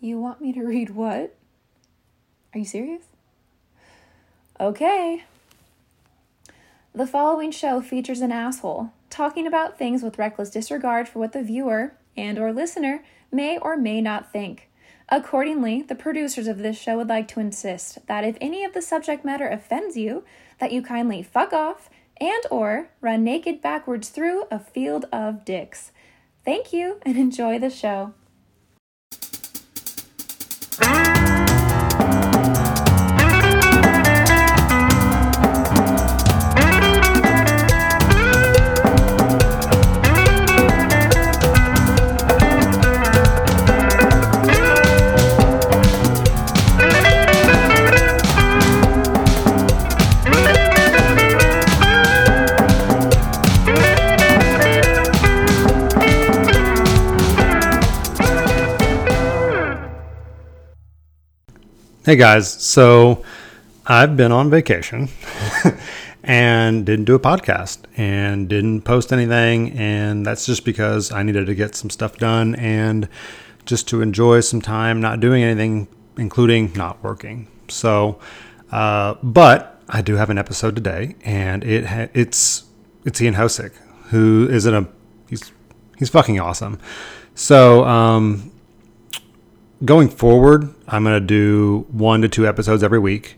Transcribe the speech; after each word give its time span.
You 0.00 0.20
want 0.20 0.40
me 0.40 0.52
to 0.52 0.62
read 0.62 0.90
what? 0.90 1.34
Are 2.54 2.58
you 2.58 2.64
serious? 2.64 3.02
Okay. 4.60 5.24
The 6.94 7.06
following 7.06 7.50
show 7.50 7.80
features 7.80 8.20
an 8.20 8.32
asshole 8.32 8.92
talking 9.10 9.46
about 9.46 9.78
things 9.78 10.02
with 10.02 10.18
reckless 10.18 10.50
disregard 10.50 11.08
for 11.08 11.18
what 11.18 11.32
the 11.32 11.42
viewer 11.42 11.94
and 12.16 12.38
or 12.38 12.52
listener 12.52 13.02
may 13.32 13.58
or 13.58 13.76
may 13.76 14.00
not 14.00 14.32
think. 14.32 14.68
Accordingly, 15.08 15.82
the 15.82 15.94
producers 15.94 16.46
of 16.46 16.58
this 16.58 16.78
show 16.78 16.96
would 16.96 17.08
like 17.08 17.28
to 17.28 17.40
insist 17.40 18.06
that 18.06 18.24
if 18.24 18.36
any 18.40 18.64
of 18.64 18.74
the 18.74 18.82
subject 18.82 19.24
matter 19.24 19.48
offends 19.48 19.96
you, 19.96 20.24
that 20.60 20.70
you 20.70 20.82
kindly 20.82 21.22
fuck 21.22 21.52
off 21.52 21.88
and 22.20 22.42
or 22.50 22.90
run 23.00 23.24
naked 23.24 23.62
backwards 23.62 24.10
through 24.10 24.44
a 24.50 24.58
field 24.58 25.06
of 25.12 25.44
dicks. 25.44 25.92
Thank 26.44 26.72
you 26.72 27.00
and 27.02 27.16
enjoy 27.16 27.58
the 27.58 27.70
show. 27.70 28.12
Hey 62.08 62.16
guys, 62.16 62.50
so 62.50 63.22
I've 63.84 64.16
been 64.16 64.32
on 64.32 64.48
vacation 64.48 65.10
and 66.24 66.86
didn't 66.86 67.04
do 67.04 67.14
a 67.14 67.20
podcast 67.20 67.80
and 67.98 68.48
didn't 68.48 68.80
post 68.80 69.12
anything. 69.12 69.72
And 69.72 70.24
that's 70.24 70.46
just 70.46 70.64
because 70.64 71.12
I 71.12 71.22
needed 71.22 71.44
to 71.44 71.54
get 71.54 71.74
some 71.74 71.90
stuff 71.90 72.16
done 72.16 72.54
and 72.54 73.10
just 73.66 73.88
to 73.88 74.00
enjoy 74.00 74.40
some 74.40 74.62
time 74.62 75.02
not 75.02 75.20
doing 75.20 75.42
anything, 75.42 75.86
including 76.16 76.72
not 76.72 77.04
working. 77.04 77.46
So, 77.68 78.18
uh, 78.72 79.16
but 79.22 79.82
I 79.90 80.00
do 80.00 80.14
have 80.14 80.30
an 80.30 80.38
episode 80.38 80.76
today, 80.76 81.14
and 81.26 81.62
it 81.62 81.84
ha- 81.84 82.08
it's 82.14 82.64
it's 83.04 83.20
Ian 83.20 83.34
Hosek, 83.34 83.72
who 84.04 84.48
is 84.50 84.64
in 84.64 84.74
a 84.74 84.88
he's 85.28 85.52
he's 85.98 86.08
fucking 86.08 86.40
awesome. 86.40 86.78
So, 87.34 87.84
um, 87.84 88.50
going 89.84 90.08
forward, 90.08 90.74
I'm 90.88 91.04
going 91.04 91.20
to 91.20 91.26
do 91.26 91.86
one 91.90 92.22
to 92.22 92.28
two 92.28 92.46
episodes 92.46 92.82
every 92.82 92.98
week. 92.98 93.36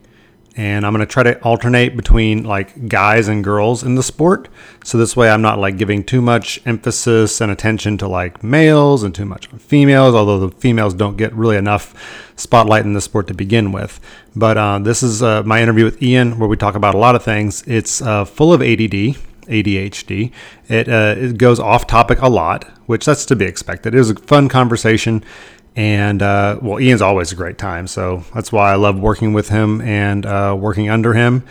And 0.56 0.84
I'm 0.84 0.92
going 0.92 1.06
to 1.06 1.10
try 1.10 1.22
to 1.22 1.40
alternate 1.42 1.96
between 1.96 2.42
like 2.42 2.88
guys 2.88 3.28
and 3.28 3.42
girls 3.42 3.84
in 3.84 3.94
the 3.94 4.02
sport. 4.02 4.48
So 4.84 4.98
this 4.98 5.16
way 5.16 5.30
I'm 5.30 5.42
not 5.42 5.58
like 5.58 5.78
giving 5.78 6.02
too 6.02 6.20
much 6.20 6.60
emphasis 6.66 7.40
and 7.40 7.52
attention 7.52 7.98
to 7.98 8.08
like 8.08 8.42
males 8.42 9.04
and 9.04 9.14
too 9.14 9.24
much 9.24 9.50
on 9.52 9.60
females, 9.60 10.14
although 10.14 10.48
the 10.48 10.56
females 10.56 10.92
don't 10.92 11.16
get 11.16 11.32
really 11.34 11.56
enough 11.56 11.94
spotlight 12.36 12.84
in 12.84 12.94
the 12.94 13.00
sport 13.00 13.28
to 13.28 13.34
begin 13.34 13.70
with. 13.70 14.00
But 14.34 14.58
uh, 14.58 14.80
this 14.80 15.04
is 15.04 15.22
uh, 15.22 15.44
my 15.44 15.62
interview 15.62 15.84
with 15.84 16.02
Ian 16.02 16.38
where 16.38 16.48
we 16.48 16.56
talk 16.56 16.74
about 16.74 16.96
a 16.96 16.98
lot 16.98 17.14
of 17.14 17.22
things. 17.22 17.62
It's 17.66 18.02
uh, 18.02 18.24
full 18.24 18.52
of 18.52 18.60
ADD, 18.60 19.16
ADHD. 19.46 20.32
It, 20.68 20.88
uh, 20.88 21.14
it 21.16 21.38
goes 21.38 21.60
off 21.60 21.86
topic 21.86 22.20
a 22.22 22.28
lot, 22.28 22.64
which 22.86 23.04
that's 23.04 23.24
to 23.26 23.36
be 23.36 23.44
expected. 23.44 23.94
It 23.94 23.98
was 23.98 24.10
a 24.10 24.16
fun 24.16 24.48
conversation. 24.48 25.24
And 25.80 26.20
uh, 26.20 26.58
well, 26.60 26.78
Ian's 26.78 27.00
always 27.00 27.32
a 27.32 27.34
great 27.34 27.56
time. 27.56 27.86
So 27.86 28.22
that's 28.34 28.52
why 28.52 28.70
I 28.70 28.74
love 28.74 29.00
working 29.00 29.32
with 29.32 29.48
him 29.48 29.80
and 29.80 30.26
uh, 30.26 30.54
working 30.58 30.90
under 30.90 31.14
him. 31.14 31.42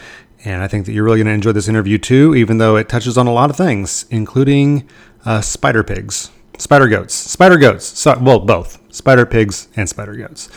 And 0.45 0.61
I 0.61 0.67
think 0.67 0.85
that 0.85 0.91
you're 0.91 1.03
really 1.03 1.17
going 1.17 1.25
to 1.25 1.33
enjoy 1.33 1.51
this 1.51 1.67
interview 1.67 1.97
too, 1.97 2.35
even 2.35 2.59
though 2.59 2.75
it 2.75 2.87
touches 2.87 3.17
on 3.17 3.25
a 3.25 3.33
lot 3.33 3.49
of 3.49 3.55
things, 3.55 4.05
including 4.11 4.87
uh, 5.25 5.41
spider 5.41 5.83
pigs, 5.83 6.29
spider 6.59 6.87
goats, 6.87 7.15
spider 7.15 7.57
goats. 7.57 7.85
So, 7.85 8.19
well, 8.21 8.39
both 8.39 8.77
spider 8.93 9.25
pigs 9.25 9.67
and 9.75 9.89
spider 9.89 10.15
goats. 10.15 10.47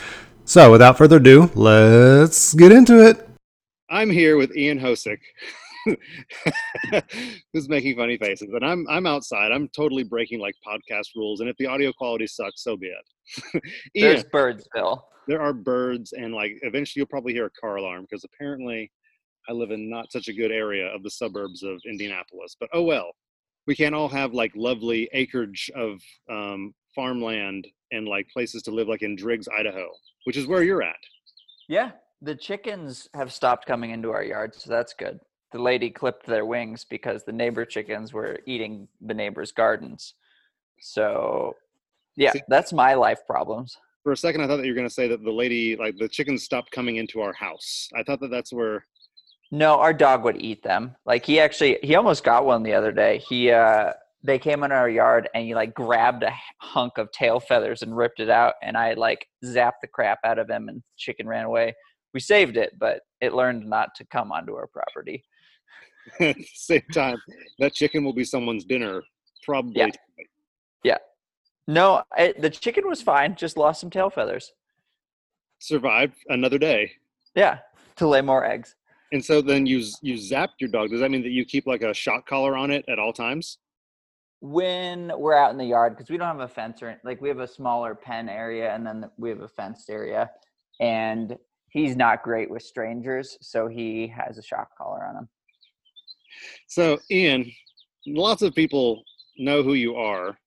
So 0.45 0.71
without 0.71 0.95
further 0.95 1.17
ado, 1.17 1.49
let's 1.55 2.53
get 2.53 2.71
into 2.71 3.03
it. 3.03 3.27
I'm 3.89 4.11
here 4.11 4.37
with 4.37 4.55
Ian 4.55 4.81
Hosek. 4.81 5.17
who's 7.53 7.69
making 7.69 7.97
funny 7.97 8.17
faces. 8.17 8.49
And 8.53 8.65
I'm 8.65 8.85
I'm 8.89 9.05
outside. 9.05 9.51
I'm 9.51 9.67
totally 9.69 10.03
breaking 10.03 10.39
like 10.39 10.55
podcast 10.65 11.15
rules. 11.15 11.39
And 11.39 11.49
if 11.49 11.57
the 11.57 11.65
audio 11.65 11.91
quality 11.91 12.27
sucks, 12.27 12.63
so 12.63 12.77
be 12.77 12.87
it. 12.87 13.61
Ian, 13.95 14.09
There's 14.09 14.23
birds, 14.23 14.67
Bill. 14.73 15.05
There 15.27 15.41
are 15.41 15.53
birds, 15.53 16.13
and 16.13 16.33
like 16.33 16.57
eventually 16.61 16.99
you'll 16.99 17.07
probably 17.07 17.33
hear 17.33 17.45
a 17.45 17.61
car 17.61 17.77
alarm 17.77 18.05
because 18.09 18.25
apparently 18.25 18.91
I 19.49 19.53
live 19.53 19.71
in 19.71 19.89
not 19.89 20.11
such 20.11 20.27
a 20.27 20.33
good 20.33 20.51
area 20.51 20.87
of 20.87 21.03
the 21.03 21.11
suburbs 21.11 21.63
of 21.63 21.79
Indianapolis. 21.85 22.55
But 22.59 22.69
oh 22.73 22.83
well, 22.83 23.11
we 23.67 23.75
can't 23.75 23.95
all 23.95 24.09
have 24.09 24.33
like 24.33 24.51
lovely 24.55 25.09
acreage 25.13 25.69
of 25.75 25.99
um, 26.29 26.73
farmland 26.95 27.67
and 27.91 28.07
like 28.07 28.27
places 28.29 28.63
to 28.63 28.71
live, 28.71 28.87
like 28.87 29.01
in 29.01 29.15
Driggs, 29.15 29.47
Idaho, 29.57 29.87
which 30.25 30.37
is 30.37 30.47
where 30.47 30.63
you're 30.63 30.83
at. 30.83 30.95
Yeah, 31.69 31.91
the 32.21 32.35
chickens 32.35 33.09
have 33.13 33.31
stopped 33.31 33.65
coming 33.65 33.91
into 33.91 34.11
our 34.11 34.23
yard, 34.23 34.53
so 34.55 34.69
that's 34.69 34.93
good 34.93 35.19
the 35.53 35.61
lady 35.61 35.89
clipped 35.89 36.25
their 36.25 36.45
wings 36.45 36.85
because 36.89 37.23
the 37.23 37.31
neighbor 37.31 37.63
chickens 37.63 38.11
were 38.11 38.39
eating 38.45 38.87
the 38.99 39.13
neighbor's 39.13 39.51
gardens. 39.51 40.15
So, 40.81 41.55
yeah, 42.17 42.31
See, 42.31 42.41
that's 42.49 42.73
my 42.73 42.95
life 42.95 43.19
problems. 43.25 43.77
For 44.03 44.11
a 44.11 44.17
second, 44.17 44.41
I 44.41 44.47
thought 44.47 44.57
that 44.57 44.65
you 44.65 44.71
were 44.73 44.77
going 44.77 44.87
to 44.87 44.93
say 44.93 45.07
that 45.07 45.23
the 45.23 45.31
lady, 45.31 45.77
like 45.77 45.95
the 45.97 46.09
chickens, 46.09 46.43
stopped 46.43 46.71
coming 46.71 46.97
into 46.97 47.21
our 47.21 47.31
house. 47.33 47.87
I 47.95 48.03
thought 48.03 48.19
that 48.19 48.31
that's 48.31 48.51
where. 48.51 48.85
No, 49.51 49.79
our 49.79 49.93
dog 49.93 50.23
would 50.23 50.41
eat 50.41 50.63
them. 50.63 50.95
Like 51.05 51.25
he 51.25 51.39
actually, 51.39 51.77
he 51.83 51.95
almost 51.95 52.23
got 52.23 52.45
one 52.45 52.63
the 52.63 52.73
other 52.73 52.91
day. 52.91 53.19
He, 53.19 53.51
uh, 53.51 53.93
they 54.23 54.39
came 54.39 54.63
in 54.63 54.71
our 54.71 54.89
yard 54.89 55.29
and 55.35 55.45
he 55.45 55.53
like 55.53 55.73
grabbed 55.73 56.23
a 56.23 56.33
hunk 56.59 56.97
of 56.97 57.11
tail 57.11 57.39
feathers 57.39 57.81
and 57.81 57.95
ripped 57.95 58.19
it 58.19 58.29
out, 58.29 58.55
and 58.63 58.75
I 58.75 58.93
like 58.93 59.27
zapped 59.45 59.81
the 59.81 59.87
crap 59.87 60.19
out 60.23 60.39
of 60.39 60.49
him, 60.49 60.69
and 60.69 60.79
the 60.79 60.83
chicken 60.97 61.27
ran 61.27 61.45
away. 61.45 61.73
We 62.13 62.19
saved 62.19 62.57
it, 62.57 62.73
but 62.79 63.01
it 63.21 63.33
learned 63.33 63.65
not 63.69 63.89
to 63.95 64.05
come 64.05 64.31
onto 64.31 64.53
our 64.55 64.67
property. 64.67 65.23
At 66.19 66.35
the 66.37 66.45
same 66.53 66.83
time, 66.93 67.17
that 67.59 67.73
chicken 67.73 68.03
will 68.03 68.13
be 68.13 68.23
someone's 68.23 68.65
dinner 68.65 69.03
probably. 69.43 69.73
Yeah. 69.75 69.89
yeah. 70.83 70.97
No, 71.67 72.03
I, 72.15 72.33
the 72.37 72.49
chicken 72.49 72.87
was 72.87 73.01
fine. 73.01 73.35
Just 73.35 73.57
lost 73.57 73.81
some 73.81 73.89
tail 73.89 74.09
feathers. 74.09 74.51
Survived 75.59 76.15
another 76.27 76.57
day. 76.57 76.91
Yeah, 77.35 77.59
to 77.97 78.07
lay 78.07 78.21
more 78.21 78.45
eggs. 78.45 78.75
And 79.11 79.23
so 79.23 79.41
then 79.41 79.65
you 79.65 79.85
you 80.01 80.15
zapped 80.15 80.59
your 80.59 80.69
dog. 80.69 80.89
Does 80.89 80.99
that 80.99 81.11
mean 81.11 81.21
that 81.23 81.29
you 81.29 81.45
keep 81.45 81.67
like 81.67 81.83
a 81.83 81.93
shock 81.93 82.27
collar 82.27 82.57
on 82.57 82.71
it 82.71 82.83
at 82.87 82.99
all 82.99 83.13
times? 83.13 83.59
When 84.41 85.11
we're 85.17 85.35
out 85.35 85.51
in 85.51 85.57
the 85.57 85.65
yard, 85.65 85.95
because 85.95 86.09
we 86.09 86.17
don't 86.17 86.27
have 86.27 86.39
a 86.39 86.47
fence 86.47 86.81
or 86.81 86.99
like 87.03 87.21
we 87.21 87.29
have 87.29 87.39
a 87.39 87.47
smaller 87.47 87.95
pen 87.95 88.27
area, 88.27 88.73
and 88.73 88.85
then 88.85 89.09
we 89.17 89.29
have 89.29 89.41
a 89.41 89.47
fenced 89.47 89.89
area, 89.89 90.31
and 90.81 91.37
he's 91.69 91.95
not 91.95 92.23
great 92.23 92.49
with 92.49 92.63
strangers, 92.63 93.37
so 93.39 93.67
he 93.67 94.07
has 94.07 94.37
a 94.37 94.43
shock 94.43 94.75
collar 94.77 95.05
on 95.05 95.15
him. 95.15 95.29
So, 96.67 96.99
Ian, 97.11 97.51
lots 98.07 98.41
of 98.41 98.53
people 98.53 99.03
know 99.37 99.63
who 99.63 99.73
you 99.73 99.95
are, 99.95 100.37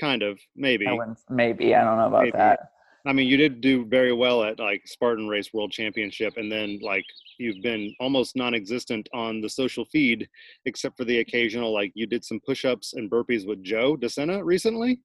kind 0.00 0.22
of, 0.22 0.38
maybe. 0.56 0.86
maybe. 1.30 1.74
I 1.74 1.84
don't 1.84 1.98
know 1.98 2.06
about 2.06 2.24
maybe. 2.24 2.36
that. 2.36 2.70
I 3.06 3.12
mean, 3.12 3.26
you 3.26 3.36
did 3.36 3.60
do 3.60 3.84
very 3.84 4.14
well 4.14 4.44
at 4.44 4.58
like 4.58 4.82
Spartan 4.86 5.28
Race 5.28 5.52
World 5.52 5.70
Championship, 5.70 6.34
and 6.38 6.50
then 6.50 6.78
like 6.82 7.04
you've 7.38 7.62
been 7.62 7.94
almost 8.00 8.34
non-existent 8.34 9.08
on 9.12 9.42
the 9.42 9.48
social 9.48 9.84
feed, 9.84 10.26
except 10.64 10.96
for 10.96 11.04
the 11.04 11.18
occasional 11.18 11.72
like 11.72 11.92
you 11.94 12.06
did 12.06 12.24
some 12.24 12.40
push-ups 12.46 12.94
and 12.94 13.10
burpees 13.10 13.46
with 13.46 13.62
Joe 13.62 13.96
DeSena 13.96 14.42
recently. 14.42 15.00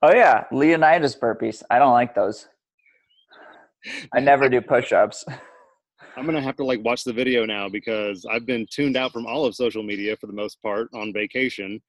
Oh 0.00 0.14
yeah, 0.14 0.44
Leonidas 0.52 1.16
burpees. 1.16 1.62
I 1.70 1.78
don't 1.78 1.92
like 1.92 2.14
those. 2.14 2.48
I 4.14 4.20
never 4.20 4.48
do 4.48 4.62
push-ups. 4.62 5.24
I'm 6.16 6.26
gonna 6.26 6.40
have 6.40 6.56
to 6.56 6.64
like 6.64 6.84
watch 6.84 7.04
the 7.04 7.12
video 7.12 7.44
now 7.44 7.68
because 7.68 8.24
I've 8.24 8.46
been 8.46 8.66
tuned 8.70 8.96
out 8.96 9.12
from 9.12 9.26
all 9.26 9.44
of 9.44 9.54
social 9.54 9.82
media 9.82 10.16
for 10.16 10.26
the 10.26 10.32
most 10.32 10.62
part 10.62 10.88
on 10.94 11.12
vacation, 11.12 11.82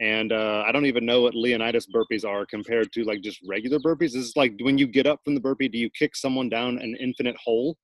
and 0.00 0.32
uh, 0.32 0.64
I 0.66 0.72
don't 0.72 0.86
even 0.86 1.04
know 1.04 1.22
what 1.22 1.34
Leonidas 1.34 1.86
burpees 1.94 2.24
are 2.24 2.46
compared 2.46 2.92
to 2.92 3.04
like 3.04 3.22
just 3.22 3.40
regular 3.46 3.78
burpees. 3.78 4.12
This 4.12 4.16
is 4.16 4.36
like 4.36 4.54
when 4.60 4.78
you 4.78 4.86
get 4.86 5.06
up 5.06 5.20
from 5.24 5.34
the 5.34 5.40
burpee, 5.40 5.68
do 5.68 5.78
you 5.78 5.90
kick 5.90 6.14
someone 6.14 6.48
down 6.48 6.78
an 6.78 6.96
infinite 7.00 7.36
hole? 7.36 7.76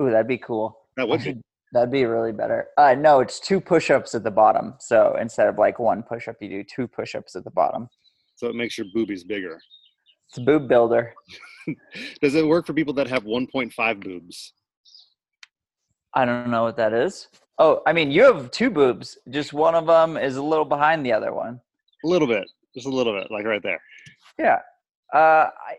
Ooh, 0.00 0.10
that'd 0.10 0.28
be 0.28 0.38
cool. 0.38 0.78
That 0.96 1.08
would 1.08 1.24
be. 1.24 1.40
That'd 1.72 1.90
be 1.90 2.04
really 2.04 2.32
better. 2.32 2.68
Uh, 2.76 2.94
no, 2.94 3.20
it's 3.20 3.40
two 3.40 3.58
push-ups 3.58 4.14
at 4.14 4.24
the 4.24 4.30
bottom. 4.30 4.74
So 4.78 5.16
instead 5.18 5.48
of 5.48 5.56
like 5.56 5.78
one 5.78 6.02
push-up, 6.02 6.36
you 6.40 6.50
do 6.50 6.64
two 6.64 6.86
push-ups 6.86 7.34
at 7.34 7.44
the 7.44 7.50
bottom. 7.50 7.88
So 8.36 8.46
it 8.48 8.54
makes 8.54 8.76
your 8.76 8.88
boobies 8.92 9.24
bigger. 9.24 9.58
It's 10.28 10.36
a 10.36 10.42
boob 10.42 10.68
builder. 10.68 11.14
Does 12.20 12.34
it 12.34 12.46
work 12.46 12.66
for 12.66 12.74
people 12.74 12.92
that 12.94 13.06
have 13.06 13.24
1.5 13.24 14.04
boobs? 14.04 14.52
I 16.14 16.24
don't 16.24 16.50
know 16.50 16.64
what 16.64 16.76
that 16.76 16.92
is. 16.92 17.28
Oh, 17.58 17.82
I 17.86 17.92
mean, 17.92 18.10
you 18.10 18.22
have 18.24 18.50
two 18.50 18.70
boobs. 18.70 19.18
Just 19.30 19.52
one 19.52 19.74
of 19.74 19.86
them 19.86 20.16
is 20.16 20.36
a 20.36 20.42
little 20.42 20.64
behind 20.64 21.04
the 21.04 21.12
other 21.12 21.32
one. 21.32 21.60
A 22.04 22.08
little 22.08 22.28
bit, 22.28 22.48
just 22.74 22.86
a 22.86 22.90
little 22.90 23.12
bit, 23.12 23.30
like 23.30 23.44
right 23.44 23.62
there. 23.62 23.80
Yeah. 24.38 24.58
Uh, 25.12 25.48
I 25.68 25.76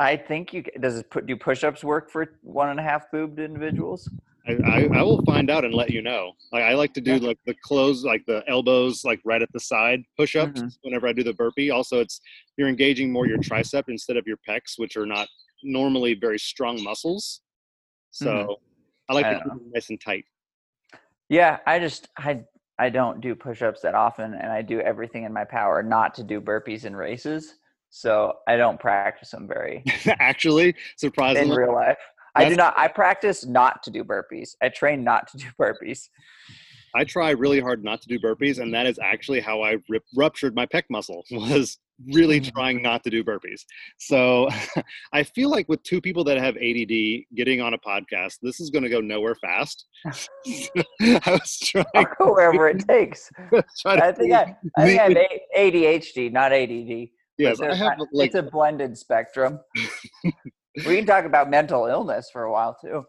I 0.00 0.16
think 0.16 0.52
you 0.52 0.64
does 0.80 0.98
it 0.98 1.10
put 1.10 1.26
do 1.26 1.36
push-ups 1.36 1.84
work 1.84 2.10
for 2.10 2.36
one 2.42 2.70
and 2.70 2.80
a 2.80 2.82
half 2.82 3.10
boobed 3.12 3.38
individuals? 3.38 4.08
I, 4.48 4.54
I, 4.66 4.98
I 4.98 5.02
will 5.02 5.22
find 5.24 5.48
out 5.50 5.64
and 5.64 5.72
let 5.72 5.92
you 5.92 6.02
know. 6.02 6.32
Like 6.52 6.64
I 6.64 6.74
like 6.74 6.92
to 6.94 7.00
do 7.00 7.18
like 7.18 7.38
the 7.46 7.54
close, 7.62 8.04
like 8.04 8.24
the 8.26 8.42
elbows, 8.48 9.04
like 9.04 9.20
right 9.24 9.40
at 9.40 9.48
the 9.52 9.60
side 9.60 10.02
push-ups. 10.16 10.60
Mhm. 10.60 10.76
Whenever 10.82 11.06
I 11.06 11.12
do 11.12 11.22
the 11.22 11.32
burpee, 11.34 11.70
also 11.70 12.00
it's 12.00 12.20
you're 12.56 12.68
engaging 12.68 13.12
more 13.12 13.26
your 13.26 13.38
tricep 13.38 13.84
instead 13.86 14.16
of 14.16 14.26
your 14.26 14.38
pecs, 14.48 14.72
which 14.78 14.96
are 14.96 15.06
not 15.06 15.28
normally 15.62 16.14
very 16.14 16.38
strong 16.40 16.82
muscles. 16.82 17.42
So 18.10 18.26
Mhm. 18.30 18.56
I 19.12 19.14
like 19.14 19.26
I 19.26 19.34
to 19.34 19.40
keep 19.40 19.48
them 19.48 19.60
nice 19.72 19.90
and 19.90 20.00
tight. 20.00 20.24
Yeah, 21.28 21.58
I 21.66 21.78
just 21.78 22.08
I 22.16 22.42
I 22.78 22.88
don't 22.90 23.20
do 23.20 23.34
push-ups 23.34 23.82
that 23.82 23.94
often, 23.94 24.34
and 24.34 24.50
I 24.50 24.62
do 24.62 24.80
everything 24.80 25.24
in 25.24 25.32
my 25.32 25.44
power 25.44 25.82
not 25.82 26.14
to 26.14 26.24
do 26.24 26.40
burpees 26.40 26.84
in 26.84 26.96
races. 26.96 27.56
So 27.90 28.38
I 28.48 28.56
don't 28.56 28.80
practice 28.80 29.30
them 29.30 29.46
very 29.46 29.84
Actually, 30.18 30.74
surprisingly, 30.96 31.50
in 31.50 31.56
real 31.56 31.74
life. 31.74 31.98
I 32.34 32.48
do 32.48 32.56
not. 32.56 32.72
I 32.76 32.88
practice 32.88 33.44
not 33.44 33.82
to 33.82 33.90
do 33.90 34.02
burpees. 34.02 34.56
I 34.62 34.70
train 34.70 35.04
not 35.04 35.28
to 35.28 35.36
do 35.36 35.46
burpees. 35.60 36.08
I 36.94 37.04
try 37.04 37.30
really 37.30 37.60
hard 37.60 37.84
not 37.84 38.00
to 38.02 38.08
do 38.08 38.18
burpees, 38.18 38.58
and 38.58 38.72
that 38.74 38.86
is 38.86 38.98
actually 38.98 39.40
how 39.40 39.62
I 39.62 39.76
rip, 39.88 40.04
ruptured 40.14 40.54
my 40.54 40.66
pec 40.66 40.84
muscle. 40.90 41.24
Was 41.30 41.78
really 42.12 42.40
Mhm. 42.40 42.52
trying 42.52 42.82
not 42.82 43.02
to 43.04 43.10
do 43.10 43.22
burpees. 43.22 43.62
So 43.98 44.48
I 45.12 45.22
feel 45.22 45.50
like 45.50 45.68
with 45.68 45.82
two 45.82 46.00
people 46.00 46.24
that 46.24 46.38
have 46.38 46.56
ADD 46.56 47.26
getting 47.34 47.60
on 47.60 47.74
a 47.74 47.78
podcast, 47.78 48.38
this 48.42 48.60
is 48.60 48.70
going 48.70 48.82
to 48.82 48.88
go 48.88 49.00
nowhere 49.00 49.34
fast. 49.36 49.86
I 50.06 51.20
was 51.26 51.58
trying. 51.62 51.84
I'll 51.94 52.06
go 52.18 52.32
wherever 52.32 52.68
it 52.68 52.86
takes. 52.88 53.30
I 53.86 54.12
think 54.12 54.32
I, 54.32 54.56
I 54.76 54.84
think 54.84 55.00
I 55.00 55.04
have 55.04 55.16
ADHD, 55.56 56.32
not 56.32 56.52
ADD. 56.52 57.08
yes, 57.38 57.60
I 57.60 57.74
have 57.74 57.98
like 58.12 58.26
it's 58.28 58.34
a 58.36 58.42
blended 58.42 58.96
spectrum. 58.98 59.60
we 60.86 60.96
can 60.96 61.06
talk 61.06 61.24
about 61.24 61.50
mental 61.50 61.86
illness 61.86 62.30
for 62.32 62.44
a 62.44 62.52
while 62.52 62.76
too. 62.82 63.04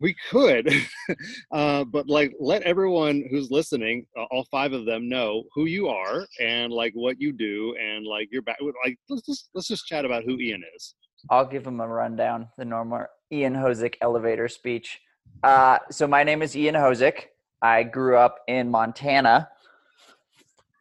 We 0.00 0.14
could, 0.30 0.72
uh, 1.52 1.84
but 1.84 2.08
like 2.08 2.32
let 2.38 2.62
everyone 2.62 3.24
who's 3.30 3.50
listening, 3.50 4.06
uh, 4.16 4.24
all 4.30 4.44
five 4.50 4.72
of 4.72 4.86
them, 4.86 5.08
know 5.08 5.44
who 5.54 5.64
you 5.64 5.88
are 5.88 6.26
and 6.40 6.72
like 6.72 6.92
what 6.94 7.20
you 7.20 7.32
do 7.32 7.74
and 7.80 8.06
like 8.06 8.28
your 8.30 8.42
back. 8.42 8.58
Like 8.84 8.98
let's 9.08 9.26
just 9.26 9.50
let's 9.54 9.66
just 9.66 9.86
chat 9.86 10.04
about 10.04 10.24
who 10.24 10.38
Ian 10.38 10.62
is. 10.76 10.94
I'll 11.30 11.46
give 11.46 11.66
him 11.66 11.80
a 11.80 11.88
rundown, 11.88 12.48
the 12.56 12.64
normal 12.64 13.06
Ian 13.32 13.54
Hosek 13.54 13.94
elevator 14.00 14.48
speech. 14.48 15.00
Uh, 15.42 15.78
so 15.90 16.06
my 16.06 16.22
name 16.22 16.42
is 16.42 16.56
Ian 16.56 16.74
Hosek. 16.74 17.26
I 17.60 17.82
grew 17.82 18.16
up 18.16 18.38
in 18.46 18.70
Montana, 18.70 19.48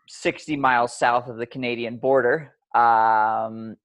60 0.08 0.56
miles 0.58 0.98
south 0.98 1.28
of 1.28 1.38
the 1.38 1.46
Canadian 1.46 1.98
border. 1.98 2.54
Um, 2.76 3.78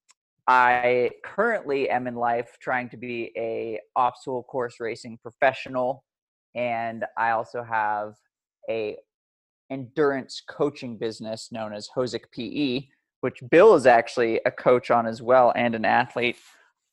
I 0.48 1.10
currently 1.24 1.88
am 1.88 2.06
in 2.06 2.16
life 2.16 2.56
trying 2.60 2.88
to 2.90 2.96
be 2.96 3.32
a 3.36 3.80
obstacle 3.94 4.42
course 4.42 4.80
racing 4.80 5.18
professional, 5.22 6.04
and 6.54 7.04
I 7.16 7.30
also 7.30 7.62
have 7.62 8.14
a 8.68 8.96
endurance 9.70 10.42
coaching 10.48 10.96
business 10.96 11.50
known 11.52 11.72
as 11.72 11.88
Hosek 11.96 12.24
PE, 12.32 12.88
which 13.20 13.42
Bill 13.50 13.74
is 13.74 13.86
actually 13.86 14.40
a 14.44 14.50
coach 14.50 14.90
on 14.90 15.06
as 15.06 15.22
well 15.22 15.52
and 15.56 15.74
an 15.74 15.84
athlete. 15.84 16.36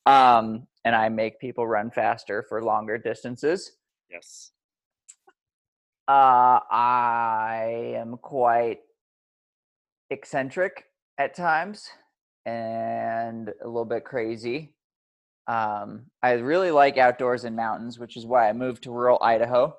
Um, 0.06 0.68
and 0.86 0.96
I 0.96 1.10
make 1.10 1.40
people 1.40 1.68
run 1.68 1.92
faster 1.92 2.46
for 2.48 2.64
longer 2.64 2.98
distances. 2.98 3.74
Yes. 4.10 4.52
Uh, 6.08 6.60
I 6.72 7.94
am 7.96 8.18
quite 8.18 8.80
eccentric 10.10 10.86
at 11.20 11.36
times 11.36 11.90
and 12.46 13.50
a 13.50 13.68
little 13.68 13.86
bit 13.86 14.04
crazy. 14.06 14.74
Um, 15.48 16.06
I 16.22 16.34
really 16.34 16.72
like 16.72 16.98
outdoors 16.98 17.44
and 17.44 17.56
mountains, 17.56 17.98
which 17.98 18.16
is 18.18 18.26
why 18.26 18.48
I 18.48 18.54
moved 18.54 18.84
to 18.84 18.92
rural 18.92 19.18
Idaho, 19.22 19.74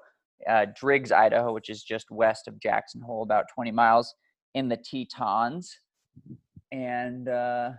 uh, 0.49 0.67
Driggs, 0.75 1.12
Idaho, 1.12 1.53
which 1.53 1.71
is 1.71 1.83
just 1.83 2.11
west 2.11 2.49
of 2.49 2.59
Jackson 2.61 3.01
Hole, 3.01 3.23
about 3.23 3.45
20 3.55 3.71
miles 3.71 4.15
in 4.55 4.69
the 4.69 4.77
Tetons. 4.77 5.71
And 6.73 7.29
uh, 7.29 7.71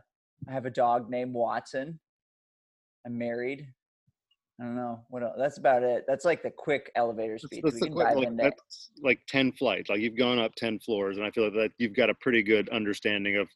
I 0.47 0.51
have 0.51 0.65
a 0.65 0.69
dog 0.69 1.09
named 1.09 1.33
Watson. 1.33 1.99
I'm 3.05 3.17
married. 3.17 3.67
I 4.59 4.63
don't 4.63 4.75
know 4.75 5.03
what 5.09 5.23
else. 5.23 5.35
That's 5.37 5.57
about 5.57 5.81
it. 5.81 6.05
That's 6.07 6.23
like 6.23 6.43
the 6.43 6.51
quick 6.51 6.91
elevator 6.95 7.33
That's, 7.33 7.45
speech. 7.45 7.61
that's 7.63 7.75
we 7.75 7.87
can 7.87 7.93
quick- 7.93 8.15
like, 8.15 8.37
that's 8.37 8.91
like 9.01 9.19
10 9.27 9.53
flights. 9.53 9.89
Like 9.89 9.99
you've 10.01 10.17
gone 10.17 10.37
up 10.37 10.53
10 10.55 10.79
floors, 10.79 11.17
and 11.17 11.25
I 11.25 11.31
feel 11.31 11.45
like 11.45 11.53
that 11.53 11.71
you've 11.79 11.95
got 11.95 12.11
a 12.11 12.15
pretty 12.21 12.43
good 12.43 12.69
understanding 12.69 13.37
of 13.37 13.49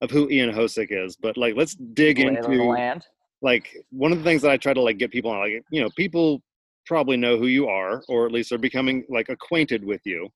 of 0.00 0.10
who 0.10 0.30
Ian 0.30 0.52
Hosek 0.52 0.88
is. 0.90 1.16
But 1.16 1.36
like, 1.36 1.54
let's 1.56 1.74
dig 1.74 2.18
lay 2.18 2.24
the 2.24 2.30
into 2.30 2.64
land. 2.64 3.04
like 3.42 3.74
one 3.90 4.12
of 4.12 4.18
the 4.18 4.24
things 4.24 4.42
that 4.42 4.50
I 4.50 4.56
try 4.56 4.74
to 4.74 4.80
like 4.80 4.98
get 4.98 5.10
people 5.10 5.30
on. 5.30 5.40
Like, 5.40 5.62
you 5.70 5.80
know, 5.80 5.90
people 5.96 6.42
probably 6.86 7.16
know 7.16 7.36
who 7.36 7.46
you 7.46 7.68
are, 7.68 8.02
or 8.08 8.26
at 8.26 8.32
least 8.32 8.52
are 8.52 8.58
becoming 8.58 9.04
like 9.08 9.28
acquainted 9.28 9.84
with 9.84 10.00
you 10.04 10.28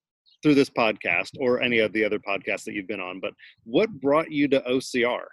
through 0.43 0.55
this 0.55 0.71
podcast 0.71 1.31
or 1.39 1.63
any 1.63 1.79
of 1.79 1.93
the 1.93 2.05
other 2.05 2.19
podcasts 2.19 2.65
that 2.65 2.75
you've 2.75 2.89
been 2.89 3.01
on. 3.01 3.21
But 3.21 3.33
what 3.65 3.89
brought 4.01 4.31
you 4.31 4.49
to 4.49 4.61
OCR? 4.61 5.25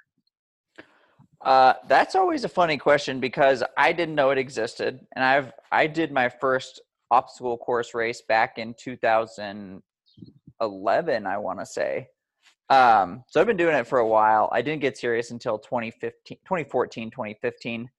Uh, 1.41 1.73
that's 1.87 2.15
always 2.15 2.43
a 2.43 2.49
funny 2.49 2.77
question 2.77 3.19
because 3.19 3.63
I 3.77 3.93
didn't 3.93 4.15
know 4.15 4.31
it 4.31 4.37
existed, 4.37 4.99
and 5.15 5.23
I've 5.23 5.53
I 5.71 5.87
did 5.87 6.11
my 6.11 6.27
first 6.27 6.81
obstacle 7.11 7.57
course 7.57 7.93
race 7.93 8.21
back 8.27 8.57
in 8.57 8.75
2011, 8.77 11.25
I 11.25 11.37
want 11.37 11.59
to 11.59 11.65
say. 11.65 12.07
Um, 12.69 13.23
so 13.27 13.41
I've 13.41 13.47
been 13.47 13.57
doing 13.57 13.75
it 13.75 13.87
for 13.87 13.99
a 13.99 14.07
while. 14.07 14.49
I 14.51 14.61
didn't 14.61 14.81
get 14.81 14.97
serious 14.97 15.31
until 15.31 15.57
2015, 15.57 16.37
2014, 16.45 17.09
2015. 17.09 17.89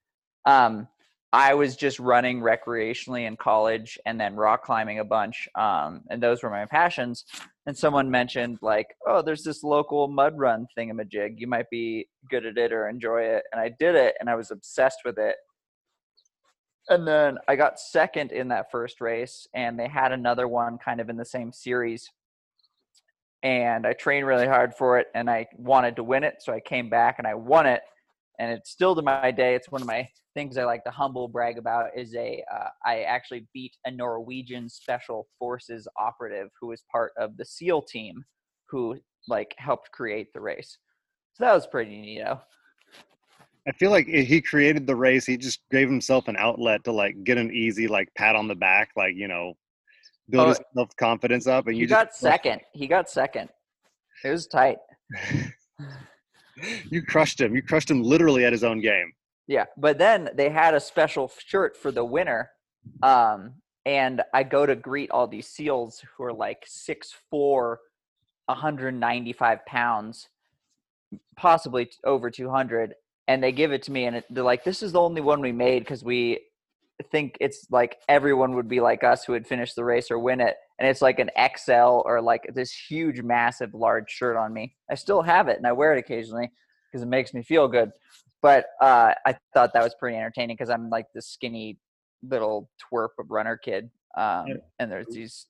Um, 0.46 0.88
I 1.32 1.54
was 1.54 1.76
just 1.76 2.00
running 2.00 2.40
recreationally 2.40 3.26
in 3.26 3.36
college 3.36 3.98
and 4.04 4.20
then 4.20 4.34
rock 4.34 4.64
climbing 4.64 4.98
a 4.98 5.04
bunch. 5.04 5.48
Um, 5.54 6.02
and 6.10 6.20
those 6.20 6.42
were 6.42 6.50
my 6.50 6.66
passions. 6.66 7.24
And 7.66 7.76
someone 7.76 8.10
mentioned 8.10 8.58
like, 8.62 8.88
oh, 9.06 9.22
there's 9.22 9.44
this 9.44 9.62
local 9.62 10.08
mud 10.08 10.36
run 10.36 10.66
thingamajig. 10.76 11.34
You 11.36 11.46
might 11.46 11.70
be 11.70 12.08
good 12.28 12.46
at 12.46 12.58
it 12.58 12.72
or 12.72 12.88
enjoy 12.88 13.22
it. 13.22 13.44
And 13.52 13.60
I 13.60 13.70
did 13.78 13.94
it 13.94 14.16
and 14.18 14.28
I 14.28 14.34
was 14.34 14.50
obsessed 14.50 15.00
with 15.04 15.18
it. 15.18 15.36
And 16.88 17.06
then 17.06 17.38
I 17.46 17.54
got 17.54 17.78
second 17.78 18.32
in 18.32 18.48
that 18.48 18.72
first 18.72 19.00
race 19.00 19.46
and 19.54 19.78
they 19.78 19.86
had 19.86 20.10
another 20.10 20.48
one 20.48 20.78
kind 20.78 21.00
of 21.00 21.08
in 21.08 21.16
the 21.16 21.24
same 21.24 21.52
series. 21.52 22.10
And 23.42 23.86
I 23.86 23.94
trained 23.94 24.26
really 24.26 24.46
hard 24.46 24.74
for 24.74 24.98
it 24.98 25.06
and 25.14 25.30
I 25.30 25.46
wanted 25.56 25.96
to 25.96 26.04
win 26.04 26.24
it. 26.24 26.36
So 26.40 26.52
I 26.52 26.60
came 26.60 26.90
back 26.90 27.16
and 27.18 27.26
I 27.26 27.34
won 27.34 27.66
it. 27.66 27.80
And 28.38 28.50
it's 28.50 28.70
still 28.70 28.94
to 28.94 29.02
my 29.02 29.30
day, 29.30 29.54
it's 29.54 29.70
one 29.70 29.82
of 29.82 29.86
my 29.86 30.08
things 30.34 30.56
I 30.56 30.64
like 30.64 30.84
to 30.84 30.90
humble 30.90 31.28
brag 31.28 31.58
about 31.58 31.90
is 31.96 32.14
a 32.14 32.42
uh, 32.52 32.68
I 32.86 33.02
actually 33.02 33.46
beat 33.52 33.76
a 33.84 33.90
Norwegian 33.90 34.68
special 34.68 35.26
forces 35.38 35.86
operative 35.98 36.48
who 36.60 36.68
was 36.68 36.82
part 36.90 37.12
of 37.18 37.36
the 37.36 37.44
SEAL 37.44 37.82
team 37.82 38.24
who 38.68 38.96
like 39.28 39.54
helped 39.58 39.90
create 39.92 40.28
the 40.32 40.40
race. 40.40 40.78
So 41.34 41.44
that 41.44 41.54
was 41.54 41.66
pretty 41.66 41.92
neato. 41.92 42.40
I 43.68 43.72
feel 43.72 43.90
like 43.90 44.06
he 44.06 44.40
created 44.40 44.86
the 44.86 44.96
race. 44.96 45.26
He 45.26 45.36
just 45.36 45.60
gave 45.70 45.88
himself 45.88 46.28
an 46.28 46.36
outlet 46.38 46.82
to 46.84 46.92
like 46.92 47.22
get 47.24 47.38
an 47.38 47.52
easy 47.52 47.88
like 47.88 48.08
pat 48.16 48.34
on 48.36 48.48
the 48.48 48.54
back, 48.54 48.90
like 48.96 49.14
you 49.14 49.28
know, 49.28 49.54
build 50.30 50.46
Oh, 50.46 50.48
his 50.50 50.60
self 50.74 50.96
confidence 50.96 51.46
up. 51.46 51.66
And 51.66 51.76
you 51.76 51.86
got 51.86 52.14
second. 52.14 52.60
He 52.72 52.86
got 52.86 53.10
second. 53.10 53.48
It 54.24 54.30
was 54.30 54.46
tight. 54.46 54.78
you 56.90 57.02
crushed 57.02 57.40
him. 57.40 57.54
You 57.54 57.62
crushed 57.62 57.90
him 57.90 58.02
literally 58.02 58.44
at 58.44 58.52
his 58.52 58.64
own 58.64 58.80
game. 58.80 59.12
Yeah, 59.46 59.64
but 59.76 59.98
then 59.98 60.30
they 60.34 60.48
had 60.48 60.74
a 60.74 60.80
special 60.80 61.30
shirt 61.44 61.76
for 61.76 61.90
the 61.90 62.04
winner. 62.04 62.50
Um, 63.02 63.54
and 63.84 64.22
I 64.32 64.42
go 64.42 64.66
to 64.66 64.76
greet 64.76 65.10
all 65.10 65.26
these 65.26 65.48
SEALs 65.48 66.04
who 66.16 66.24
are 66.24 66.32
like 66.32 66.66
6'4, 66.66 67.76
195 68.46 69.66
pounds, 69.66 70.28
possibly 71.36 71.90
over 72.04 72.30
200. 72.30 72.94
And 73.26 73.42
they 73.42 73.52
give 73.52 73.72
it 73.72 73.82
to 73.84 73.92
me, 73.92 74.06
and 74.06 74.16
it, 74.16 74.24
they're 74.30 74.44
like, 74.44 74.64
This 74.64 74.82
is 74.82 74.92
the 74.92 75.00
only 75.00 75.20
one 75.20 75.40
we 75.40 75.52
made 75.52 75.80
because 75.80 76.04
we 76.04 76.40
think 77.02 77.36
it's 77.40 77.66
like 77.70 77.96
everyone 78.08 78.54
would 78.54 78.68
be 78.68 78.80
like 78.80 79.04
us 79.04 79.24
who 79.24 79.32
would 79.32 79.46
finish 79.46 79.74
the 79.74 79.84
race 79.84 80.10
or 80.10 80.18
win 80.18 80.40
it. 80.40 80.56
And 80.78 80.88
it's 80.88 81.02
like 81.02 81.18
an 81.18 81.30
XL 81.56 82.02
or 82.04 82.20
like 82.20 82.48
this 82.54 82.72
huge, 82.72 83.22
massive, 83.22 83.74
large 83.74 84.10
shirt 84.10 84.36
on 84.36 84.52
me. 84.52 84.76
I 84.90 84.94
still 84.94 85.22
have 85.22 85.48
it 85.48 85.58
and 85.58 85.66
I 85.66 85.72
wear 85.72 85.94
it 85.94 85.98
occasionally 85.98 86.50
because 86.90 87.02
it 87.02 87.08
makes 87.08 87.34
me 87.34 87.42
feel 87.42 87.68
good 87.68 87.92
but 88.42 88.66
uh, 88.80 89.12
I 89.26 89.36
thought 89.54 89.72
that 89.74 89.82
was 89.82 89.94
pretty 89.94 90.16
entertaining 90.16 90.56
because 90.56 90.70
I'm 90.70 90.88
like 90.88 91.06
this 91.14 91.26
skinny 91.26 91.78
little 92.22 92.70
twerp 92.80 93.10
of 93.18 93.30
runner 93.30 93.56
kid, 93.56 93.90
um, 94.16 94.46
and 94.78 94.90
there's 94.90 95.08
these 95.08 95.46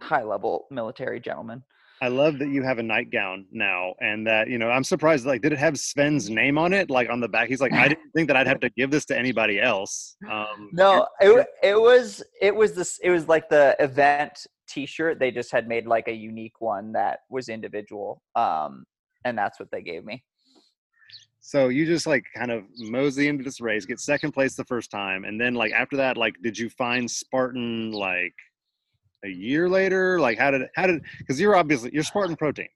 high 0.00 0.22
level 0.22 0.66
military 0.70 1.20
gentlemen. 1.20 1.62
I 2.00 2.08
love 2.08 2.38
that 2.38 2.48
you 2.48 2.62
have 2.62 2.78
a 2.78 2.82
nightgown 2.82 3.46
now, 3.50 3.94
and 4.00 4.26
that 4.26 4.48
you 4.48 4.58
know. 4.58 4.70
I'm 4.70 4.84
surprised. 4.84 5.26
Like, 5.26 5.42
did 5.42 5.52
it 5.52 5.58
have 5.58 5.78
Sven's 5.78 6.30
name 6.30 6.56
on 6.56 6.72
it? 6.72 6.90
Like 6.90 7.10
on 7.10 7.20
the 7.20 7.28
back, 7.28 7.48
he's 7.48 7.60
like, 7.60 7.72
I 7.72 7.88
didn't 7.88 8.10
think 8.14 8.28
that 8.28 8.36
I'd 8.36 8.46
have 8.46 8.60
to 8.60 8.70
give 8.70 8.90
this 8.90 9.04
to 9.06 9.18
anybody 9.18 9.60
else. 9.60 10.16
Um, 10.30 10.70
No, 10.72 11.06
it 11.20 11.46
it 11.62 11.80
was 11.80 12.22
it 12.40 12.54
was 12.54 12.74
this 12.74 13.00
it 13.02 13.10
was 13.10 13.26
like 13.26 13.48
the 13.48 13.76
event 13.80 14.46
T-shirt. 14.68 15.18
They 15.18 15.30
just 15.30 15.50
had 15.50 15.66
made 15.66 15.86
like 15.86 16.08
a 16.08 16.12
unique 16.12 16.60
one 16.60 16.92
that 16.92 17.20
was 17.30 17.48
individual, 17.48 18.22
um, 18.36 18.84
and 19.24 19.36
that's 19.36 19.58
what 19.58 19.70
they 19.72 19.82
gave 19.82 20.04
me. 20.04 20.22
So 21.40 21.68
you 21.68 21.86
just 21.86 22.06
like 22.06 22.24
kind 22.36 22.50
of 22.50 22.64
mosey 22.78 23.28
into 23.28 23.42
this 23.42 23.60
race, 23.60 23.86
get 23.86 24.00
second 24.00 24.32
place 24.32 24.54
the 24.54 24.64
first 24.64 24.90
time, 24.90 25.24
and 25.24 25.40
then 25.40 25.54
like 25.54 25.72
after 25.72 25.96
that, 25.96 26.16
like 26.16 26.34
did 26.42 26.58
you 26.58 26.68
find 26.68 27.10
Spartan 27.10 27.90
like 27.90 28.34
a 29.24 29.28
year 29.28 29.68
later? 29.68 30.20
Like 30.20 30.38
how 30.38 30.50
did 30.50 30.62
how 30.74 30.86
did 30.86 31.02
because 31.18 31.40
you're 31.40 31.56
obviously 31.56 31.90
you're 31.92 32.02
Spartan 32.02 32.36
Pro 32.36 32.52
Team. 32.52 32.68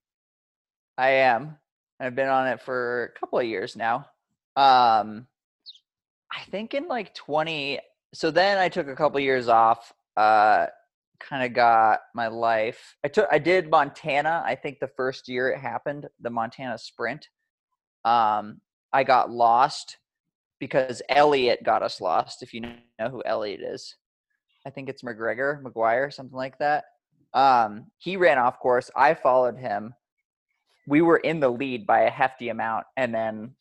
I 0.98 1.10
am. 1.10 1.56
I've 2.00 2.14
been 2.14 2.28
on 2.28 2.48
it 2.48 2.60
for 2.60 3.04
a 3.04 3.18
couple 3.18 3.38
of 3.38 3.46
years 3.46 3.76
now. 3.76 4.06
Um, 4.56 5.26
I 6.30 6.40
think 6.50 6.74
in 6.74 6.88
like 6.88 7.14
20. 7.14 7.80
So 8.14 8.30
then 8.30 8.58
I 8.58 8.68
took 8.68 8.88
a 8.88 8.96
couple 8.96 9.18
of 9.18 9.24
years 9.24 9.48
off. 9.48 9.92
Uh, 10.16 10.66
kind 11.20 11.44
of 11.44 11.54
got 11.54 12.00
my 12.14 12.26
life. 12.26 12.96
I 13.04 13.08
took. 13.08 13.28
I 13.30 13.38
did 13.38 13.70
Montana. 13.70 14.42
I 14.44 14.54
think 14.54 14.80
the 14.80 14.90
first 14.96 15.28
year 15.28 15.50
it 15.50 15.58
happened, 15.58 16.08
the 16.20 16.30
Montana 16.30 16.76
Sprint. 16.76 17.28
Um, 18.04 18.60
I 18.92 19.04
got 19.04 19.30
lost 19.30 19.98
because 20.58 21.02
Elliot 21.08 21.60
got 21.64 21.82
us 21.82 22.00
lost. 22.00 22.42
If 22.42 22.52
you 22.52 22.60
know 22.60 23.08
who 23.10 23.22
Elliot 23.24 23.60
is, 23.60 23.96
I 24.66 24.70
think 24.70 24.88
it's 24.88 25.02
McGregor, 25.02 25.62
McGuire, 25.62 26.12
something 26.12 26.36
like 26.36 26.58
that. 26.58 26.84
Um, 27.34 27.86
he 27.98 28.16
ran 28.16 28.38
off 28.38 28.58
course. 28.58 28.90
I 28.94 29.14
followed 29.14 29.56
him 29.56 29.94
we 30.86 31.00
were 31.00 31.18
in 31.18 31.40
the 31.40 31.48
lead 31.48 31.86
by 31.86 32.00
a 32.00 32.10
hefty 32.10 32.48
amount 32.48 32.84
and 32.96 33.14
then 33.14 33.54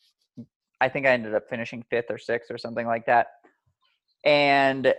i 0.80 0.90
think 0.90 1.06
i 1.06 1.12
ended 1.12 1.36
up 1.36 1.48
finishing 1.50 1.84
fifth 1.90 2.10
or 2.10 2.18
sixth 2.18 2.52
or 2.52 2.58
something 2.58 2.88
like 2.88 3.06
that 3.06 3.28
and 4.26 4.94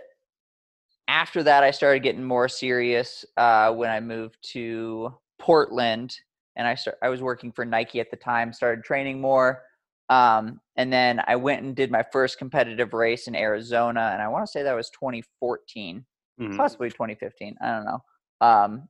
after 1.07 1.43
that 1.43 1.63
i 1.63 1.71
started 1.71 2.03
getting 2.03 2.23
more 2.23 2.47
serious 2.47 3.25
uh, 3.37 3.71
when 3.73 3.89
i 3.89 3.99
moved 3.99 4.37
to 4.41 5.13
portland 5.39 6.17
and 6.55 6.67
i 6.67 6.75
start, 6.75 6.97
i 7.01 7.09
was 7.09 7.21
working 7.21 7.51
for 7.51 7.65
nike 7.65 7.99
at 7.99 8.09
the 8.11 8.17
time 8.17 8.53
started 8.53 8.83
training 8.83 9.19
more 9.19 9.63
um, 10.09 10.59
and 10.77 10.91
then 10.91 11.21
i 11.27 11.35
went 11.35 11.63
and 11.63 11.75
did 11.75 11.91
my 11.91 12.03
first 12.11 12.37
competitive 12.37 12.93
race 12.93 13.27
in 13.27 13.35
arizona 13.35 14.11
and 14.13 14.21
i 14.21 14.27
want 14.27 14.45
to 14.45 14.51
say 14.51 14.63
that 14.63 14.75
was 14.75 14.89
2014 14.89 16.05
mm-hmm. 16.39 16.57
possibly 16.57 16.89
2015 16.89 17.55
i 17.61 17.71
don't 17.71 17.85
know 17.85 17.99
um, 18.41 18.89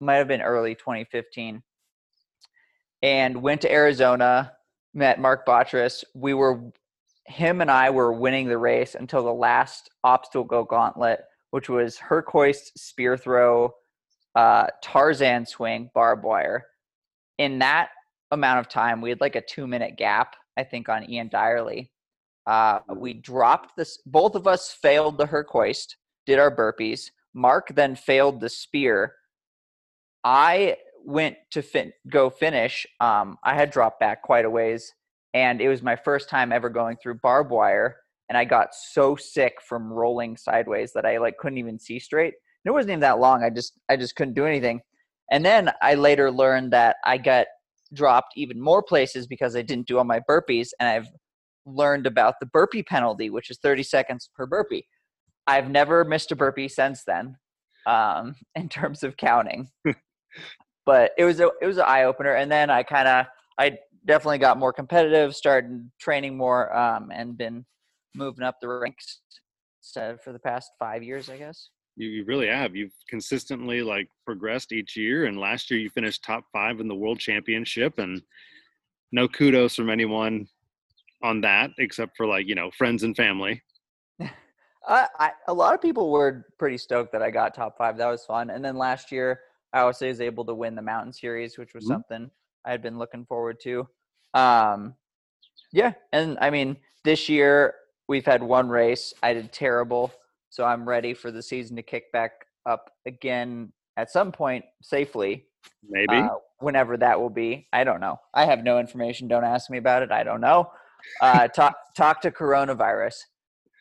might 0.00 0.16
have 0.16 0.28
been 0.28 0.42
early 0.42 0.74
2015 0.74 1.62
and 3.04 3.42
went 3.42 3.60
to 3.60 3.70
Arizona, 3.70 4.52
met 4.94 5.20
Mark 5.20 5.46
Batres. 5.46 6.04
We 6.14 6.32
were, 6.32 6.62
him 7.26 7.60
and 7.60 7.70
I 7.70 7.90
were 7.90 8.12
winning 8.12 8.48
the 8.48 8.58
race 8.58 8.94
until 8.94 9.22
the 9.22 9.32
last 9.32 9.90
obstacle 10.02 10.64
gauntlet, 10.64 11.20
which 11.50 11.68
was 11.68 11.98
Herc 11.98 12.28
hoist, 12.28 12.78
spear 12.78 13.16
throw, 13.16 13.74
uh, 14.34 14.68
Tarzan 14.82 15.46
swing, 15.46 15.90
barbed 15.94 16.24
wire. 16.24 16.64
In 17.38 17.58
that 17.58 17.90
amount 18.30 18.60
of 18.60 18.68
time, 18.68 19.00
we 19.00 19.10
had 19.10 19.20
like 19.20 19.36
a 19.36 19.42
two 19.42 19.66
minute 19.66 19.96
gap, 19.96 20.34
I 20.56 20.64
think, 20.64 20.88
on 20.88 21.08
Ian 21.10 21.28
Dyerly. 21.28 21.88
Uh, 22.46 22.80
we 22.94 23.14
dropped 23.14 23.76
this, 23.76 23.98
both 24.04 24.34
of 24.34 24.46
us 24.46 24.70
failed 24.70 25.18
the 25.18 25.26
Herc 25.26 25.48
did 26.26 26.38
our 26.38 26.54
burpees. 26.54 27.10
Mark 27.34 27.68
then 27.74 27.96
failed 27.96 28.40
the 28.40 28.48
spear. 28.48 29.14
I 30.22 30.76
went 31.04 31.36
to 31.50 31.62
fin- 31.62 31.92
go 32.08 32.30
finish, 32.30 32.86
um, 33.00 33.38
I 33.44 33.54
had 33.54 33.70
dropped 33.70 34.00
back 34.00 34.22
quite 34.22 34.44
a 34.44 34.50
ways, 34.50 34.92
and 35.34 35.60
it 35.60 35.68
was 35.68 35.82
my 35.82 35.96
first 35.96 36.28
time 36.28 36.52
ever 36.52 36.70
going 36.70 36.96
through 36.96 37.16
barbed 37.16 37.50
wire, 37.50 37.96
and 38.28 38.38
I 38.38 38.44
got 38.44 38.74
so 38.74 39.16
sick 39.16 39.54
from 39.60 39.92
rolling 39.92 40.36
sideways 40.36 40.92
that 40.94 41.04
I 41.04 41.18
like 41.18 41.36
couldn't 41.36 41.58
even 41.58 41.78
see 41.78 41.98
straight. 41.98 42.34
And 42.64 42.70
it 42.70 42.72
wasn't 42.72 42.92
even 42.92 43.00
that 43.00 43.18
long. 43.18 43.42
I 43.42 43.50
just 43.50 43.78
I 43.90 43.96
just 43.96 44.16
couldn't 44.16 44.34
do 44.34 44.46
anything. 44.46 44.80
And 45.30 45.44
then 45.44 45.70
I 45.82 45.94
later 45.94 46.30
learned 46.30 46.72
that 46.72 46.96
I 47.04 47.18
got 47.18 47.46
dropped 47.94 48.34
even 48.36 48.60
more 48.60 48.82
places 48.82 49.26
because 49.26 49.56
I 49.56 49.62
didn't 49.62 49.86
do 49.86 49.98
all 49.98 50.04
my 50.04 50.20
burpees, 50.28 50.68
and 50.78 50.88
I've 50.88 51.08
learned 51.66 52.06
about 52.06 52.34
the 52.40 52.46
burpee 52.46 52.82
penalty, 52.82 53.30
which 53.30 53.50
is 53.50 53.58
30 53.62 53.82
seconds 53.82 54.28
per 54.34 54.46
burpee. 54.46 54.86
I've 55.46 55.70
never 55.70 56.04
missed 56.04 56.32
a 56.32 56.36
burpee 56.36 56.68
since 56.68 57.04
then, 57.04 57.36
um, 57.86 58.34
in 58.54 58.68
terms 58.68 59.02
of 59.02 59.16
counting. 59.16 59.68
but 60.86 61.12
it 61.16 61.24
was 61.24 61.40
a 61.40 61.50
it 61.60 61.66
was 61.66 61.78
an 61.78 61.84
eye 61.86 62.04
opener. 62.04 62.34
And 62.34 62.50
then 62.50 62.70
I 62.70 62.82
kind 62.82 63.08
of 63.08 63.26
I 63.58 63.78
definitely 64.06 64.38
got 64.38 64.58
more 64.58 64.72
competitive, 64.72 65.34
started 65.34 65.90
training 65.98 66.36
more, 66.36 66.74
um, 66.76 67.10
and 67.12 67.36
been 67.38 67.64
moving 68.14 68.44
up 68.44 68.56
the 68.60 68.68
ranks 68.68 69.20
for 70.22 70.32
the 70.32 70.38
past 70.38 70.70
five 70.78 71.02
years, 71.02 71.28
I 71.28 71.36
guess. 71.36 71.68
You, 71.96 72.08
you 72.08 72.24
really 72.24 72.48
have. 72.48 72.74
You've 72.74 72.94
consistently 73.08 73.82
like 73.82 74.08
progressed 74.24 74.72
each 74.72 74.96
year, 74.96 75.26
and 75.26 75.38
last 75.38 75.70
year 75.70 75.80
you 75.80 75.90
finished 75.90 76.24
top 76.24 76.44
five 76.52 76.80
in 76.80 76.88
the 76.88 76.94
world 76.94 77.18
championship, 77.18 77.98
and 77.98 78.22
no 79.12 79.28
kudos 79.28 79.76
from 79.76 79.90
anyone 79.90 80.48
on 81.22 81.40
that 81.40 81.70
except 81.78 82.16
for 82.16 82.26
like 82.26 82.46
you 82.46 82.54
know 82.54 82.70
friends 82.72 83.02
and 83.02 83.16
family. 83.16 83.62
I, 84.86 85.08
I, 85.18 85.30
a 85.48 85.54
lot 85.54 85.74
of 85.74 85.80
people 85.80 86.10
were 86.10 86.46
pretty 86.58 86.78
stoked 86.78 87.12
that 87.12 87.22
I 87.22 87.30
got 87.30 87.54
top 87.54 87.78
five. 87.78 87.96
That 87.96 88.08
was 88.08 88.24
fun. 88.24 88.50
And 88.50 88.64
then 88.64 88.76
last 88.76 89.10
year, 89.10 89.40
I 89.72 89.80
also 89.80 90.06
was 90.06 90.20
able 90.20 90.44
to 90.44 90.54
win 90.54 90.74
the 90.74 90.82
Mountain 90.82 91.12
Series, 91.12 91.56
which 91.56 91.74
was 91.74 91.84
mm-hmm. 91.84 91.94
something 91.94 92.30
I 92.64 92.70
had 92.70 92.82
been 92.82 92.98
looking 92.98 93.24
forward 93.24 93.60
to. 93.60 93.88
Um, 94.34 94.94
yeah, 95.72 95.92
and 96.12 96.38
I 96.40 96.50
mean, 96.50 96.76
this 97.04 97.28
year 97.28 97.74
we've 98.08 98.26
had 98.26 98.42
one 98.42 98.68
race. 98.68 99.14
I 99.22 99.32
did 99.32 99.52
terrible, 99.52 100.12
so 100.54 100.64
I'm 100.64 100.88
ready 100.88 101.14
for 101.14 101.30
the 101.30 101.42
season 101.42 101.76
to 101.76 101.82
kick 101.82 102.12
back 102.12 102.32
up 102.66 102.90
again 103.06 103.72
at 103.96 104.10
some 104.10 104.32
point 104.32 104.64
safely. 104.82 105.46
Maybe 105.88 106.16
uh, 106.16 106.28
whenever 106.58 106.96
that 106.98 107.20
will 107.20 107.30
be. 107.30 107.68
I 107.72 107.84
don't 107.84 108.00
know. 108.00 108.18
I 108.34 108.44
have 108.44 108.62
no 108.62 108.78
information. 108.78 109.28
Don't 109.28 109.44
ask 109.44 109.70
me 109.70 109.78
about 109.78 110.02
it. 110.02 110.12
I 110.12 110.22
don't 110.22 110.40
know. 110.40 110.70
Uh, 111.20 111.48
talk 111.48 111.76
talk 111.96 112.20
to 112.22 112.30
coronavirus, 112.30 113.16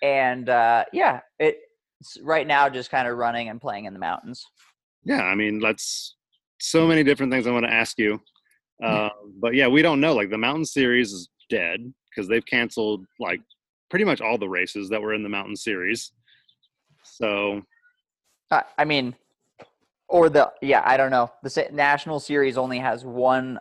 and 0.02 0.50
uh, 0.50 0.86
yeah, 0.92 1.22
it's 1.40 2.18
right 2.22 2.46
now 2.46 2.68
just 2.68 2.92
kind 2.92 3.08
of 3.08 3.18
running 3.18 3.50
and 3.50 3.62
playing 3.62 3.86
in 3.86 3.94
the 3.94 4.00
mountains 4.00 4.46
yeah, 5.06 5.24
I 5.24 5.36
mean, 5.36 5.60
that's 5.60 6.16
so 6.60 6.88
many 6.88 7.04
different 7.04 7.32
things 7.32 7.46
I 7.46 7.52
want 7.52 7.66
to 7.66 7.74
ask 7.74 7.98
you. 7.98 8.20
Uh, 8.84 9.10
but 9.40 9.54
yeah, 9.54 9.68
we 9.68 9.82
don't 9.82 10.02
know. 10.02 10.14
Like 10.14 10.30
the 10.30 10.38
Mountain 10.38 10.66
Series 10.66 11.12
is 11.12 11.30
dead 11.50 11.80
because 12.10 12.28
they've 12.28 12.46
canceled 12.46 13.06
like 13.20 13.42
pretty 13.90 14.06
much 14.06 14.22
all 14.22 14.38
the 14.38 14.50
races 14.50 14.90
that 14.90 15.02
were 15.02 15.14
in 15.14 15.24
the 15.24 15.30
Mountain 15.30 15.56
Series. 15.56 16.12
So, 17.18 17.62
uh, 18.52 18.62
I 18.78 18.86
mean, 18.86 19.16
or 20.08 20.30
the 20.30 20.52
yeah, 20.62 20.84
I 20.86 20.98
don't 20.98 21.12
know. 21.12 21.32
The 21.44 21.70
National 21.72 22.20
Series 22.20 22.58
only 22.58 22.80
has 22.80 23.06
one 23.06 23.60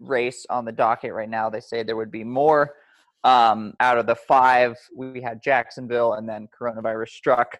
race 0.00 0.44
on 0.50 0.64
the 0.64 0.72
docket 0.72 1.12
right 1.12 1.28
now. 1.28 1.48
They 1.50 1.60
say 1.60 1.82
there 1.82 1.96
would 1.96 2.10
be 2.10 2.24
more. 2.24 2.74
Um, 3.22 3.72
out 3.80 3.96
of 3.96 4.06
the 4.06 4.16
five, 4.16 4.76
we 4.94 5.22
had 5.22 5.42
Jacksonville, 5.42 6.14
and 6.14 6.28
then 6.28 6.48
coronavirus 6.60 7.08
struck 7.08 7.58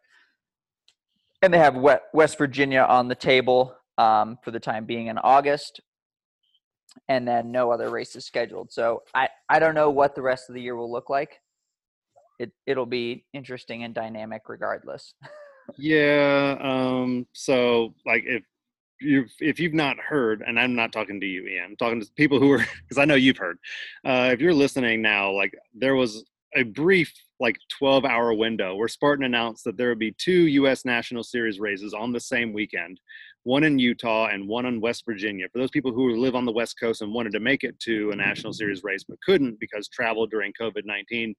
and 1.44 1.52
they 1.52 1.58
have 1.58 1.76
West 1.76 2.38
Virginia 2.38 2.86
on 2.88 3.06
the 3.06 3.14
table 3.14 3.76
um, 3.98 4.38
for 4.42 4.50
the 4.50 4.58
time 4.58 4.86
being 4.86 5.08
in 5.08 5.18
August, 5.18 5.80
and 7.08 7.28
then 7.28 7.52
no 7.52 7.70
other 7.70 7.90
races 7.90 8.24
scheduled. 8.24 8.72
So 8.72 9.02
I 9.14 9.28
I 9.50 9.58
don't 9.58 9.74
know 9.74 9.90
what 9.90 10.14
the 10.14 10.22
rest 10.22 10.48
of 10.48 10.54
the 10.54 10.62
year 10.62 10.74
will 10.74 10.90
look 10.90 11.10
like. 11.10 11.40
It 12.38 12.52
it'll 12.66 12.86
be 12.86 13.24
interesting 13.32 13.84
and 13.84 13.94
dynamic 13.94 14.42
regardless. 14.48 15.14
yeah. 15.78 16.56
Um. 16.60 17.26
So 17.32 17.94
like 18.04 18.24
if 18.26 18.42
you 19.00 19.26
if 19.40 19.60
you've 19.60 19.74
not 19.74 19.98
heard, 19.98 20.42
and 20.46 20.58
I'm 20.58 20.74
not 20.74 20.92
talking 20.92 21.20
to 21.20 21.26
you, 21.26 21.46
Ian, 21.46 21.64
I'm 21.70 21.76
talking 21.76 22.00
to 22.00 22.06
people 22.16 22.40
who 22.40 22.52
are 22.52 22.58
because 22.82 22.98
I 22.98 23.04
know 23.04 23.14
you've 23.14 23.38
heard. 23.38 23.58
Uh, 24.04 24.30
if 24.32 24.40
you're 24.40 24.54
listening 24.54 25.02
now, 25.02 25.30
like 25.32 25.54
there 25.74 25.94
was 25.94 26.24
a 26.56 26.62
brief 26.62 27.12
like 27.40 27.56
12 27.78 28.04
hour 28.04 28.32
window 28.32 28.76
where 28.76 28.88
Spartan 28.88 29.24
announced 29.24 29.64
that 29.64 29.76
there 29.76 29.88
would 29.88 29.98
be 29.98 30.14
two 30.18 30.46
U.S. 30.48 30.84
National 30.84 31.24
Series 31.24 31.58
races 31.58 31.92
on 31.92 32.12
the 32.12 32.20
same 32.20 32.52
weekend, 32.52 33.00
one 33.42 33.64
in 33.64 33.78
Utah 33.78 34.28
and 34.28 34.48
one 34.48 34.66
in 34.66 34.80
West 34.80 35.04
Virginia. 35.04 35.48
For 35.52 35.58
those 35.58 35.70
people 35.70 35.92
who 35.92 36.16
live 36.16 36.36
on 36.36 36.44
the 36.44 36.52
West 36.52 36.78
Coast 36.78 37.02
and 37.02 37.12
wanted 37.12 37.32
to 37.32 37.40
make 37.40 37.64
it 37.64 37.78
to 37.80 38.12
a 38.12 38.16
National 38.16 38.52
Series 38.52 38.84
race 38.84 39.04
but 39.06 39.20
couldn't 39.22 39.58
because 39.58 39.88
travel 39.88 40.26
during 40.26 40.52
COVID 40.60 40.84
19 40.84 41.34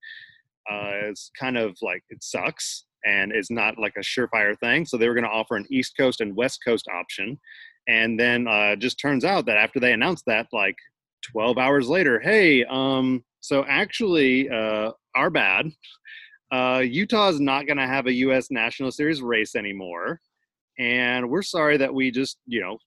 uh, 0.71 1.09
is 1.09 1.31
kind 1.39 1.57
of 1.57 1.77
like 1.81 2.03
it 2.09 2.23
sucks 2.23 2.85
and 3.05 3.31
it's 3.31 3.51
not 3.51 3.77
like 3.77 3.93
a 3.97 4.01
surefire 4.01 4.57
thing. 4.59 4.85
So 4.85 4.97
they 4.97 5.07
were 5.07 5.13
going 5.13 5.25
to 5.25 5.29
offer 5.29 5.55
an 5.55 5.67
East 5.69 5.95
Coast 5.97 6.21
and 6.21 6.35
West 6.35 6.59
Coast 6.65 6.87
option. 6.93 7.39
And 7.87 8.19
then 8.19 8.47
uh, 8.47 8.75
just 8.75 8.99
turns 8.99 9.23
out 9.23 9.45
that 9.45 9.57
after 9.57 9.79
they 9.79 9.93
announced 9.93 10.23
that, 10.25 10.47
like 10.51 10.75
12 11.31 11.57
hours 11.57 11.87
later, 11.87 12.19
hey, 12.19 12.65
um, 12.65 13.23
so 13.41 13.63
actually, 13.67 14.49
uh, 14.49 14.91
our 15.15 15.29
bad. 15.29 15.67
Uh, 16.51 16.81
Utah 16.83 17.29
is 17.29 17.39
not 17.39 17.67
going 17.67 17.77
to 17.77 17.87
have 17.87 18.07
a 18.07 18.13
U.S. 18.13 18.47
National 18.49 18.91
Series 18.91 19.21
race 19.21 19.55
anymore, 19.55 20.19
and 20.79 21.29
we're 21.29 21.41
sorry 21.41 21.77
that 21.77 21.93
we 21.93 22.11
just, 22.11 22.37
you 22.45 22.61
know, 22.61 22.77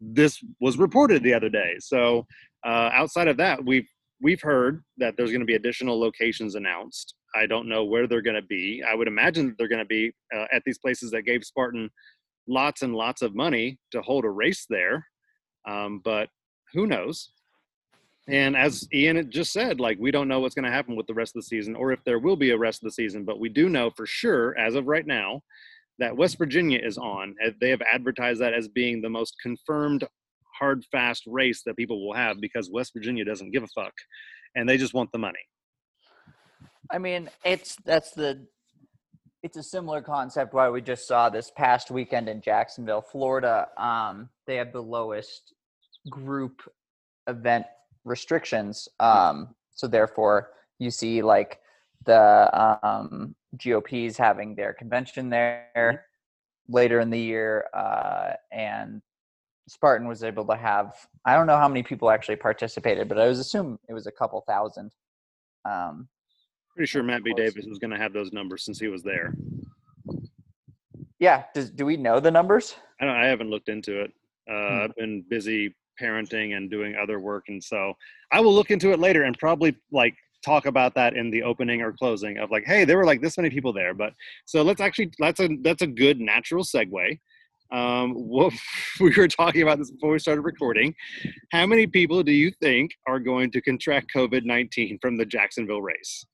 this 0.00 0.42
was 0.60 0.78
reported 0.78 1.22
the 1.22 1.34
other 1.34 1.48
day. 1.48 1.74
So 1.78 2.26
uh, 2.64 2.90
outside 2.92 3.28
of 3.28 3.36
that, 3.38 3.64
we've 3.64 3.88
we've 4.20 4.40
heard 4.40 4.82
that 4.98 5.16
there's 5.16 5.30
going 5.30 5.40
to 5.40 5.46
be 5.46 5.54
additional 5.54 5.98
locations 5.98 6.54
announced. 6.54 7.14
I 7.34 7.46
don't 7.46 7.68
know 7.68 7.84
where 7.84 8.06
they're 8.06 8.22
going 8.22 8.40
to 8.40 8.46
be. 8.46 8.82
I 8.88 8.94
would 8.94 9.08
imagine 9.08 9.54
they're 9.58 9.68
going 9.68 9.78
to 9.78 9.84
be 9.84 10.12
uh, 10.34 10.46
at 10.52 10.62
these 10.64 10.78
places 10.78 11.10
that 11.10 11.22
gave 11.22 11.44
Spartan 11.44 11.90
lots 12.48 12.82
and 12.82 12.94
lots 12.94 13.22
of 13.22 13.34
money 13.34 13.78
to 13.92 14.00
hold 14.02 14.24
a 14.24 14.30
race 14.30 14.66
there. 14.68 15.06
Um, 15.68 16.00
but 16.04 16.28
who 16.72 16.86
knows? 16.86 17.30
And 18.28 18.56
as 18.56 18.88
Ian 18.92 19.30
just 19.30 19.52
said, 19.52 19.78
like 19.78 19.98
we 20.00 20.10
don't 20.10 20.28
know 20.28 20.40
what's 20.40 20.54
going 20.54 20.64
to 20.64 20.70
happen 20.70 20.96
with 20.96 21.06
the 21.06 21.14
rest 21.14 21.36
of 21.36 21.42
the 21.42 21.46
season, 21.46 21.76
or 21.76 21.92
if 21.92 22.02
there 22.04 22.18
will 22.18 22.36
be 22.36 22.50
a 22.50 22.58
rest 22.58 22.82
of 22.82 22.86
the 22.86 22.92
season. 22.92 23.24
But 23.24 23.38
we 23.38 23.48
do 23.48 23.68
know 23.68 23.90
for 23.90 24.06
sure, 24.06 24.58
as 24.58 24.74
of 24.74 24.86
right 24.86 25.06
now, 25.06 25.42
that 25.98 26.16
West 26.16 26.36
Virginia 26.38 26.80
is 26.82 26.98
on. 26.98 27.34
They 27.60 27.70
have 27.70 27.82
advertised 27.82 28.40
that 28.40 28.52
as 28.52 28.68
being 28.68 29.00
the 29.00 29.08
most 29.08 29.36
confirmed 29.42 30.04
hard 30.58 30.84
fast 30.90 31.24
race 31.26 31.62
that 31.64 31.76
people 31.76 32.06
will 32.06 32.14
have 32.14 32.40
because 32.40 32.70
West 32.70 32.92
Virginia 32.94 33.24
doesn't 33.24 33.50
give 33.50 33.62
a 33.62 33.68
fuck, 33.68 33.92
and 34.54 34.68
they 34.68 34.76
just 34.76 34.94
want 34.94 35.10
the 35.12 35.18
money. 35.18 35.38
I 36.90 36.98
mean, 36.98 37.28
it's 37.44 37.76
that's 37.84 38.12
the 38.12 38.46
it's 39.42 39.56
a 39.56 39.62
similar 39.62 40.02
concept 40.02 40.54
why 40.54 40.68
we 40.68 40.80
just 40.80 41.06
saw 41.06 41.28
this 41.28 41.52
past 41.56 41.90
weekend 41.90 42.28
in 42.28 42.40
Jacksonville, 42.40 43.02
Florida. 43.02 43.68
Um, 43.76 44.28
they 44.46 44.56
have 44.56 44.72
the 44.72 44.82
lowest 44.82 45.54
group 46.10 46.62
event 47.28 47.66
restrictions. 48.04 48.88
Um, 48.98 49.54
so 49.74 49.86
therefore, 49.86 50.50
you 50.78 50.90
see 50.90 51.22
like 51.22 51.60
the 52.04 52.78
um, 52.82 53.34
GOPs 53.62 54.16
having 54.16 54.54
their 54.54 54.72
convention 54.72 55.28
there 55.28 55.68
mm-hmm. 55.76 56.72
later 56.72 57.00
in 57.00 57.10
the 57.10 57.20
year, 57.20 57.66
uh, 57.74 58.32
and 58.52 59.02
Spartan 59.68 60.06
was 60.06 60.22
able 60.22 60.44
to 60.46 60.56
have. 60.56 60.94
I 61.24 61.34
don't 61.34 61.46
know 61.46 61.56
how 61.56 61.68
many 61.68 61.82
people 61.82 62.10
actually 62.10 62.36
participated, 62.36 63.08
but 63.08 63.18
I 63.18 63.26
was 63.26 63.38
assume 63.38 63.78
it 63.88 63.92
was 63.92 64.06
a 64.06 64.12
couple 64.12 64.42
thousand. 64.46 64.92
Um, 65.64 66.08
Pretty 66.74 66.86
sure 66.86 67.02
Matt 67.02 67.24
B. 67.24 67.32
Davis 67.34 67.66
was 67.66 67.78
going 67.78 67.90
to 67.90 67.96
have 67.96 68.12
those 68.12 68.32
numbers 68.32 68.64
since 68.64 68.78
he 68.78 68.88
was 68.88 69.02
there. 69.02 69.34
Yeah. 71.18 71.44
Does, 71.54 71.70
do 71.70 71.86
we 71.86 71.96
know 71.96 72.20
the 72.20 72.30
numbers? 72.30 72.76
I, 73.00 73.08
I 73.08 73.26
haven't 73.26 73.50
looked 73.50 73.68
into 73.68 74.00
it. 74.02 74.12
Uh, 74.48 74.52
hmm. 74.52 74.80
I've 74.82 74.96
been 74.96 75.24
busy 75.28 75.74
parenting 76.00 76.56
and 76.56 76.70
doing 76.70 76.94
other 76.94 77.18
work, 77.18 77.44
and 77.48 77.62
so 77.62 77.94
I 78.30 78.40
will 78.40 78.54
look 78.54 78.70
into 78.70 78.92
it 78.92 79.00
later 79.00 79.22
and 79.22 79.36
probably 79.38 79.76
like 79.90 80.14
talk 80.44 80.66
about 80.66 80.94
that 80.94 81.16
in 81.16 81.30
the 81.30 81.42
opening 81.42 81.80
or 81.82 81.92
closing 81.92 82.38
of 82.38 82.50
like, 82.50 82.64
hey, 82.64 82.84
there 82.84 82.96
were 82.98 83.06
like 83.06 83.20
this 83.20 83.36
many 83.36 83.50
people 83.50 83.72
there. 83.72 83.94
But 83.94 84.12
so 84.44 84.62
let's 84.62 84.80
actually 84.80 85.10
that's 85.18 85.40
a 85.40 85.48
that's 85.62 85.82
a 85.82 85.86
good 85.86 86.20
natural 86.20 86.62
segue. 86.62 87.18
Um, 87.72 88.12
what 88.14 88.52
we 89.00 89.14
were 89.16 89.28
talking 89.28 89.62
about 89.62 89.78
this 89.78 89.90
before 89.90 90.12
we 90.12 90.18
started 90.18 90.42
recording. 90.42 90.94
How 91.52 91.66
many 91.66 91.86
people 91.86 92.22
do 92.22 92.32
you 92.32 92.50
think 92.62 92.92
are 93.06 93.18
going 93.20 93.50
to 93.52 93.60
contract 93.60 94.12
COVID 94.14 94.44
nineteen 94.44 94.98
from 95.00 95.16
the 95.16 95.24
Jacksonville 95.24 95.82
race? 95.82 96.24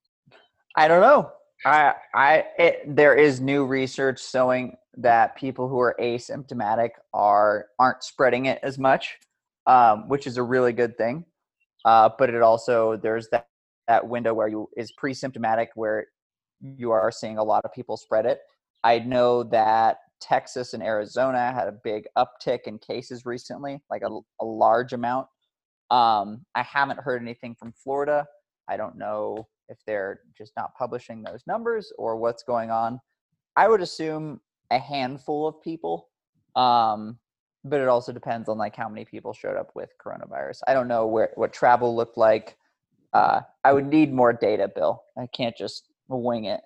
I 0.75 0.87
don't 0.87 1.01
know. 1.01 1.31
I, 1.65 1.93
I, 2.13 2.45
it, 2.57 2.95
there 2.95 3.15
is 3.15 3.39
new 3.39 3.65
research 3.65 4.21
showing 4.29 4.75
that 4.97 5.35
people 5.35 5.69
who 5.69 5.79
are 5.79 5.95
asymptomatic 5.99 6.89
are 7.13 7.67
aren't 7.79 8.03
spreading 8.03 8.47
it 8.47 8.59
as 8.63 8.77
much, 8.77 9.17
um, 9.65 10.07
which 10.09 10.27
is 10.27 10.37
a 10.37 10.43
really 10.43 10.73
good 10.73 10.97
thing. 10.97 11.25
Uh, 11.85 12.09
but 12.17 12.29
it 12.29 12.41
also 12.41 12.97
there's 12.97 13.29
that 13.29 13.47
that 13.87 14.07
window 14.07 14.33
where 14.33 14.47
you 14.47 14.69
is 14.77 14.91
pre-symptomatic 14.93 15.69
where 15.75 16.07
you 16.61 16.91
are 16.91 17.11
seeing 17.11 17.37
a 17.37 17.43
lot 17.43 17.65
of 17.65 17.73
people 17.73 17.97
spread 17.97 18.25
it. 18.25 18.39
I 18.83 18.99
know 18.99 19.43
that 19.43 19.97
Texas 20.23 20.73
and 20.73 20.81
Arizona 20.81 21.51
had 21.51 21.67
a 21.67 21.73
big 21.83 22.07
uptick 22.17 22.61
in 22.65 22.79
cases 22.79 23.25
recently, 23.25 23.81
like 23.91 24.03
a, 24.03 24.19
a 24.39 24.45
large 24.45 24.93
amount. 24.93 25.27
Um, 25.91 26.45
I 26.55 26.63
haven't 26.63 26.99
heard 26.99 27.21
anything 27.21 27.55
from 27.59 27.73
Florida. 27.73 28.25
I 28.69 28.77
don't 28.77 28.97
know 28.97 29.47
if 29.67 29.77
they're 29.85 30.21
just 30.37 30.53
not 30.55 30.73
publishing 30.75 31.21
those 31.21 31.43
numbers 31.45 31.91
or 31.97 32.15
what's 32.15 32.43
going 32.43 32.71
on. 32.71 32.99
I 33.57 33.67
would 33.67 33.81
assume 33.81 34.39
a 34.71 34.79
handful 34.79 35.45
of 35.45 35.61
people. 35.61 36.07
Um, 36.55 37.19
but 37.65 37.81
it 37.81 37.87
also 37.87 38.11
depends 38.11 38.49
on 38.49 38.57
like 38.57 38.75
how 38.75 38.89
many 38.89 39.05
people 39.05 39.33
showed 39.33 39.57
up 39.57 39.71
with 39.75 39.89
coronavirus. 40.03 40.61
I 40.67 40.73
don't 40.73 40.87
know 40.87 41.05
where 41.05 41.31
what 41.35 41.53
travel 41.53 41.95
looked 41.95 42.17
like. 42.17 42.57
Uh, 43.13 43.41
I 43.63 43.73
would 43.73 43.87
need 43.87 44.11
more 44.11 44.33
data, 44.33 44.69
Bill. 44.73 45.03
I 45.17 45.27
can't 45.27 45.55
just 45.55 45.89
wing 46.07 46.45
it. 46.45 46.61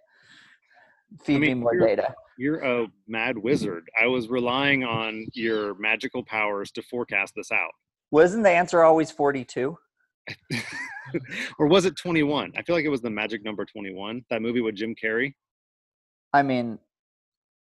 Feed 1.23 1.37
I 1.37 1.39
mean, 1.39 1.57
me 1.59 1.63
more 1.63 1.77
data. 1.77 2.13
You're 2.37 2.59
a 2.59 2.87
mad 3.07 3.37
wizard. 3.37 3.89
I 3.99 4.07
was 4.07 4.27
relying 4.27 4.83
on 4.83 5.27
your 5.33 5.75
magical 5.75 6.23
powers 6.23 6.71
to 6.71 6.81
forecast 6.83 7.33
this 7.35 7.51
out. 7.51 7.71
Wasn't 8.11 8.43
the 8.43 8.51
answer 8.51 8.83
always 8.83 9.11
42? 9.11 9.77
or 11.59 11.67
was 11.67 11.85
it 11.85 11.97
21? 11.97 12.53
I 12.57 12.61
feel 12.61 12.75
like 12.75 12.85
it 12.85 12.89
was 12.89 13.01
the 13.01 13.09
magic 13.09 13.43
number 13.43 13.65
21, 13.65 14.23
that 14.29 14.41
movie 14.41 14.61
with 14.61 14.75
Jim 14.75 14.95
Carrey. 15.01 15.33
I 16.33 16.43
mean, 16.43 16.79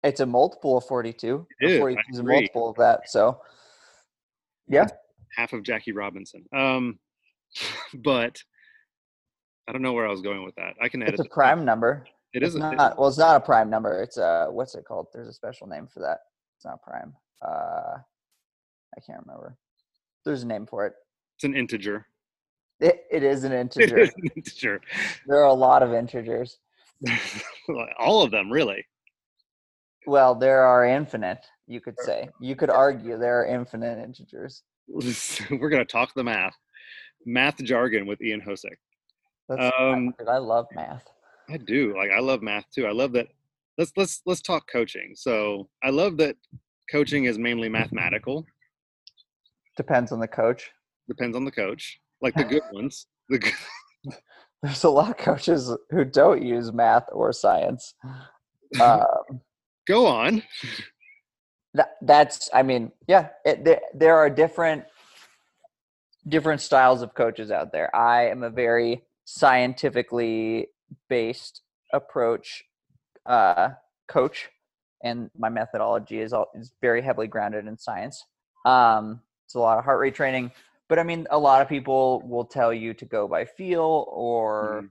it's 0.03 0.19
a 0.19 0.25
multiple 0.25 0.77
of 0.77 0.85
42. 0.85 1.47
It 1.61 1.71
is, 1.71 1.79
42 1.79 2.01
is 2.11 2.19
a 2.19 2.23
multiple 2.23 2.69
of 2.69 2.75
that. 2.77 3.09
So, 3.09 3.39
yeah. 4.67 4.87
half 5.35 5.53
of 5.53 5.63
Jackie 5.63 5.93
Robinson. 5.93 6.45
Um, 6.53 6.99
but 7.93 8.41
I 9.67 9.71
don't 9.71 9.81
know 9.81 9.93
where 9.93 10.07
I 10.07 10.11
was 10.11 10.21
going 10.21 10.43
with 10.43 10.55
that. 10.55 10.73
I 10.81 10.89
can 10.89 11.01
edit. 11.01 11.15
It's 11.15 11.25
a 11.25 11.29
prime 11.29 11.65
number. 11.65 12.05
It 12.35 12.43
is 12.43 12.53
not. 12.55 12.99
well, 12.99 13.07
it's 13.07 13.17
not 13.17 13.37
a 13.37 13.39
prime 13.39 13.69
number. 13.69 14.01
It's 14.01 14.17
a 14.17 14.47
what's 14.49 14.75
it 14.75 14.83
called? 14.83 15.07
There's 15.13 15.29
a 15.29 15.33
special 15.33 15.67
name 15.67 15.87
for 15.87 16.01
that. 16.01 16.19
It's 16.57 16.65
not 16.65 16.83
prime. 16.83 17.13
Uh, 17.41 17.97
I 17.97 19.01
can't 19.05 19.25
remember. 19.25 19.57
There's 20.25 20.43
a 20.43 20.47
name 20.47 20.65
for 20.65 20.85
it. 20.85 20.93
It's 21.37 21.45
an 21.45 21.55
integer. 21.55 22.07
It, 22.81 23.05
it 23.09 23.23
is 23.23 23.45
an 23.45 23.53
integer. 23.53 23.99
It 23.99 24.09
is 24.09 24.13
an 24.17 24.29
integer. 24.35 24.81
There 25.27 25.39
are 25.39 25.47
a 25.47 25.53
lot 25.53 25.81
of 25.81 25.93
integers. 25.93 26.57
All 27.99 28.21
of 28.21 28.31
them, 28.31 28.51
really. 28.51 28.85
Well, 30.05 30.35
there 30.35 30.63
are 30.63 30.85
infinite, 30.85 31.45
you 31.67 31.79
could 31.79 31.95
say. 32.01 32.27
You 32.41 32.57
could 32.57 32.69
argue 32.69 33.17
there 33.17 33.41
are 33.41 33.45
infinite 33.45 33.97
integers. 34.03 34.63
We're 34.87 35.69
going 35.69 35.85
to 35.85 35.85
talk 35.85 36.13
the 36.13 36.23
math. 36.23 36.55
Math 37.25 37.63
jargon 37.63 38.05
with 38.05 38.21
Ian 38.21 38.41
Hosek. 38.41 38.75
Um, 39.49 40.13
I 40.27 40.37
love 40.37 40.67
math. 40.73 41.05
I 41.49 41.57
do. 41.57 41.95
Like 41.95 42.11
I 42.11 42.19
love 42.19 42.41
math 42.41 42.65
too. 42.73 42.85
I 42.85 42.91
love 42.91 43.13
that. 43.13 43.27
Let's 43.77 43.91
let's 43.97 44.21
let's 44.25 44.41
talk 44.41 44.63
coaching. 44.71 45.13
So 45.15 45.69
I 45.83 45.89
love 45.89 46.17
that 46.17 46.35
coaching 46.91 47.25
is 47.25 47.37
mainly 47.37 47.69
mathematical. 47.69 48.45
Depends 49.77 50.11
on 50.11 50.19
the 50.19 50.27
coach. 50.27 50.71
Depends 51.07 51.35
on 51.35 51.45
the 51.45 51.51
coach 51.51 51.99
like 52.21 52.35
the 52.35 52.43
good 52.43 52.63
ones. 52.71 53.07
The 53.29 53.39
good... 53.39 53.53
There's 54.61 54.83
a 54.83 54.89
lot 54.89 55.11
of 55.11 55.17
coaches 55.17 55.71
who 55.91 56.05
don't 56.05 56.41
use 56.41 56.71
math 56.73 57.05
or 57.11 57.31
science. 57.31 57.93
Um, 58.81 59.05
Go 59.87 60.07
on. 60.07 60.41
That, 61.75 61.91
that's, 62.01 62.49
I 62.53 62.63
mean, 62.63 62.91
yeah, 63.07 63.29
it, 63.43 63.63
there, 63.63 63.81
there 63.93 64.17
are 64.17 64.29
different 64.29 64.85
different 66.27 66.59
styles 66.59 67.03
of 67.03 67.13
coaches 67.13 67.51
out 67.51 67.71
there. 67.71 67.95
I 67.95 68.29
am 68.29 68.41
a 68.41 68.49
very 68.49 69.03
scientifically 69.25 70.69
based 71.09 71.61
approach 71.93 72.63
uh, 73.25 73.69
coach, 74.07 74.49
and 75.03 75.29
my 75.37 75.49
methodology 75.49 76.19
is 76.19 76.33
all, 76.33 76.47
is 76.55 76.73
very 76.81 77.01
heavily 77.01 77.27
grounded 77.27 77.67
in 77.67 77.77
science. 77.77 78.23
Um, 78.65 79.21
it's 79.45 79.55
a 79.55 79.59
lot 79.59 79.77
of 79.77 79.83
heart 79.83 79.99
rate 79.99 80.15
training, 80.15 80.51
but 80.89 80.99
I 80.99 81.03
mean, 81.03 81.27
a 81.31 81.37
lot 81.37 81.61
of 81.61 81.69
people 81.69 82.21
will 82.25 82.45
tell 82.45 82.73
you 82.73 82.93
to 82.95 83.05
go 83.05 83.27
by 83.27 83.45
feel 83.45 84.07
or 84.09 84.83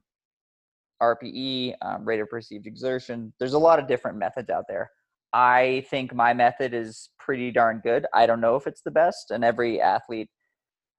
mm-hmm. 1.00 1.26
RPE, 1.26 1.74
um, 1.82 2.04
rate 2.04 2.20
of 2.20 2.30
perceived 2.30 2.66
exertion. 2.66 3.32
There's 3.38 3.54
a 3.54 3.58
lot 3.58 3.78
of 3.78 3.88
different 3.88 4.18
methods 4.18 4.50
out 4.50 4.64
there. 4.68 4.90
I 5.32 5.84
think 5.90 6.14
my 6.14 6.32
method 6.32 6.74
is 6.74 7.10
pretty 7.18 7.50
darn 7.50 7.80
good. 7.82 8.06
I 8.14 8.26
don't 8.26 8.40
know 8.40 8.54
if 8.54 8.68
it's 8.68 8.82
the 8.82 8.92
best, 8.92 9.32
and 9.32 9.44
every 9.44 9.80
athlete 9.80 10.28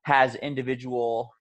has 0.04 0.36
individual, 0.36 1.32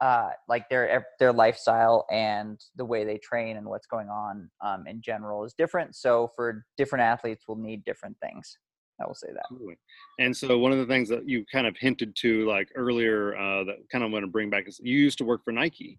uh, 0.00 0.30
like 0.48 0.68
their 0.68 1.06
their 1.18 1.32
lifestyle 1.32 2.06
and 2.10 2.60
the 2.76 2.84
way 2.84 3.04
they 3.04 3.18
train 3.18 3.56
and 3.56 3.66
what's 3.66 3.86
going 3.86 4.08
on 4.08 4.50
um, 4.64 4.86
in 4.86 5.00
general 5.00 5.44
is 5.44 5.54
different. 5.56 5.94
So 5.94 6.30
for 6.34 6.64
different 6.76 7.02
athletes, 7.02 7.44
we'll 7.46 7.58
need 7.58 7.84
different 7.84 8.16
things. 8.22 8.58
I 9.00 9.06
will 9.06 9.14
say 9.14 9.28
that. 9.32 9.42
Absolutely. 9.50 9.76
And 10.20 10.36
so 10.36 10.58
one 10.58 10.72
of 10.72 10.78
the 10.78 10.86
things 10.86 11.08
that 11.08 11.28
you 11.28 11.44
kind 11.50 11.66
of 11.66 11.76
hinted 11.76 12.14
to 12.16 12.46
like 12.46 12.68
earlier 12.76 13.36
uh, 13.36 13.64
that 13.64 13.76
kind 13.90 14.04
of 14.04 14.12
want 14.12 14.22
to 14.24 14.30
bring 14.30 14.50
back 14.50 14.68
is 14.68 14.80
you 14.82 14.98
used 14.98 15.18
to 15.18 15.24
work 15.24 15.44
for 15.44 15.52
Nike. 15.52 15.98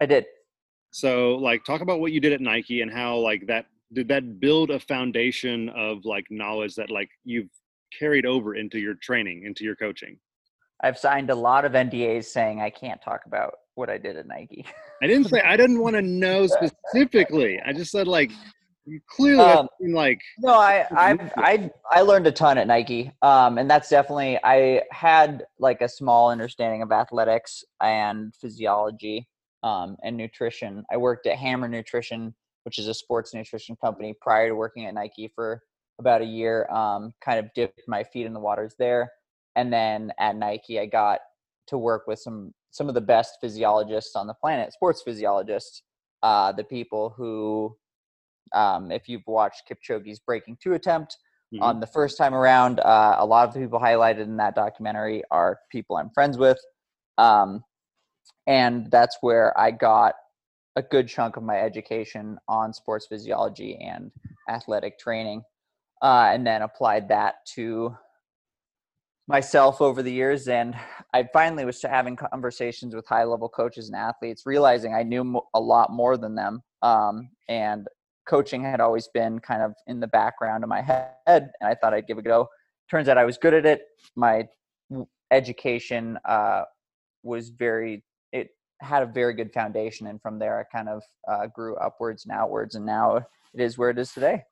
I 0.00 0.06
did. 0.06 0.26
So 0.90 1.34
like 1.36 1.64
talk 1.64 1.80
about 1.80 2.00
what 2.00 2.12
you 2.12 2.20
did 2.20 2.32
at 2.32 2.40
Nike 2.40 2.80
and 2.80 2.92
how 2.92 3.16
like 3.16 3.46
that 3.48 3.66
did 3.92 4.08
that 4.08 4.40
build 4.40 4.70
a 4.70 4.80
foundation 4.80 5.68
of 5.70 6.04
like 6.04 6.26
knowledge 6.30 6.74
that 6.76 6.90
like 6.90 7.10
you've 7.24 7.50
carried 7.96 8.26
over 8.26 8.54
into 8.54 8.78
your 8.78 8.94
training, 8.94 9.44
into 9.44 9.64
your 9.64 9.76
coaching. 9.76 10.18
I've 10.82 10.98
signed 10.98 11.30
a 11.30 11.34
lot 11.34 11.64
of 11.64 11.72
NDAs 11.72 12.26
saying 12.26 12.60
I 12.60 12.70
can't 12.70 13.00
talk 13.02 13.20
about 13.26 13.54
what 13.76 13.90
I 13.90 13.98
did 13.98 14.16
at 14.16 14.26
Nike. 14.26 14.64
I 15.02 15.06
didn't 15.06 15.28
say 15.28 15.40
I 15.40 15.56
didn't 15.56 15.80
want 15.80 15.96
to 15.96 16.02
know 16.02 16.46
specifically. 16.82 17.60
I 17.64 17.72
just 17.72 17.90
said 17.90 18.06
like 18.06 18.30
clearly 19.08 19.42
um, 19.42 19.68
like 19.90 20.20
no 20.38 20.54
i 20.54 20.86
i 20.96 21.30
i 21.38 21.70
i 21.90 22.00
learned 22.00 22.26
a 22.26 22.32
ton 22.32 22.56
at 22.58 22.66
nike 22.66 23.10
um 23.22 23.58
and 23.58 23.68
that's 23.68 23.88
definitely 23.88 24.38
i 24.44 24.80
had 24.92 25.44
like 25.58 25.80
a 25.80 25.88
small 25.88 26.30
understanding 26.30 26.82
of 26.82 26.92
athletics 26.92 27.64
and 27.82 28.34
physiology 28.36 29.26
um 29.62 29.96
and 30.04 30.16
nutrition 30.16 30.84
i 30.92 30.96
worked 30.96 31.26
at 31.26 31.36
hammer 31.36 31.68
nutrition 31.68 32.34
which 32.64 32.78
is 32.78 32.88
a 32.88 32.94
sports 32.94 33.34
nutrition 33.34 33.76
company 33.76 34.14
prior 34.20 34.48
to 34.48 34.54
working 34.54 34.86
at 34.86 34.94
nike 34.94 35.30
for 35.34 35.60
about 35.98 36.22
a 36.22 36.26
year 36.26 36.70
um 36.70 37.12
kind 37.24 37.38
of 37.38 37.52
dipped 37.54 37.82
my 37.88 38.04
feet 38.04 38.26
in 38.26 38.32
the 38.32 38.40
waters 38.40 38.74
there 38.78 39.10
and 39.56 39.72
then 39.72 40.12
at 40.18 40.36
nike 40.36 40.78
i 40.78 40.86
got 40.86 41.20
to 41.66 41.78
work 41.78 42.06
with 42.06 42.18
some 42.18 42.52
some 42.76 42.88
of 42.88 42.94
the 42.94 43.00
best 43.00 43.38
physiologists 43.40 44.14
on 44.16 44.26
the 44.26 44.34
planet, 44.34 44.72
sports 44.72 45.02
physiologists, 45.02 45.82
uh, 46.22 46.52
the 46.52 46.64
people 46.64 47.14
who, 47.16 47.74
um, 48.54 48.90
if 48.90 49.08
you've 49.08 49.26
watched 49.26 49.62
Kipchoge's 49.66 50.20
breaking 50.20 50.58
two 50.62 50.74
attempt 50.74 51.16
mm-hmm. 51.54 51.62
on 51.62 51.80
the 51.80 51.86
first 51.86 52.18
time 52.18 52.34
around, 52.34 52.80
uh, 52.80 53.16
a 53.18 53.24
lot 53.24 53.48
of 53.48 53.54
the 53.54 53.60
people 53.60 53.80
highlighted 53.80 54.24
in 54.24 54.36
that 54.36 54.54
documentary 54.54 55.22
are 55.30 55.58
people 55.72 55.96
I'm 55.96 56.10
friends 56.10 56.36
with, 56.36 56.58
um, 57.16 57.64
and 58.46 58.90
that's 58.90 59.16
where 59.22 59.58
I 59.58 59.70
got 59.70 60.14
a 60.76 60.82
good 60.82 61.08
chunk 61.08 61.38
of 61.38 61.42
my 61.42 61.58
education 61.58 62.38
on 62.46 62.74
sports 62.74 63.06
physiology 63.08 63.78
and 63.80 64.10
athletic 64.50 64.98
training, 64.98 65.42
uh, 66.02 66.28
and 66.30 66.46
then 66.46 66.60
applied 66.60 67.08
that 67.08 67.36
to 67.54 67.96
myself 69.28 69.80
over 69.80 70.02
the 70.02 70.12
years 70.12 70.46
and 70.46 70.76
i 71.12 71.26
finally 71.32 71.64
was 71.64 71.82
having 71.82 72.14
conversations 72.16 72.94
with 72.94 73.06
high 73.06 73.24
level 73.24 73.48
coaches 73.48 73.88
and 73.88 73.96
athletes 73.96 74.42
realizing 74.46 74.94
i 74.94 75.02
knew 75.02 75.40
a 75.54 75.60
lot 75.60 75.90
more 75.92 76.16
than 76.16 76.34
them 76.34 76.62
um, 76.82 77.28
and 77.48 77.88
coaching 78.28 78.62
had 78.62 78.80
always 78.80 79.08
been 79.14 79.38
kind 79.38 79.62
of 79.62 79.72
in 79.86 80.00
the 80.00 80.06
background 80.08 80.62
of 80.62 80.68
my 80.68 80.82
head 80.82 81.10
and 81.26 81.50
i 81.62 81.74
thought 81.74 81.94
i'd 81.94 82.06
give 82.06 82.18
it 82.18 82.20
a 82.20 82.28
go. 82.28 82.48
Turns 82.90 83.08
out 83.08 83.18
i 83.18 83.24
was 83.24 83.38
good 83.38 83.54
at 83.54 83.66
it. 83.66 83.82
My 84.14 84.44
education 85.30 86.18
uh, 86.24 86.62
was 87.22 87.48
very 87.48 88.04
it 88.32 88.48
had 88.80 89.02
a 89.02 89.06
very 89.06 89.34
good 89.34 89.52
foundation 89.52 90.06
and 90.06 90.20
from 90.20 90.38
there 90.38 90.58
i 90.60 90.76
kind 90.76 90.88
of 90.88 91.02
uh, 91.28 91.46
grew 91.48 91.76
upwards 91.76 92.24
and 92.24 92.32
outwards 92.32 92.74
and 92.76 92.86
now 92.86 93.16
it 93.16 93.24
is 93.54 93.76
where 93.78 93.90
it 93.90 93.98
is 93.98 94.12
today. 94.12 94.42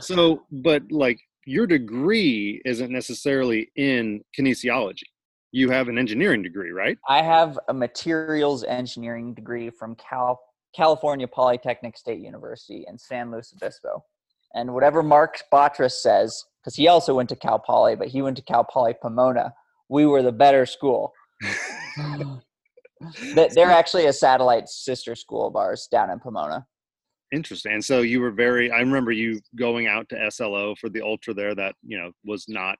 So 0.00 0.42
but 0.50 0.82
like 0.90 1.20
your 1.48 1.66
degree 1.66 2.60
isn't 2.66 2.92
necessarily 2.92 3.70
in 3.76 4.22
kinesiology. 4.38 5.04
You 5.50 5.70
have 5.70 5.88
an 5.88 5.96
engineering 5.96 6.42
degree, 6.42 6.72
right? 6.72 6.98
I 7.08 7.22
have 7.22 7.58
a 7.68 7.74
materials 7.74 8.64
engineering 8.64 9.32
degree 9.32 9.70
from 9.70 9.94
Cal- 9.94 10.38
California 10.76 11.26
Polytechnic 11.26 11.96
State 11.96 12.20
University 12.20 12.84
in 12.86 12.98
San 12.98 13.30
Luis 13.30 13.54
Obispo. 13.56 14.04
And 14.54 14.74
whatever 14.74 15.02
Mark 15.02 15.40
Batres 15.50 15.92
says, 15.92 16.44
because 16.60 16.76
he 16.76 16.86
also 16.86 17.14
went 17.14 17.30
to 17.30 17.36
Cal 17.36 17.58
Poly, 17.58 17.96
but 17.96 18.08
he 18.08 18.20
went 18.20 18.36
to 18.36 18.42
Cal 18.42 18.64
Poly 18.64 18.94
Pomona, 19.00 19.54
we 19.88 20.04
were 20.04 20.22
the 20.22 20.32
better 20.32 20.66
school. 20.66 21.14
They're 23.34 23.70
actually 23.70 24.04
a 24.04 24.12
satellite 24.12 24.68
sister 24.68 25.14
school 25.14 25.46
of 25.46 25.56
ours 25.56 25.88
down 25.90 26.10
in 26.10 26.18
Pomona. 26.18 26.66
Interesting. 27.32 27.72
And 27.72 27.84
so 27.84 28.00
you 28.00 28.20
were 28.20 28.30
very, 28.30 28.70
I 28.70 28.78
remember 28.78 29.12
you 29.12 29.40
going 29.56 29.86
out 29.86 30.08
to 30.10 30.30
SLO 30.30 30.74
for 30.76 30.88
the 30.88 31.02
ultra 31.02 31.34
there 31.34 31.54
that, 31.54 31.74
you 31.82 31.98
know, 31.98 32.10
was 32.24 32.46
not 32.48 32.78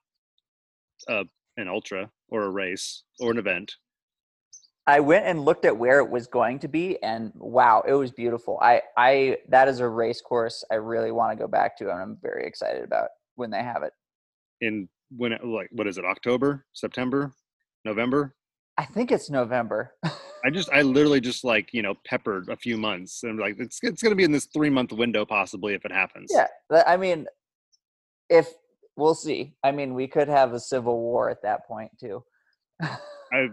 uh, 1.08 1.24
an 1.56 1.68
ultra 1.68 2.10
or 2.30 2.44
a 2.44 2.50
race 2.50 3.02
or 3.20 3.30
an 3.30 3.38
event. 3.38 3.74
I 4.86 5.00
went 5.00 5.26
and 5.26 5.44
looked 5.44 5.66
at 5.66 5.76
where 5.76 5.98
it 5.98 6.08
was 6.08 6.26
going 6.26 6.60
to 6.60 6.68
be 6.68 7.00
and 7.02 7.30
wow, 7.34 7.82
it 7.86 7.92
was 7.92 8.10
beautiful. 8.10 8.58
I, 8.62 8.80
I, 8.96 9.36
that 9.50 9.68
is 9.68 9.80
a 9.80 9.88
race 9.88 10.22
course 10.22 10.64
I 10.70 10.76
really 10.76 11.12
want 11.12 11.36
to 11.36 11.42
go 11.42 11.46
back 11.46 11.76
to 11.78 11.90
and 11.90 12.00
I'm 12.00 12.18
very 12.22 12.46
excited 12.46 12.82
about 12.82 13.10
when 13.34 13.50
they 13.50 13.62
have 13.62 13.82
it. 13.82 13.92
In 14.62 14.88
when, 15.10 15.32
it, 15.32 15.44
like, 15.44 15.68
what 15.72 15.86
is 15.86 15.98
it, 15.98 16.06
October, 16.06 16.64
September, 16.72 17.32
November? 17.84 18.34
I 18.78 18.84
think 18.84 19.10
it's 19.10 19.28
November. 19.28 19.94
I 20.44 20.50
just 20.50 20.70
I 20.70 20.82
literally 20.82 21.20
just 21.20 21.42
like 21.42 21.74
you 21.74 21.82
know 21.82 21.94
peppered 22.06 22.48
a 22.48 22.56
few 22.56 22.78
months 22.78 23.24
and 23.24 23.38
like 23.38 23.56
it's 23.58 23.80
it's 23.82 24.02
gonna 24.02 24.14
be 24.14 24.22
in 24.22 24.30
this 24.30 24.46
three 24.46 24.70
month 24.70 24.92
window 24.92 25.24
possibly 25.24 25.74
if 25.74 25.84
it 25.84 25.90
happens. 25.90 26.32
Yeah, 26.32 26.46
I 26.86 26.96
mean, 26.96 27.26
if 28.30 28.54
we'll 28.96 29.16
see. 29.16 29.54
I 29.64 29.72
mean, 29.72 29.94
we 29.94 30.06
could 30.06 30.28
have 30.28 30.52
a 30.52 30.60
civil 30.60 31.00
war 31.00 31.28
at 31.28 31.42
that 31.42 31.66
point 31.66 31.90
too. 31.98 32.22
I 32.80 33.48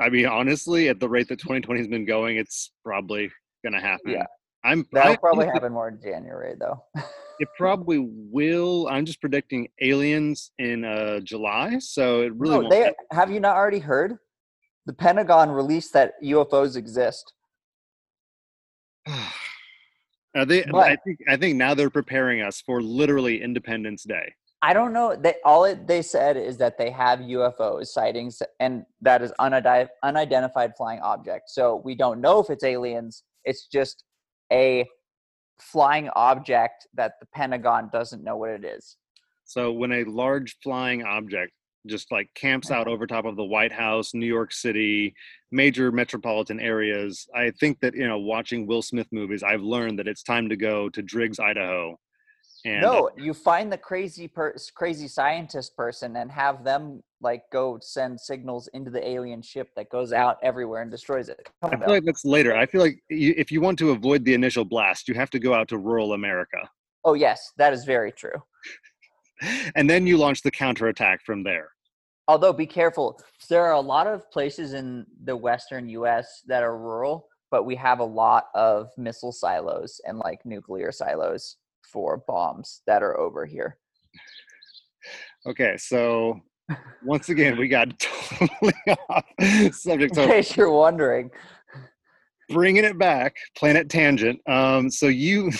I 0.00 0.08
mean 0.08 0.26
honestly, 0.26 0.88
at 0.88 0.98
the 0.98 1.08
rate 1.08 1.28
that 1.28 1.38
2020 1.38 1.78
has 1.78 1.88
been 1.88 2.06
going, 2.06 2.38
it's 2.38 2.72
probably 2.82 3.30
gonna 3.62 3.82
happen. 3.82 4.12
Yeah, 4.12 4.26
I'm 4.64 4.86
that'll 4.92 5.12
I, 5.12 5.16
probably 5.16 5.46
happen 5.46 5.74
more 5.74 5.88
in 5.88 6.00
January 6.02 6.54
though. 6.58 6.82
it 7.38 7.48
probably 7.58 7.98
will. 7.98 8.88
I'm 8.88 9.04
just 9.04 9.20
predicting 9.20 9.68
aliens 9.82 10.52
in 10.58 10.86
uh 10.86 11.20
July, 11.20 11.78
so 11.80 12.22
it 12.22 12.34
really. 12.34 12.60
No, 12.60 12.70
they 12.70 12.94
have 13.12 13.30
you 13.30 13.40
not 13.40 13.56
already 13.56 13.78
heard? 13.78 14.16
The 14.90 14.96
Pentagon 14.96 15.52
released 15.52 15.92
that 15.92 16.14
UFOs 16.20 16.74
exist. 16.74 17.32
Are 20.34 20.44
they? 20.44 20.64
But, 20.64 20.90
I 20.90 20.96
think 20.96 21.18
I 21.28 21.36
think 21.36 21.56
now 21.56 21.74
they're 21.74 21.90
preparing 21.90 22.40
us 22.40 22.60
for 22.60 22.82
literally 22.82 23.40
Independence 23.40 24.02
Day. 24.02 24.34
I 24.62 24.72
don't 24.72 24.92
know. 24.92 25.14
They 25.14 25.34
all 25.44 25.64
it, 25.64 25.86
they 25.86 26.02
said 26.02 26.36
is 26.36 26.56
that 26.56 26.76
they 26.76 26.90
have 26.90 27.20
UFOs 27.20 27.86
sightings, 27.86 28.42
and 28.58 28.84
that 29.00 29.22
is 29.22 29.32
unidentified, 29.38 29.90
unidentified 30.02 30.72
flying 30.76 30.98
object. 31.02 31.50
So 31.50 31.80
we 31.84 31.94
don't 31.94 32.20
know 32.20 32.40
if 32.40 32.50
it's 32.50 32.64
aliens. 32.64 33.22
It's 33.44 33.68
just 33.68 34.02
a 34.52 34.88
flying 35.60 36.08
object 36.16 36.88
that 36.94 37.12
the 37.20 37.26
Pentagon 37.32 37.90
doesn't 37.92 38.24
know 38.24 38.36
what 38.36 38.50
it 38.50 38.64
is. 38.64 38.96
So 39.44 39.70
when 39.70 39.92
a 39.92 40.02
large 40.04 40.56
flying 40.64 41.04
object 41.04 41.52
just 41.86 42.12
like 42.12 42.28
camps 42.34 42.70
out 42.70 42.88
over 42.88 43.06
top 43.06 43.24
of 43.24 43.36
the 43.36 43.44
White 43.44 43.72
House, 43.72 44.14
New 44.14 44.26
York 44.26 44.52
City, 44.52 45.14
major 45.50 45.90
metropolitan 45.90 46.60
areas. 46.60 47.26
I 47.34 47.50
think 47.52 47.80
that 47.80 47.94
you 47.94 48.06
know, 48.06 48.18
watching 48.18 48.66
Will 48.66 48.82
Smith 48.82 49.08
movies, 49.12 49.42
I've 49.42 49.62
learned 49.62 49.98
that 49.98 50.08
it's 50.08 50.22
time 50.22 50.48
to 50.48 50.56
go 50.56 50.88
to 50.90 51.02
Driggs, 51.02 51.38
Idaho. 51.38 51.98
And, 52.66 52.82
no, 52.82 53.06
uh, 53.06 53.10
you 53.16 53.32
find 53.32 53.72
the 53.72 53.78
crazy 53.78 54.28
per- 54.28 54.54
crazy 54.74 55.08
scientist 55.08 55.74
person 55.76 56.16
and 56.16 56.30
have 56.30 56.62
them 56.62 57.02
like 57.22 57.42
go 57.50 57.78
send 57.80 58.20
signals 58.20 58.68
into 58.74 58.90
the 58.90 59.06
alien 59.06 59.40
ship 59.40 59.70
that 59.76 59.88
goes 59.88 60.12
out 60.12 60.36
everywhere 60.42 60.82
and 60.82 60.90
destroys 60.90 61.30
it. 61.30 61.48
I 61.62 61.76
feel 61.76 61.88
like 61.88 62.04
that's 62.04 62.24
later. 62.24 62.54
I 62.54 62.66
feel 62.66 62.82
like 62.82 63.02
you, 63.08 63.32
if 63.38 63.50
you 63.50 63.62
want 63.62 63.78
to 63.78 63.92
avoid 63.92 64.26
the 64.26 64.34
initial 64.34 64.66
blast, 64.66 65.08
you 65.08 65.14
have 65.14 65.30
to 65.30 65.38
go 65.38 65.54
out 65.54 65.68
to 65.68 65.78
rural 65.78 66.12
America. 66.12 66.58
Oh 67.02 67.14
yes, 67.14 67.52
that 67.56 67.72
is 67.72 67.84
very 67.84 68.12
true 68.12 68.42
and 69.74 69.88
then 69.88 70.06
you 70.06 70.16
launch 70.16 70.42
the 70.42 70.50
counterattack 70.50 71.22
from 71.24 71.42
there. 71.42 71.70
Although, 72.28 72.52
be 72.52 72.66
careful. 72.66 73.18
There 73.48 73.64
are 73.64 73.72
a 73.72 73.80
lot 73.80 74.06
of 74.06 74.30
places 74.30 74.74
in 74.74 75.06
the 75.24 75.36
western 75.36 75.88
U.S. 75.88 76.42
that 76.46 76.62
are 76.62 76.78
rural, 76.78 77.26
but 77.50 77.64
we 77.64 77.74
have 77.76 77.98
a 77.98 78.04
lot 78.04 78.44
of 78.54 78.88
missile 78.96 79.32
silos 79.32 80.00
and 80.04 80.18
like 80.18 80.38
nuclear 80.44 80.92
silos 80.92 81.56
for 81.92 82.22
bombs 82.28 82.82
that 82.86 83.02
are 83.02 83.18
over 83.18 83.44
here. 83.44 83.78
Okay, 85.46 85.76
so 85.76 86.40
once 87.02 87.30
again, 87.30 87.58
we 87.58 87.66
got 87.66 87.98
totally 87.98 88.74
off 89.08 89.24
subject. 89.72 90.16
In 90.16 90.28
case 90.28 90.56
you're 90.56 90.70
wondering, 90.70 91.30
bringing 92.48 92.84
it 92.84 92.98
back, 92.98 93.34
planet 93.56 93.88
tangent. 93.88 94.40
Um, 94.48 94.88
so 94.88 95.08
you, 95.08 95.50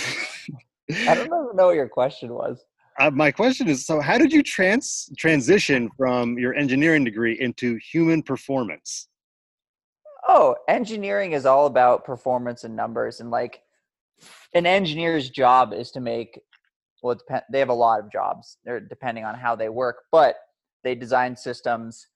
I 1.09 1.15
don't 1.15 1.27
even 1.27 1.57
know 1.57 1.67
what 1.67 1.75
your 1.75 1.89
question 1.89 2.33
was 2.33 2.65
uh, 3.01 3.11
my 3.11 3.31
question 3.31 3.69
is 3.69 3.87
so 3.87 4.01
how 4.01 4.19
did 4.19 4.33
you 4.33 4.43
trans 4.43 5.11
transition 5.17 5.91
from 5.97 6.39
your 6.39 6.55
engineering 6.55 7.03
degree 7.03 7.41
into 7.41 7.79
human 7.93 8.23
performance? 8.23 9.09
Oh 10.29 10.55
engineering 10.69 11.33
is 11.33 11.47
all 11.47 11.67
about 11.67 12.05
performance 12.05 12.65
and 12.65 12.77
numbers 12.77 13.21
and 13.21 13.31
like 13.31 13.63
an 14.55 14.67
engineer's 14.67 15.31
job 15.31 15.73
is 15.73 15.91
to 15.93 16.01
make 16.01 16.39
well 17.03 17.19
they 17.51 17.59
have 17.59 17.71
a 17.71 17.75
lot 17.75 18.01
of 18.01 18.13
jobs 18.13 18.59
they're 18.65 18.81
depending 18.81 19.25
on 19.25 19.35
how 19.35 19.57
they 19.57 19.71
work 19.71 20.03
but 20.13 20.37
they 20.85 20.95
design 20.95 21.35
systems 21.35 22.07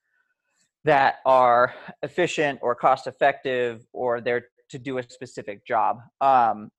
that 0.83 1.15
are 1.25 1.73
efficient 2.03 2.59
or 2.61 2.75
cost 2.75 3.07
effective 3.07 3.87
or 3.91 4.21
they're 4.21 4.45
to 4.69 4.79
do 4.79 4.97
a 4.97 5.03
specific 5.03 5.65
job. 5.65 5.99
Um, 6.21 6.69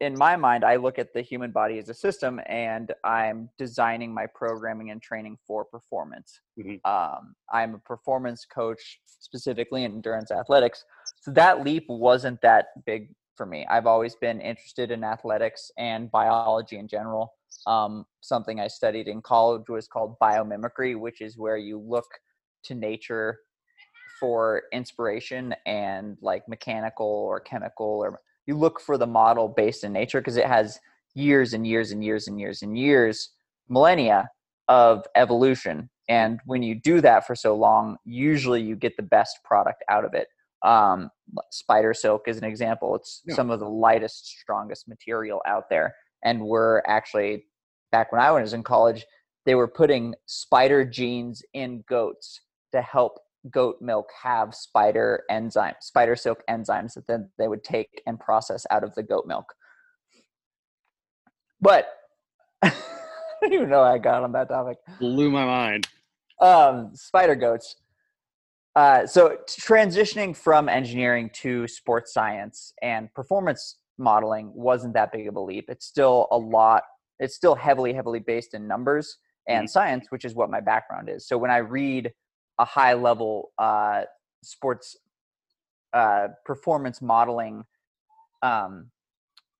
in 0.00 0.16
my 0.16 0.36
mind, 0.36 0.64
I 0.64 0.76
look 0.76 0.98
at 0.98 1.12
the 1.12 1.22
human 1.22 1.50
body 1.50 1.78
as 1.78 1.88
a 1.88 1.94
system, 1.94 2.40
and 2.46 2.92
I'm 3.04 3.50
designing 3.58 4.14
my 4.14 4.26
programming 4.26 4.90
and 4.90 5.02
training 5.02 5.38
for 5.46 5.64
performance. 5.64 6.40
Mm-hmm. 6.58 6.90
Um, 6.90 7.34
I'm 7.52 7.74
a 7.74 7.78
performance 7.78 8.44
coach, 8.44 9.00
specifically 9.06 9.84
in 9.84 9.92
endurance 9.92 10.30
athletics. 10.30 10.84
So 11.20 11.32
that 11.32 11.64
leap 11.64 11.84
wasn't 11.88 12.40
that 12.42 12.66
big 12.86 13.12
for 13.36 13.44
me. 13.44 13.66
I've 13.68 13.86
always 13.86 14.14
been 14.14 14.40
interested 14.40 14.90
in 14.90 15.02
athletics 15.02 15.70
and 15.78 16.10
biology 16.10 16.78
in 16.78 16.86
general. 16.86 17.32
Um, 17.66 18.06
something 18.20 18.60
I 18.60 18.68
studied 18.68 19.08
in 19.08 19.20
college 19.20 19.68
was 19.68 19.88
called 19.88 20.16
biomimicry, 20.22 20.98
which 20.98 21.20
is 21.20 21.36
where 21.36 21.56
you 21.56 21.78
look 21.78 22.06
to 22.64 22.74
nature 22.74 23.40
for 24.20 24.62
inspiration 24.72 25.54
and 25.66 26.16
like 26.20 26.48
mechanical 26.48 27.06
or 27.06 27.40
chemical 27.40 27.86
or 27.86 28.20
you 28.48 28.56
look 28.56 28.80
for 28.80 28.96
the 28.96 29.06
model 29.06 29.46
based 29.46 29.84
in 29.84 29.92
nature 29.92 30.20
because 30.20 30.38
it 30.38 30.46
has 30.46 30.80
years 31.14 31.52
and 31.52 31.66
years 31.66 31.92
and 31.92 32.02
years 32.02 32.26
and 32.26 32.40
years 32.40 32.62
and 32.62 32.76
years, 32.76 33.30
millennia 33.68 34.28
of 34.68 35.04
evolution. 35.14 35.90
And 36.08 36.40
when 36.46 36.62
you 36.62 36.74
do 36.74 37.02
that 37.02 37.26
for 37.26 37.34
so 37.34 37.54
long, 37.54 37.98
usually 38.06 38.62
you 38.62 38.74
get 38.74 38.96
the 38.96 39.02
best 39.02 39.38
product 39.44 39.84
out 39.90 40.06
of 40.06 40.14
it. 40.14 40.28
Um, 40.64 41.10
spider 41.50 41.92
silk 41.92 42.22
is 42.26 42.38
an 42.38 42.44
example. 42.44 42.96
It's 42.96 43.20
yeah. 43.26 43.34
some 43.34 43.50
of 43.50 43.60
the 43.60 43.68
lightest, 43.68 44.26
strongest 44.26 44.88
material 44.88 45.42
out 45.46 45.64
there. 45.68 45.94
And 46.24 46.40
we're 46.40 46.82
actually, 46.86 47.44
back 47.92 48.10
when 48.10 48.20
I 48.22 48.30
was 48.30 48.54
in 48.54 48.62
college, 48.62 49.04
they 49.44 49.54
were 49.56 49.68
putting 49.68 50.14
spider 50.24 50.86
genes 50.86 51.42
in 51.52 51.84
goats 51.86 52.40
to 52.72 52.80
help 52.80 53.18
goat 53.50 53.76
milk 53.80 54.10
have 54.22 54.54
spider 54.54 55.24
enzyme, 55.30 55.74
spider 55.80 56.16
silk 56.16 56.42
enzymes 56.48 56.94
that 56.94 57.06
then 57.06 57.30
they 57.38 57.48
would 57.48 57.64
take 57.64 58.02
and 58.06 58.18
process 58.18 58.66
out 58.70 58.84
of 58.84 58.94
the 58.94 59.02
goat 59.02 59.26
milk. 59.26 59.54
But 61.60 61.86
I 62.62 62.72
don't 63.42 63.52
even 63.52 63.68
know 63.68 63.84
how 63.84 63.92
I 63.92 63.98
got 63.98 64.22
on 64.22 64.32
that 64.32 64.48
topic. 64.48 64.78
Blew 64.98 65.30
my 65.30 65.44
mind. 65.44 65.88
Um, 66.40 66.92
spider 66.94 67.34
goats. 67.34 67.76
Uh, 68.76 69.06
so 69.06 69.36
transitioning 69.48 70.36
from 70.36 70.68
engineering 70.68 71.30
to 71.34 71.66
sports 71.66 72.12
science 72.12 72.72
and 72.82 73.12
performance 73.14 73.78
modeling 73.98 74.52
wasn't 74.54 74.94
that 74.94 75.10
big 75.10 75.26
of 75.26 75.34
a 75.34 75.40
leap. 75.40 75.64
It's 75.68 75.86
still 75.86 76.28
a 76.30 76.38
lot. 76.38 76.84
It's 77.18 77.34
still 77.34 77.56
heavily, 77.56 77.92
heavily 77.92 78.20
based 78.20 78.54
in 78.54 78.68
numbers 78.68 79.18
and 79.48 79.66
Mhm. 79.66 79.70
science, 79.70 80.06
which 80.10 80.24
is 80.24 80.34
what 80.34 80.50
my 80.50 80.60
background 80.60 81.08
is. 81.08 81.26
So 81.26 81.36
when 81.36 81.50
I 81.50 81.56
read 81.56 82.12
a 82.58 82.64
high 82.64 82.94
level 82.94 83.50
uh, 83.58 84.02
sports 84.42 84.96
uh, 85.92 86.28
performance 86.44 87.00
modeling 87.00 87.64
um, 88.42 88.90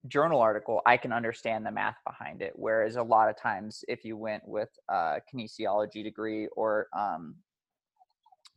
journal 0.07 0.41
article, 0.41 0.81
I 0.87 0.97
can 0.97 1.13
understand 1.13 1.67
the 1.67 1.71
math 1.71 1.97
behind 2.07 2.43
it. 2.43 2.53
Whereas 2.55 2.97
a 2.97 3.03
lot 3.03 3.29
of 3.29 3.37
times, 3.37 3.85
if 3.89 4.05
you 4.05 4.17
went 4.17 4.47
with 4.47 4.71
a 4.89 5.21
kinesiology 5.33 6.03
degree 6.03 6.49
or 6.57 6.89
um, 6.97 7.35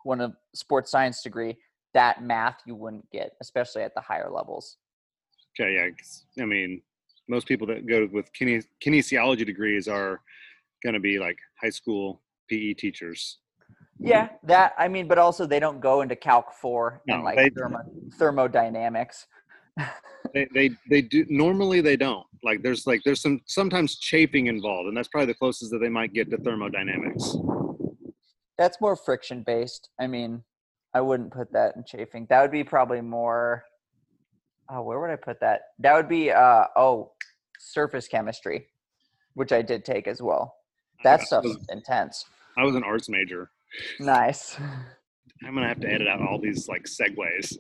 one 0.04 0.21
of 0.21 0.34
sports 0.54 0.91
science 0.91 1.21
degree, 1.21 1.58
that 1.93 2.23
math 2.23 2.60
you 2.65 2.75
wouldn't 2.75 3.10
get, 3.12 3.34
especially 3.41 3.84
at 3.84 3.93
the 3.95 4.01
higher 4.01 4.30
levels. 4.30 4.77
Okay, 5.60 5.75
yeah, 5.75 6.43
I 6.43 6.45
mean, 6.45 6.82
most 7.27 7.47
people 7.47 7.67
that 7.67 7.86
go 7.86 8.08
with 8.12 8.32
kine- 8.34 8.63
kinesiology 8.86 9.45
degrees 9.45 9.88
are 9.88 10.21
going 10.84 10.93
to 10.93 10.99
be 10.99 11.19
like 11.19 11.38
high 11.62 11.69
school 11.69 12.21
PE 12.49 12.73
teachers. 12.73 13.39
Yeah, 14.03 14.29
that 14.43 14.73
I 14.77 14.87
mean, 14.87 15.07
but 15.07 15.17
also 15.17 15.45
they 15.45 15.59
don't 15.59 15.79
go 15.79 16.01
into 16.01 16.15
Calc 16.15 16.51
four 16.53 17.01
and 17.07 17.23
like 17.23 17.37
they- 17.37 17.49
thermo, 17.49 17.79
thermodynamics. 18.17 19.27
They, 20.33 20.47
they 20.53 20.69
they 20.89 21.01
do 21.01 21.25
normally 21.29 21.81
they 21.81 21.97
don't 21.97 22.25
like 22.43 22.61
there's 22.61 22.87
like 22.87 23.01
there's 23.03 23.19
some 23.19 23.41
sometimes 23.47 23.97
chafing 23.97 24.47
involved 24.47 24.87
and 24.87 24.95
that's 24.95 25.09
probably 25.09 25.25
the 25.25 25.33
closest 25.33 25.71
that 25.71 25.79
they 25.79 25.89
might 25.89 26.13
get 26.13 26.29
to 26.29 26.37
thermodynamics 26.37 27.35
That's 28.57 28.79
more 28.79 28.95
friction 28.95 29.43
based. 29.43 29.89
I 29.99 30.07
mean, 30.07 30.43
I 30.93 31.01
wouldn't 31.01 31.33
put 31.33 31.51
that 31.51 31.75
in 31.75 31.83
chafing. 31.85 32.27
That 32.29 32.41
would 32.41 32.51
be 32.51 32.63
probably 32.63 33.01
more. 33.01 33.65
Oh, 34.69 34.83
where 34.83 35.01
would 35.01 35.09
I 35.09 35.17
put 35.17 35.39
that? 35.41 35.61
That 35.79 35.95
would 35.95 36.07
be 36.07 36.31
uh 36.31 36.65
oh, 36.77 37.11
surface 37.59 38.07
chemistry, 38.07 38.67
which 39.33 39.51
I 39.51 39.61
did 39.61 39.83
take 39.83 40.07
as 40.07 40.21
well. 40.21 40.55
That 41.03 41.21
I 41.21 41.23
stuff's 41.23 41.47
was, 41.47 41.65
intense. 41.69 42.25
I 42.57 42.63
was 42.63 42.75
an 42.75 42.83
arts 42.83 43.09
major 43.09 43.49
Nice. 43.99 44.57
i'm 45.45 45.53
gonna 45.53 45.67
have 45.67 45.79
to 45.81 45.88
edit 45.91 46.07
out 46.07 46.21
all 46.21 46.39
these 46.39 46.67
like 46.67 46.84
segues 46.84 47.53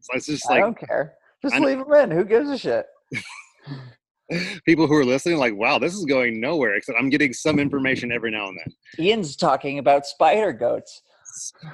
so 0.00 0.12
it's 0.14 0.26
just 0.26 0.48
I 0.50 0.54
like 0.54 0.62
don't 0.62 0.78
care. 0.78 1.14
Just 1.42 1.54
I 1.54 1.58
leave 1.58 1.78
them 1.78 1.92
in. 1.92 2.10
Who 2.10 2.24
gives 2.24 2.48
a 2.50 2.58
shit? 2.58 2.86
people 4.64 4.86
who 4.88 4.94
are 4.94 5.04
listening 5.04 5.38
like 5.38 5.54
wow 5.54 5.78
this 5.78 5.94
is 5.94 6.04
going 6.04 6.40
nowhere 6.40 6.74
except 6.74 6.98
i'm 6.98 7.08
getting 7.08 7.32
some 7.32 7.60
information 7.60 8.10
every 8.10 8.30
now 8.30 8.48
and 8.48 8.58
then 8.58 9.06
Ian's 9.06 9.36
talking 9.36 9.78
about 9.78 10.04
spider 10.04 10.52
goats. 10.52 11.02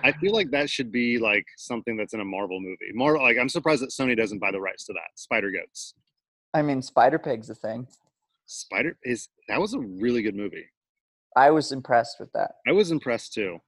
i 0.05 0.13
feel 0.13 0.33
like 0.35 0.51
that 0.51 0.69
should 0.69 0.93
be 0.93 1.19
like 1.19 1.47
something 1.57 1.97
that's 1.97 2.13
in 2.13 2.21
a 2.21 2.25
marvel 2.25 2.61
movie 2.61 2.93
more 2.93 3.19
like 3.19 3.39
i'm 3.41 3.49
surprised 3.49 3.81
that 3.83 3.89
sony 3.91 4.15
doesn't 4.15 4.39
buy 4.39 4.51
the 4.51 4.61
rights 4.61 4.85
to 4.85 4.93
that 4.93 5.19
spider 5.19 5.51
goats 5.51 5.95
I 6.55 6.61
mean, 6.61 6.83
Spider 6.83 7.19
Pig's 7.19 7.49
a 7.49 7.55
thing. 7.55 7.87
spider 8.45 8.99
is 9.05 9.29
that 9.49 9.59
was 9.59 9.73
a 9.73 9.79
really 9.81 10.21
good 10.21 10.37
movie 10.37 10.67
I 11.35 11.51
was 11.51 11.73
impressed 11.73 12.21
with 12.21 12.31
that. 12.35 12.57
i 12.69 12.73
was 12.73 12.91
impressed 12.91 13.33
too 13.33 13.59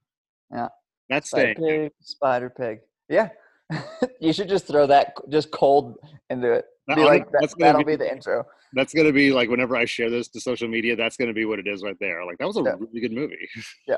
Yeah. 0.53 0.67
that's 1.09 1.29
Spider 1.29 1.53
staying 1.57 1.81
Pig, 1.83 1.91
Spider 2.01 2.49
Pig. 2.49 2.79
Yeah. 3.09 3.29
you 4.19 4.31
should 4.33 4.47
just 4.49 4.67
throw 4.67 4.85
that 4.87 5.13
just 5.29 5.51
cold 5.51 5.95
into 6.29 6.51
it. 6.51 6.65
That, 6.87 6.95
be 6.97 7.03
like, 7.03 7.31
that, 7.31 7.53
that'll 7.57 7.79
be- 7.79 7.93
be 7.93 7.95
the 7.95 8.11
intro. 8.11 8.45
that's 8.73 8.93
gonna 8.93 9.11
be 9.11 9.31
like 9.31 9.49
whenever 9.49 9.75
I 9.75 9.85
share 9.85 10.09
this 10.09 10.27
to 10.29 10.39
social 10.39 10.67
media, 10.67 10.95
that's 10.95 11.17
gonna 11.17 11.33
be 11.33 11.45
what 11.45 11.57
it 11.59 11.67
is 11.67 11.81
right 11.83 11.97
there. 11.99 12.25
Like 12.25 12.37
that 12.37 12.45
was 12.47 12.57
a 12.57 12.61
Yeah. 12.63 12.75
really 12.79 12.99
good 12.99 13.13
movie. 13.13 13.47
Yeah. 13.87 13.97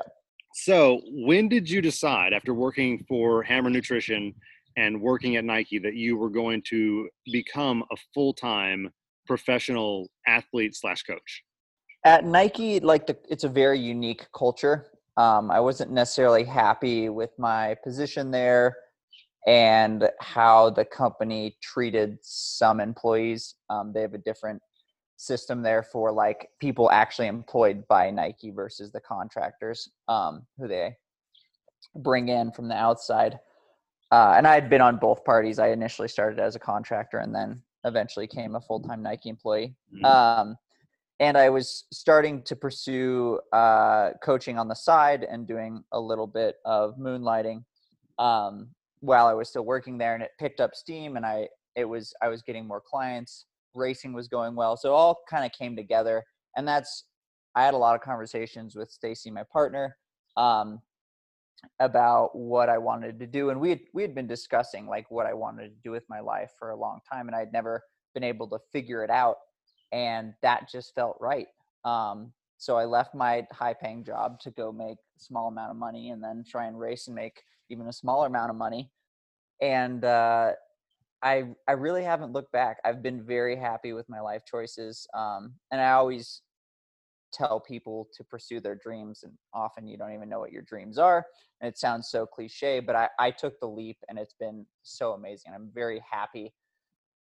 So 0.54 1.02
when 1.12 1.48
did 1.48 1.68
you 1.68 1.82
decide 1.82 2.32
after 2.32 2.54
working 2.54 3.04
for 3.06 3.42
Hammer 3.42 3.68
Nutrition 3.70 4.34
and 4.76 5.00
working 5.00 5.36
at 5.36 5.44
Nike 5.44 5.78
that 5.80 5.94
you 5.94 6.16
were 6.16 6.30
going 6.30 6.62
to 6.70 7.08
become 7.30 7.84
a 7.92 7.96
full 8.14 8.32
time 8.32 8.90
professional 9.26 10.08
athlete 10.26 10.74
slash 10.74 11.02
coach? 11.02 11.42
At 12.04 12.24
Nike, 12.24 12.80
like 12.80 13.06
the, 13.06 13.16
it's 13.28 13.44
a 13.44 13.48
very 13.48 13.78
unique 13.78 14.26
culture. 14.34 14.86
Um, 15.18 15.50
I 15.50 15.58
wasn't 15.58 15.90
necessarily 15.90 16.44
happy 16.44 17.08
with 17.08 17.36
my 17.38 17.74
position 17.82 18.30
there 18.30 18.76
and 19.48 20.08
how 20.20 20.70
the 20.70 20.84
company 20.84 21.56
treated 21.60 22.18
some 22.22 22.78
employees. 22.78 23.56
Um, 23.68 23.92
they 23.92 24.00
have 24.02 24.14
a 24.14 24.18
different 24.18 24.62
system 25.16 25.60
there 25.60 25.82
for 25.82 26.12
like 26.12 26.48
people 26.60 26.88
actually 26.92 27.26
employed 27.26 27.82
by 27.88 28.10
Nike 28.10 28.52
versus 28.52 28.92
the 28.92 29.00
contractors 29.00 29.88
um, 30.06 30.46
who 30.56 30.68
they 30.68 30.96
bring 31.96 32.28
in 32.28 32.52
from 32.52 32.68
the 32.68 32.76
outside. 32.76 33.40
Uh, 34.12 34.34
and 34.36 34.46
I 34.46 34.54
had 34.54 34.70
been 34.70 34.80
on 34.80 34.98
both 34.98 35.24
parties. 35.24 35.58
I 35.58 35.70
initially 35.70 36.08
started 36.08 36.38
as 36.38 36.54
a 36.54 36.60
contractor 36.60 37.18
and 37.18 37.34
then 37.34 37.60
eventually 37.84 38.28
came 38.28 38.54
a 38.54 38.60
full 38.60 38.80
time 38.80 39.02
Nike 39.02 39.28
employee. 39.28 39.74
Mhm. 39.92 40.04
Um, 40.04 40.58
and 41.20 41.36
I 41.36 41.50
was 41.50 41.84
starting 41.92 42.42
to 42.42 42.54
pursue 42.54 43.40
uh, 43.52 44.10
coaching 44.22 44.58
on 44.58 44.68
the 44.68 44.74
side 44.74 45.24
and 45.24 45.46
doing 45.46 45.82
a 45.92 46.00
little 46.00 46.26
bit 46.26 46.56
of 46.64 46.96
moonlighting 46.96 47.64
um, 48.18 48.68
while 49.00 49.26
I 49.26 49.34
was 49.34 49.48
still 49.48 49.64
working 49.64 49.98
there, 49.98 50.14
and 50.14 50.22
it 50.22 50.30
picked 50.38 50.60
up 50.60 50.74
steam. 50.74 51.16
And 51.16 51.26
I 51.26 51.48
it 51.74 51.84
was 51.84 52.14
I 52.22 52.28
was 52.28 52.42
getting 52.42 52.66
more 52.66 52.80
clients. 52.80 53.46
Racing 53.74 54.12
was 54.12 54.28
going 54.28 54.54
well, 54.54 54.76
so 54.76 54.94
all 54.94 55.20
kind 55.28 55.44
of 55.44 55.52
came 55.52 55.76
together. 55.76 56.24
And 56.56 56.66
that's 56.66 57.04
I 57.54 57.64
had 57.64 57.74
a 57.74 57.78
lot 57.78 57.94
of 57.94 58.00
conversations 58.00 58.76
with 58.76 58.90
Stacy, 58.90 59.30
my 59.30 59.42
partner, 59.42 59.96
um, 60.36 60.80
about 61.80 62.36
what 62.36 62.68
I 62.68 62.78
wanted 62.78 63.18
to 63.18 63.26
do, 63.26 63.50
and 63.50 63.60
we 63.60 63.70
had, 63.70 63.80
we 63.92 64.02
had 64.02 64.14
been 64.14 64.28
discussing 64.28 64.86
like 64.86 65.10
what 65.10 65.26
I 65.26 65.34
wanted 65.34 65.68
to 65.68 65.82
do 65.82 65.90
with 65.90 66.04
my 66.08 66.20
life 66.20 66.52
for 66.58 66.70
a 66.70 66.76
long 66.76 67.00
time, 67.10 67.26
and 67.26 67.34
I'd 67.34 67.52
never 67.52 67.82
been 68.14 68.22
able 68.22 68.48
to 68.48 68.58
figure 68.72 69.02
it 69.02 69.10
out 69.10 69.36
and 69.92 70.34
that 70.42 70.68
just 70.70 70.94
felt 70.94 71.16
right. 71.20 71.48
Um, 71.84 72.32
so 72.56 72.76
I 72.76 72.84
left 72.86 73.14
my 73.14 73.46
high-paying 73.52 74.04
job 74.04 74.40
to 74.40 74.50
go 74.50 74.72
make 74.72 74.98
a 75.16 75.20
small 75.20 75.48
amount 75.48 75.70
of 75.70 75.76
money, 75.76 76.10
and 76.10 76.22
then 76.22 76.44
try 76.48 76.66
and 76.66 76.78
race 76.78 77.06
and 77.06 77.14
make 77.14 77.42
even 77.70 77.86
a 77.86 77.92
smaller 77.92 78.26
amount 78.26 78.50
of 78.50 78.56
money. 78.56 78.90
And 79.60 80.04
uh, 80.04 80.52
I 81.22 81.44
I 81.66 81.72
really 81.72 82.04
haven't 82.04 82.32
looked 82.32 82.52
back. 82.52 82.78
I've 82.84 83.02
been 83.02 83.24
very 83.24 83.56
happy 83.56 83.92
with 83.92 84.08
my 84.08 84.20
life 84.20 84.42
choices, 84.44 85.06
um, 85.14 85.54
and 85.70 85.80
I 85.80 85.92
always 85.92 86.42
tell 87.32 87.60
people 87.60 88.08
to 88.16 88.24
pursue 88.24 88.58
their 88.58 88.74
dreams. 88.74 89.22
And 89.22 89.32
often 89.52 89.86
you 89.86 89.98
don't 89.98 90.14
even 90.14 90.28
know 90.28 90.40
what 90.40 90.52
your 90.52 90.62
dreams 90.62 90.98
are, 90.98 91.26
and 91.60 91.68
it 91.68 91.78
sounds 91.78 92.08
so 92.10 92.26
cliche, 92.26 92.80
but 92.80 92.96
I 92.96 93.08
I 93.18 93.30
took 93.30 93.58
the 93.60 93.68
leap, 93.68 93.98
and 94.08 94.18
it's 94.18 94.34
been 94.34 94.66
so 94.82 95.12
amazing. 95.12 95.52
I'm 95.54 95.70
very 95.74 96.02
happy 96.10 96.52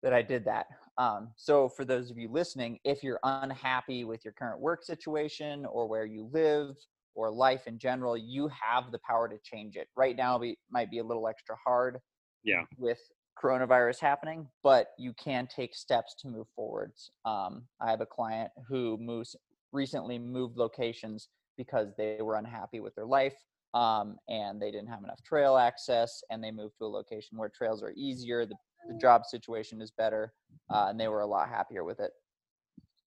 that 0.03 0.13
I 0.13 0.23
did 0.23 0.45
that. 0.45 0.67
Um, 0.99 1.33
so, 1.37 1.69
for 1.69 1.85
those 1.85 2.11
of 2.11 2.19
you 2.19 2.29
listening, 2.29 2.79
if 2.85 3.03
you're 3.03 3.21
unhappy 3.25 4.05
with 4.05 4.25
your 4.25 4.33
current 4.35 4.61
work 4.61 4.85
situation 4.85 5.67
or 5.67 5.89
where 5.89 6.05
you 6.07 6.31
live 6.33 6.77
or 7.15 7.31
life 7.31 7.67
in 7.67 7.79
general, 7.79 8.17
you 8.17 8.49
have 8.49 8.93
the 8.93 8.99
power 9.01 9.29
to 9.29 9.39
change 9.39 9.77
it. 9.77 9.89
Right 9.97 10.17
now, 10.17 10.41
it 10.43 10.59
might 10.71 10.91
be 10.91 10.99
a 10.99 11.05
little 11.05 11.29
extra 11.29 11.57
hard 11.57 12.01
Yeah. 12.43 12.67
with 12.77 13.01
coronavirus 13.43 13.99
happening, 14.01 14.49
but 14.63 14.89
you 14.99 15.13
can 15.15 15.47
take 15.47 15.75
steps 15.75 16.15
to 16.21 16.29
move 16.29 16.47
forwards. 16.55 17.11
Um, 17.25 17.69
I 17.81 17.91
have 17.91 18.01
a 18.01 18.07
client 18.07 18.53
who 18.69 18.97
moves 18.99 19.35
recently 19.73 20.19
moved 20.19 20.57
locations 20.57 21.29
because 21.57 21.95
they 21.97 22.21
were 22.23 22.37
unhappy 22.37 22.81
with 22.81 22.95
their 22.95 23.07
life 23.07 23.37
um, 23.75 24.19
and 24.29 24.63
they 24.63 24.71
didn't 24.71 24.89
have 24.89 25.03
enough 25.03 25.23
trail 25.25 25.57
access 25.57 26.23
and 26.31 26.43
they 26.43 26.53
moved 26.53 26.77
to 26.79 26.85
a 26.85 26.87
location 26.87 27.37
where 27.39 27.49
trails 27.49 27.83
are 27.83 27.93
easier 27.97 28.47
the, 28.47 28.57
the 28.89 28.95
job 28.99 29.25
situation 29.25 29.81
is 29.81 29.91
better 29.91 30.33
uh, 30.71 30.87
and 30.89 30.99
they 30.99 31.09
were 31.09 31.21
a 31.21 31.27
lot 31.27 31.49
happier 31.49 31.85
with 31.85 32.01
it 32.01 32.11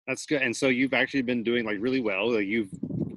That's 0.07 0.25
good. 0.25 0.41
And 0.41 0.55
so 0.55 0.67
you've 0.69 0.93
actually 0.93 1.23
been 1.23 1.41
doing 1.43 1.65
like 1.65 1.77
really 1.79 1.99
well. 2.01 2.31
Like, 2.33 2.45
You've 2.45 2.69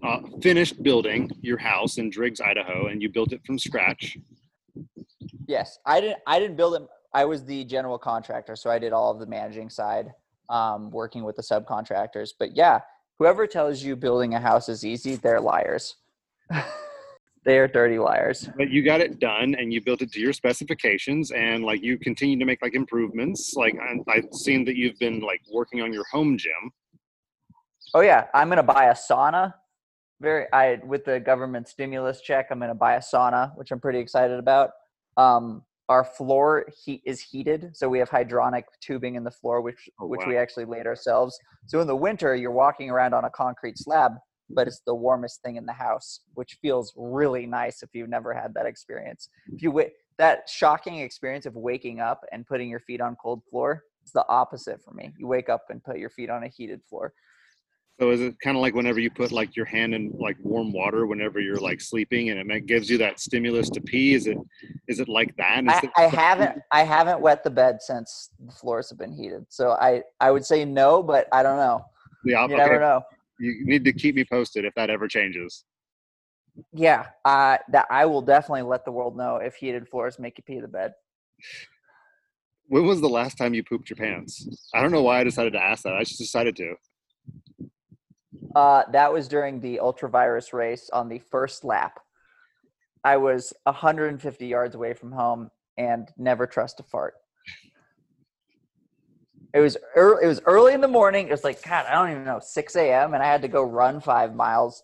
uh, 0.03 0.21
finished 0.41 0.83
building 0.83 1.31
your 1.43 1.59
house 1.59 1.99
in 1.99 2.09
Driggs, 2.09 2.41
Idaho, 2.41 2.87
and 2.87 3.03
you 3.03 3.09
built 3.11 3.33
it 3.33 3.41
from 3.45 3.59
scratch. 3.59 4.17
yes 5.47 5.79
i 5.87 6.01
didn't 6.01 6.19
i 6.27 6.39
didn't 6.39 6.57
build 6.57 6.75
it 6.77 6.83
i 7.15 7.25
was 7.25 7.45
the 7.45 7.65
general 7.65 7.99
contractor 7.99 8.55
so 8.55 8.71
i 8.71 8.79
did 8.79 8.93
all 8.93 9.11
of 9.11 9.19
the 9.19 9.27
managing 9.27 9.69
side 9.71 10.13
um, 10.51 10.91
working 10.91 11.25
with 11.25 11.37
the 11.37 11.43
subcontractors 11.43 12.31
but 12.39 12.55
yeah 12.57 12.81
whoever 13.19 13.47
tells 13.47 13.83
you 13.83 13.97
building 13.97 14.35
a 14.35 14.41
house 14.41 14.69
is 14.69 14.85
easy 14.85 15.17
they're 15.17 15.41
liars 15.41 15.97
they 17.49 17.59
are 17.59 17.67
dirty 17.67 17.99
liars 17.99 18.49
But 18.59 18.69
you 18.71 18.83
got 18.85 19.01
it 19.01 19.19
done, 19.19 19.55
and 19.59 19.73
you 19.73 19.81
built 19.81 20.03
it 20.03 20.13
to 20.13 20.21
your 20.21 20.35
specifications, 20.35 21.31
and 21.31 21.65
like 21.65 21.83
you 21.83 21.99
continue 21.99 22.39
to 22.39 22.45
make 22.45 22.61
like 22.61 22.75
improvements. 22.75 23.55
Like 23.57 23.75
I- 23.89 24.13
I've 24.15 24.29
seen 24.33 24.65
that 24.67 24.77
you've 24.77 24.99
been 24.99 25.21
like 25.21 25.41
working 25.51 25.81
on 25.81 25.91
your 25.93 26.05
home 26.13 26.37
gym. 26.37 26.63
oh 27.95 28.01
yeah 28.11 28.27
i'm 28.35 28.49
gonna 28.51 28.63
buy 28.63 28.85
a 28.87 28.95
sauna 28.95 29.55
very. 30.21 30.45
I 30.53 30.81
with 30.85 31.05
the 31.05 31.21
government 31.21 31.69
stimulus 31.69 32.21
check, 32.21 32.49
I'm 32.51 32.59
going 32.59 32.71
to 32.71 32.75
buy 32.75 32.95
a 32.95 32.99
sauna, 32.99 33.57
which 33.57 33.71
I'm 33.71 33.79
pretty 33.81 34.01
excited 34.01 34.37
about. 34.39 34.71
Um, 35.17 35.63
our 35.89 36.03
floor 36.05 36.67
heat 36.85 37.03
is 37.07 37.21
heated, 37.21 37.71
so 37.79 37.89
we 37.89 37.99
have 38.01 38.11
hydronic 38.11 38.65
tubing 38.81 39.15
in 39.15 39.23
the 39.23 39.31
floor, 39.31 39.61
which 39.63 39.89
Oh, 40.01 40.07
which 40.07 40.23
wow. 40.23 40.31
we 40.31 40.37
actually 40.37 40.65
laid 40.65 40.87
ourselves. 40.89 41.39
So 41.67 41.81
in 41.81 41.87
the 41.87 41.95
winter, 41.97 42.35
you're 42.35 42.51
walking 42.65 42.91
around 42.91 43.15
on 43.15 43.25
a 43.27 43.31
concrete 43.31 43.79
slab, 43.79 44.13
but 44.51 44.67
it's 44.67 44.81
the 44.87 44.95
warmest 44.95 45.43
thing 45.43 45.57
in 45.57 45.67
the 45.67 45.73
house, 45.73 46.21
which 46.35 46.59
feels 46.61 46.93
really 46.97 47.47
nice 47.47 47.83
if 47.83 47.91
you've 47.93 48.09
never 48.09 48.33
had 48.33 48.55
that 48.55 48.67
experience. 48.67 49.29
If 49.53 49.63
you 49.63 49.71
wait, 49.71 49.93
that 50.19 50.49
shocking 50.49 50.99
experience 50.99 51.47
of 51.47 51.55
waking 51.55 52.01
up 52.01 52.25
and 52.33 52.47
putting 52.47 52.69
your 52.69 52.81
feet 52.81 53.01
on 53.01 53.17
cold 53.17 53.43
floor, 53.51 53.85
is 54.05 54.13
the 54.13 54.27
opposite 54.29 54.83
for 54.83 54.93
me. 54.93 55.13
You 55.19 55.27
wake 55.27 55.49
up 55.49 55.67
and 55.71 55.83
put 55.83 55.99
your 55.99 56.11
feet 56.11 56.31
on 56.31 56.43
a 56.43 56.49
heated 56.49 56.81
floor. 56.89 57.13
So 58.01 58.11
is 58.11 58.21
it 58.21 58.37
kind 58.41 58.57
of 58.57 58.61
like 58.61 58.75
whenever 58.75 59.01
you 59.01 59.11
put 59.11 59.33
like 59.33 59.57
your 59.57 59.65
hand 59.65 59.93
in 59.93 60.13
like 60.21 60.37
warm 60.41 60.73
water 60.73 61.07
whenever 61.07 61.41
you're 61.41 61.61
like 61.61 61.81
sleeping 61.81 62.31
and 62.31 62.51
it 62.51 62.67
gives 62.67 62.89
you 62.89 62.97
that 62.99 63.19
stimulus 63.19 63.69
to 63.71 63.81
pee? 63.81 64.15
Is 64.15 64.29
it 64.29 64.39
is 64.87 65.01
it 65.01 65.09
like 65.09 65.37
that? 65.37 65.65
I, 65.67 65.91
I 65.97 66.03
haven't 66.07 66.63
I 66.71 66.85
haven't 66.85 67.21
wet 67.21 67.43
the 67.43 67.51
bed 67.51 67.79
since 67.81 68.31
the 68.39 68.53
floors 68.53 68.89
have 68.91 69.01
been 69.01 69.13
heated. 69.13 69.47
So 69.49 69.73
I 69.73 70.05
I 70.21 70.31
would 70.31 70.45
say 70.45 70.65
no, 70.65 71.03
but 71.03 71.27
I 71.33 71.43
don't 71.43 71.57
know. 71.57 71.85
the 72.23 72.35
op- 72.35 72.51
You 72.51 72.57
never 72.57 72.75
okay, 72.75 72.85
know. 72.85 73.03
You 73.39 73.65
need 73.65 73.85
to 73.85 73.93
keep 73.93 74.15
me 74.15 74.25
posted 74.25 74.65
if 74.65 74.75
that 74.75 74.91
ever 74.91 75.09
changes. 75.09 75.65
Yeah, 76.73 77.07
uh, 77.25 77.59
that 77.71 77.87
I 77.91 78.07
will 78.07 78.23
definitely 78.23 78.63
let 78.63 78.85
the 78.85 78.93
world 78.93 79.17
know 79.17 79.37
if 79.37 79.55
heated 79.55 79.89
floors 79.89 80.19
make 80.19 80.39
you 80.39 80.45
pee 80.45 80.61
the 80.61 80.69
bed. 80.69 80.93
When 82.67 82.87
was 82.87 83.01
the 83.01 83.09
last 83.09 83.39
time 83.39 83.55
you 83.55 83.63
pooped 83.63 83.89
your 83.89 83.97
pants? 83.97 84.69
I 84.75 84.83
don't 84.83 84.91
know 84.91 85.03
why 85.03 85.21
I 85.21 85.25
decided 85.25 85.53
to 85.55 85.63
ask 85.63 85.85
that. 85.85 85.95
I 85.95 86.05
just 86.05 86.19
decided 86.19 86.57
to. 86.57 86.75
Uh, 88.55 88.83
that 88.93 89.13
was 89.13 89.29
during 89.29 89.61
the 89.61 89.81
ultravirus 89.83 90.53
race 90.53 90.91
on 90.93 91.09
the 91.09 91.19
first 91.19 91.65
lap. 91.65 92.01
I 93.05 93.17
was 93.17 93.53
150 93.65 94.47
yards 94.47 94.75
away 94.75 94.93
from 94.93 95.13
home 95.13 95.51
and 95.77 96.11
never 96.19 96.47
trust 96.47 96.81
a 96.81 96.83
fart. 96.83 97.15
It 99.55 99.61
was 99.61 99.77
early, 99.97 100.25
it 100.25 100.29
was 100.29 100.41
early 100.45 100.75
in 100.75 100.81
the 100.81 100.89
morning. 100.89 101.27
It 101.27 101.31
was 101.31 101.45
like 101.45 101.63
God, 101.63 101.87
I 101.87 101.95
don't 101.95 102.11
even 102.11 102.25
know, 102.25 102.41
6 102.43 102.77
a.m. 102.77 103.15
and 103.15 103.23
I 103.23 103.27
had 103.27 103.43
to 103.43 103.49
go 103.49 103.63
run 103.63 104.01
five 104.01 104.35
miles, 104.35 104.83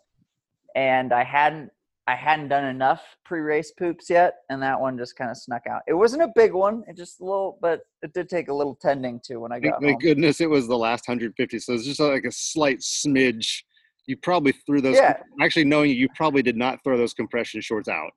and 0.75 1.13
I 1.13 1.25
hadn't 1.25 1.71
I 2.07 2.15
hadn't 2.15 2.49
done 2.49 2.67
enough 2.67 3.03
pre-race 3.25 3.73
poops 3.73 4.11
yet, 4.11 4.35
and 4.51 4.63
that 4.63 4.79
one 4.79 4.99
just 4.99 5.17
kind 5.17 5.31
of 5.31 5.39
snuck 5.39 5.63
out. 5.67 5.81
It 5.89 5.95
wasn't 5.95 6.23
a 6.23 6.31
big 6.35 6.53
one, 6.53 6.85
it 6.87 6.97
just 6.99 7.21
a 7.21 7.25
little, 7.25 7.59
but 7.63 7.81
it 8.03 8.13
did 8.13 8.29
take 8.29 8.49
a 8.49 8.53
little 8.53 8.75
tending 8.75 9.21
to 9.25 9.39
when 9.39 9.53
I 9.53 9.59
got 9.59 9.81
thank 9.81 9.93
home. 9.93 9.99
goodness 10.01 10.41
it 10.43 10.51
was 10.51 10.67
the 10.67 10.77
last 10.77 11.09
150. 11.09 11.59
So 11.61 11.73
it's 11.73 11.87
just 11.87 12.01
like 12.01 12.25
a 12.25 12.31
slight 12.31 12.81
smidge. 12.81 13.63
You 14.07 14.19
probably 14.19 14.53
threw 14.67 14.83
those. 14.83 14.97
Yeah. 14.97 15.17
Actually, 15.41 15.65
knowing 15.65 15.91
you, 15.91 15.97
you 15.97 16.09
probably 16.15 16.43
did 16.43 16.59
not 16.59 16.81
throw 16.85 16.99
those 16.99 17.15
compression 17.15 17.63
shorts 17.63 17.89
out. 17.89 18.11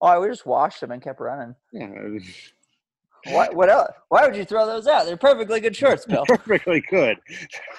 Oh, 0.00 0.06
I 0.06 0.26
just 0.26 0.46
washed 0.46 0.80
them 0.80 0.92
and 0.92 1.02
kept 1.02 1.20
running. 1.20 1.54
Yeah, 1.74 1.90
What? 3.26 3.54
What 3.54 3.70
else? 3.70 3.92
Why 4.08 4.26
would 4.26 4.36
you 4.36 4.44
throw 4.44 4.66
those 4.66 4.86
out? 4.86 5.06
They're 5.06 5.16
perfectly 5.16 5.60
good 5.60 5.76
shorts, 5.76 6.04
Bill. 6.04 6.24
perfectly 6.28 6.82
good. 6.90 7.18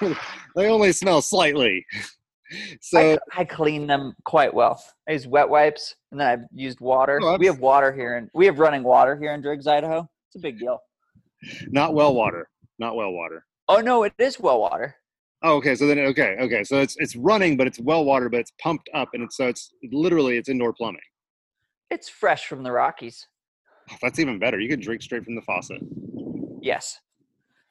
they 0.56 0.68
only 0.68 0.92
smell 0.92 1.20
slightly. 1.20 1.84
So 2.80 3.18
I, 3.32 3.40
I 3.40 3.44
clean 3.44 3.86
them 3.86 4.14
quite 4.24 4.52
well. 4.52 4.82
I 5.08 5.12
use 5.12 5.26
wet 5.26 5.48
wipes, 5.48 5.94
and 6.12 6.20
then 6.20 6.28
I've 6.28 6.44
used 6.52 6.80
water. 6.80 7.18
Oh, 7.22 7.36
we 7.36 7.46
have 7.46 7.58
water 7.58 7.92
here, 7.92 8.16
and 8.16 8.28
we 8.34 8.46
have 8.46 8.58
running 8.58 8.82
water 8.82 9.16
here 9.16 9.32
in 9.32 9.42
Driggs, 9.42 9.66
Idaho. 9.66 10.08
It's 10.28 10.36
a 10.36 10.38
big 10.38 10.58
deal. 10.58 10.78
not 11.68 11.94
well 11.94 12.14
water. 12.14 12.48
Not 12.78 12.96
well 12.96 13.12
water. 13.12 13.44
Oh 13.68 13.80
no, 13.80 14.02
it 14.04 14.12
is 14.18 14.38
well 14.38 14.60
water. 14.60 14.96
Oh, 15.42 15.56
okay. 15.56 15.74
So 15.74 15.86
then, 15.86 15.98
okay, 15.98 16.36
okay. 16.40 16.64
So 16.64 16.80
it's 16.80 16.96
it's 16.98 17.16
running, 17.16 17.56
but 17.56 17.66
it's 17.66 17.78
well 17.78 18.04
water, 18.04 18.28
but 18.28 18.40
it's 18.40 18.52
pumped 18.60 18.88
up, 18.94 19.10
and 19.14 19.22
it's 19.22 19.36
so 19.36 19.48
it's 19.48 19.72
literally 19.92 20.38
it's 20.38 20.48
indoor 20.48 20.72
plumbing. 20.72 21.00
It's 21.90 22.08
fresh 22.08 22.46
from 22.46 22.62
the 22.62 22.72
Rockies. 22.72 23.26
That's 24.02 24.18
even 24.18 24.38
better. 24.38 24.58
You 24.60 24.68
can 24.68 24.80
drink 24.80 25.02
straight 25.02 25.24
from 25.24 25.34
the 25.34 25.42
faucet. 25.42 25.80
Yes. 26.60 27.00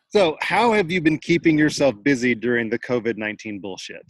So, 0.10 0.38
how 0.42 0.74
have 0.74 0.92
you 0.92 1.02
been 1.02 1.18
keeping 1.18 1.58
yourself 1.58 1.96
busy 2.04 2.36
during 2.36 2.70
the 2.70 2.80
COVID 2.80 3.18
nineteen 3.18 3.60
bullshit? 3.60 4.06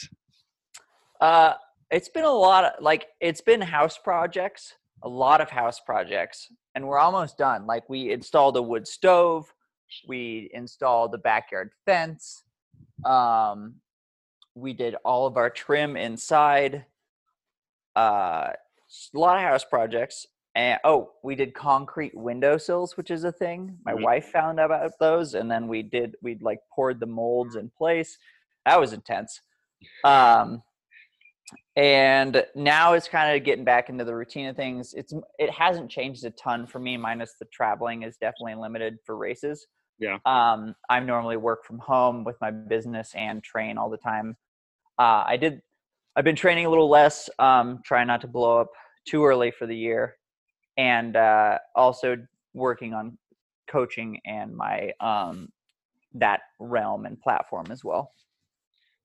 Uh, 1.22 1.54
it's 1.92 2.10
been 2.10 2.26
a 2.26 2.32
lot 2.32 2.66
of 2.66 2.72
like 2.82 3.08
it's 3.22 3.42
been 3.42 3.62
house 3.62 3.98
projects, 3.98 4.74
a 5.04 5.08
lot 5.10 5.40
of 5.40 5.50
house 5.50 5.80
projects, 5.80 6.50
and 6.76 6.86
we're 6.86 7.00
almost 7.00 7.38
done. 7.38 7.66
Like 7.66 7.88
we 7.90 8.12
installed 8.12 8.58
a 8.58 8.62
wood 8.62 8.88
stove, 8.88 9.46
we 10.08 10.50
installed 10.54 11.14
the 11.14 11.20
backyard 11.20 11.72
fence, 11.86 12.44
um, 13.06 13.76
we 14.56 14.74
did 14.74 14.96
all 15.06 15.26
of 15.26 15.38
our 15.38 15.50
trim 15.50 15.96
inside. 15.96 16.86
Uh, 17.96 18.52
a 18.52 19.18
lot 19.18 19.38
of 19.38 19.44
house 19.44 19.64
projects, 19.64 20.28
and 20.56 20.80
oh, 20.84 21.14
we 21.24 21.36
did 21.36 21.54
concrete 21.54 22.16
windowsills, 22.16 22.96
which 22.98 23.10
is 23.12 23.24
a 23.24 23.32
thing. 23.32 23.78
My 23.86 23.94
Mhm. 23.94 24.04
wife 24.04 24.30
found 24.32 24.60
out 24.60 24.66
about 24.72 24.92
those, 25.00 25.34
and 25.34 25.50
then 25.50 25.68
we 25.68 25.82
did 25.84 26.16
we 26.22 26.36
like 26.36 26.60
poured 26.70 27.00
the 27.00 27.06
molds 27.08 27.56
in 27.56 27.70
place. 27.70 28.18
That 28.66 28.80
was 28.80 28.94
intense. 28.94 29.42
Um, 30.04 30.64
and 31.76 32.46
now 32.56 32.94
it's 32.94 33.08
kind 33.08 33.36
of 33.36 33.44
getting 33.44 33.66
back 33.66 33.90
into 33.90 34.06
the 34.06 34.16
routine 34.16 34.48
of 34.48 34.56
things 34.56 34.94
it's 34.94 35.14
it 35.40 35.50
hasn't 35.50 35.90
changed 35.90 36.24
a 36.24 36.30
ton 36.32 36.68
for 36.68 36.80
me 36.80 36.96
minus 36.98 37.34
the 37.40 37.46
traveling 37.46 38.04
is 38.04 38.16
definitely 38.18 38.56
limited 38.56 38.98
for 39.06 39.18
races 39.18 39.68
Yeah. 39.98 40.20
um 40.26 40.76
i 40.90 41.00
normally 41.00 41.38
work 41.38 41.66
from 41.66 41.80
home 41.80 42.24
with 42.24 42.40
my 42.42 42.52
business 42.52 43.14
and 43.16 43.44
train 43.44 43.78
all 43.78 43.90
the 43.90 43.98
time 43.98 44.38
uh 45.00 45.24
i 45.26 45.36
did 45.36 45.62
i've 46.16 46.24
been 46.24 46.36
training 46.36 46.66
a 46.66 46.70
little 46.70 46.90
less 46.90 47.30
um 47.40 47.82
trying 47.84 48.08
not 48.08 48.22
to 48.22 48.28
blow 48.28 48.62
up 48.62 48.70
too 49.06 49.26
early 49.26 49.50
for 49.52 49.66
the 49.66 49.76
year 49.76 50.16
and 50.78 51.16
uh 51.16 51.58
also 51.76 52.18
working 52.54 52.94
on 52.94 53.18
coaching 53.70 54.20
and 54.26 54.56
my 54.56 54.92
um 55.00 55.50
that 56.14 56.42
realm 56.60 57.06
and 57.06 57.20
platform 57.22 57.66
as 57.72 57.84
well 57.84 58.12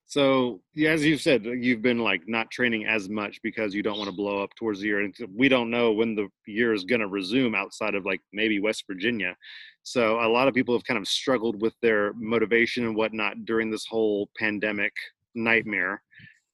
So, 0.07 0.63
yeah, 0.75 0.91
as 0.93 1.05
you've 1.05 1.21
said, 1.21 1.45
you've 1.45 1.83
been 1.83 1.99
like 1.99 2.23
not 2.27 2.51
training 2.51 2.87
as 2.87 3.11
much 3.11 3.41
because 3.43 3.75
you 3.75 3.83
don't 3.83 3.99
want 3.99 4.09
to 4.09 4.17
blow 4.17 4.43
up 4.43 4.51
towards 4.57 4.81
the 4.81 4.87
year. 4.87 5.01
And 5.01 5.15
we 5.37 5.51
don't 5.51 5.71
know 5.71 5.93
when 5.93 6.15
the 6.15 6.29
year 6.47 6.73
is 6.73 6.85
going 6.85 7.03
to 7.03 7.09
resume 7.09 7.55
outside 7.55 7.95
of 7.95 8.07
like 8.07 8.23
maybe 8.33 8.59
West 8.59 8.85
Virginia. 8.87 9.37
So, 9.83 10.19
a 10.21 10.29
lot 10.29 10.49
of 10.49 10.55
people 10.55 10.75
have 10.75 10.85
kind 10.85 10.99
of 10.99 11.07
struggled 11.07 11.61
with 11.61 11.75
their 11.83 12.15
motivation 12.15 12.87
and 12.87 12.97
whatnot 12.97 13.45
during 13.45 13.71
this 13.71 13.85
whole 13.87 14.31
pandemic 14.39 14.95
nightmare. 15.35 16.03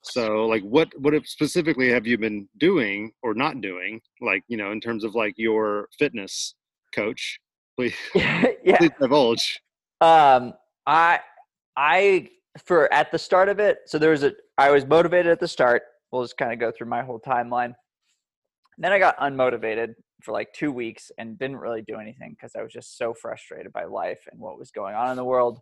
So, 0.05 0.47
like, 0.47 0.63
what 0.63 0.89
what 0.99 1.15
specifically 1.27 1.91
have 1.91 2.07
you 2.07 2.19
been 2.19 2.49
doing 2.59 3.13
or 3.23 3.35
not 3.35 3.61
doing? 3.61 4.01
Like, 4.21 4.43
you 4.49 4.57
know, 4.57 4.71
in 4.71 4.81
terms 4.81 5.03
of 5.03 5.15
like 5.15 5.35
your 5.37 5.89
fitness 5.99 6.55
coach, 6.95 7.39
please, 7.77 7.95
yeah 8.15 8.77
please 8.77 8.91
divulge. 9.01 9.61
Um, 10.01 10.55
I, 10.87 11.21
I 11.77 12.29
for 12.65 12.93
at 12.93 13.11
the 13.11 13.19
start 13.19 13.49
of 13.49 13.59
it. 13.59 13.79
So 13.87 13.99
there 13.99 14.11
was 14.11 14.23
a. 14.23 14.33
I 14.59 14.71
was 14.71 14.87
motivated 14.87 15.33
at 15.33 15.41
the 15.41 15.49
start. 15.49 15.83
We'll 16.13 16.23
just 16.23 16.37
kind 16.37 16.53
of 16.53 16.61
go 16.61 16.71
through 16.71 16.89
my 16.89 17.03
whole 17.03 17.21
timeline. 17.21 17.75
Then 18.79 18.93
I 18.93 18.99
got 18.99 19.19
unmotivated 19.19 19.95
for 20.23 20.33
like 20.33 20.53
two 20.53 20.71
weeks 20.71 21.11
and 21.19 21.39
didn't 21.39 21.57
really 21.57 21.83
do 21.83 21.97
anything 21.97 22.31
because 22.31 22.53
I 22.57 22.63
was 22.63 22.73
just 22.73 22.99
so 22.99 23.15
frustrated 23.15 23.73
by 23.73 23.85
life 23.85 24.21
and 24.31 24.41
what 24.41 24.59
was 24.59 24.71
going 24.71 24.95
on 24.95 25.11
in 25.11 25.17
the 25.17 25.25
world. 25.25 25.61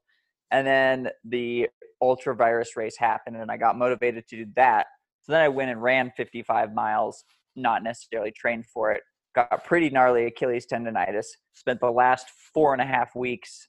And 0.52 0.66
then 0.66 1.08
the 1.24 1.68
ultra 2.00 2.36
virus 2.36 2.76
race 2.76 2.96
happened, 2.96 3.36
and 3.36 3.50
I 3.50 3.56
got 3.56 3.76
motivated 3.76 4.28
to 4.28 4.44
do 4.44 4.52
that. 4.56 4.86
So 5.22 5.32
then 5.32 5.40
I 5.40 5.48
went 5.48 5.70
and 5.70 5.82
ran 5.82 6.12
55 6.16 6.74
miles, 6.74 7.24
not 7.56 7.82
necessarily 7.82 8.30
trained 8.32 8.66
for 8.66 8.92
it. 8.92 9.02
Got 9.34 9.64
pretty 9.64 9.88
gnarly 9.88 10.26
Achilles 10.26 10.66
tendonitis. 10.70 11.26
Spent 11.54 11.80
the 11.80 11.90
last 11.90 12.28
four 12.52 12.72
and 12.74 12.82
a 12.82 12.86
half 12.86 13.14
weeks 13.16 13.68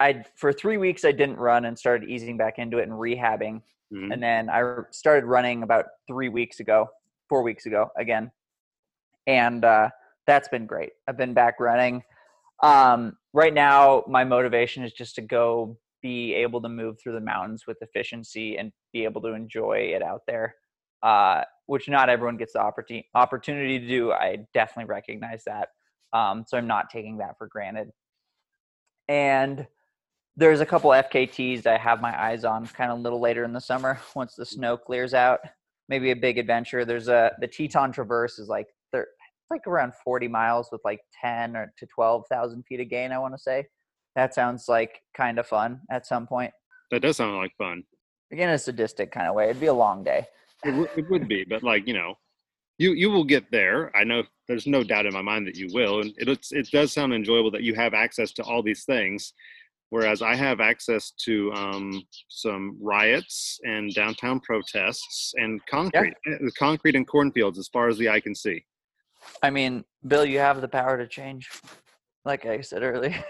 I 0.00 0.24
for 0.36 0.52
three 0.52 0.76
weeks 0.76 1.04
I 1.04 1.12
didn't 1.12 1.36
run 1.36 1.64
and 1.64 1.76
started 1.78 2.08
easing 2.08 2.36
back 2.36 2.58
into 2.58 2.78
it 2.78 2.84
and 2.84 2.92
rehabbing, 2.92 3.60
Mhm. 3.92 4.12
and 4.12 4.22
then 4.22 4.48
I 4.48 4.62
started 4.92 5.24
running 5.26 5.62
about 5.64 5.86
three 6.06 6.28
weeks 6.28 6.60
ago, 6.60 6.88
four 7.28 7.42
weeks 7.42 7.66
ago 7.66 7.90
again, 7.96 8.30
and 9.26 9.64
uh, 9.64 9.90
that's 10.26 10.48
been 10.48 10.66
great. 10.66 10.92
I've 11.08 11.16
been 11.16 11.34
back 11.34 11.58
running. 11.58 12.04
Um, 12.62 13.16
right 13.32 13.52
now, 13.52 14.04
my 14.08 14.24
motivation 14.24 14.84
is 14.84 14.92
just 14.92 15.16
to 15.16 15.22
go 15.22 15.78
be 16.02 16.34
able 16.34 16.60
to 16.62 16.68
move 16.68 17.00
through 17.00 17.14
the 17.14 17.20
mountains 17.20 17.64
with 17.66 17.78
efficiency 17.80 18.58
and 18.58 18.72
be 18.92 19.04
able 19.04 19.22
to 19.22 19.28
enjoy 19.28 19.78
it 19.94 20.02
out 20.02 20.22
there, 20.26 20.54
uh, 21.02 21.42
which 21.66 21.88
not 21.88 22.08
everyone 22.08 22.36
gets 22.36 22.52
the 22.52 22.60
opportunity 22.60 23.08
opportunity 23.14 23.78
to 23.78 23.88
do. 23.88 24.12
I 24.12 24.46
definitely 24.52 24.90
recognize 24.90 25.44
that, 25.44 25.68
um, 26.12 26.44
so 26.46 26.58
I'm 26.58 26.66
not 26.66 26.90
taking 26.90 27.18
that 27.18 27.38
for 27.38 27.46
granted 27.46 27.90
and 29.08 29.66
there's 30.36 30.60
a 30.60 30.66
couple 30.66 30.90
FKTs 30.90 31.62
that 31.62 31.74
I 31.74 31.78
have 31.78 32.00
my 32.00 32.20
eyes 32.20 32.44
on 32.44 32.66
kind 32.66 32.90
of 32.90 32.98
a 32.98 33.02
little 33.02 33.20
later 33.20 33.44
in 33.44 33.52
the 33.52 33.60
summer 33.60 34.00
once 34.14 34.34
the 34.34 34.46
snow 34.46 34.76
clears 34.76 35.14
out. 35.14 35.40
Maybe 35.88 36.10
a 36.10 36.16
big 36.16 36.38
adventure. 36.38 36.84
There's 36.84 37.08
a 37.08 37.32
the 37.40 37.46
Teton 37.46 37.92
Traverse 37.92 38.38
is 38.38 38.48
like 38.48 38.68
like 39.50 39.66
around 39.66 39.92
40 40.04 40.28
miles 40.28 40.68
with 40.72 40.80
like 40.84 41.00
10 41.20 41.56
or 41.56 41.72
to 41.78 41.86
12,000 41.86 42.62
feet 42.64 42.80
of 42.80 42.88
gain. 42.88 43.12
I 43.12 43.18
want 43.18 43.34
to 43.34 43.38
say 43.38 43.66
that 44.16 44.34
sounds 44.34 44.66
like 44.68 45.00
kind 45.16 45.38
of 45.38 45.46
fun 45.46 45.80
at 45.90 46.06
some 46.06 46.26
point. 46.26 46.52
That 46.90 47.00
does 47.00 47.16
sound 47.16 47.36
like 47.36 47.52
fun. 47.56 47.82
in 48.30 48.48
a 48.48 48.58
sadistic 48.58 49.10
kind 49.10 49.28
of 49.28 49.34
way. 49.34 49.46
It'd 49.50 49.60
be 49.60 49.66
a 49.66 49.74
long 49.74 50.04
day. 50.04 50.26
It, 50.64 50.70
w- 50.70 50.88
it 50.96 51.10
would 51.10 51.28
be, 51.28 51.44
but 51.44 51.62
like 51.62 51.86
you 51.86 51.94
know, 51.94 52.14
you 52.78 52.92
you 52.92 53.10
will 53.10 53.24
get 53.24 53.50
there. 53.50 53.94
I 53.96 54.04
know 54.04 54.22
there's 54.48 54.66
no 54.66 54.82
doubt 54.82 55.06
in 55.06 55.12
my 55.12 55.22
mind 55.22 55.46
that 55.46 55.56
you 55.56 55.68
will, 55.72 56.00
and 56.00 56.12
it 56.16 56.46
it 56.50 56.68
does 56.70 56.92
sound 56.92 57.12
enjoyable 57.12 57.50
that 57.52 57.62
you 57.62 57.74
have 57.74 57.94
access 57.94 58.32
to 58.34 58.42
all 58.44 58.62
these 58.62 58.84
things, 58.84 59.32
whereas 59.90 60.22
I 60.22 60.34
have 60.34 60.60
access 60.60 61.12
to 61.24 61.52
um, 61.52 62.02
some 62.28 62.78
riots 62.80 63.58
and 63.64 63.92
downtown 63.92 64.40
protests 64.40 65.34
and 65.36 65.60
concrete, 65.66 66.14
yeah. 66.26 66.36
concrete 66.58 66.96
and 66.96 67.06
cornfields 67.06 67.58
as 67.58 67.68
far 67.68 67.88
as 67.88 67.98
the 67.98 68.08
eye 68.08 68.20
can 68.20 68.34
see. 68.34 68.64
I 69.42 69.50
mean, 69.50 69.84
Bill, 70.06 70.24
you 70.24 70.38
have 70.38 70.60
the 70.60 70.68
power 70.68 70.98
to 70.98 71.06
change, 71.06 71.50
like 72.24 72.46
I 72.46 72.60
said 72.60 72.82
earlier. 72.82 73.22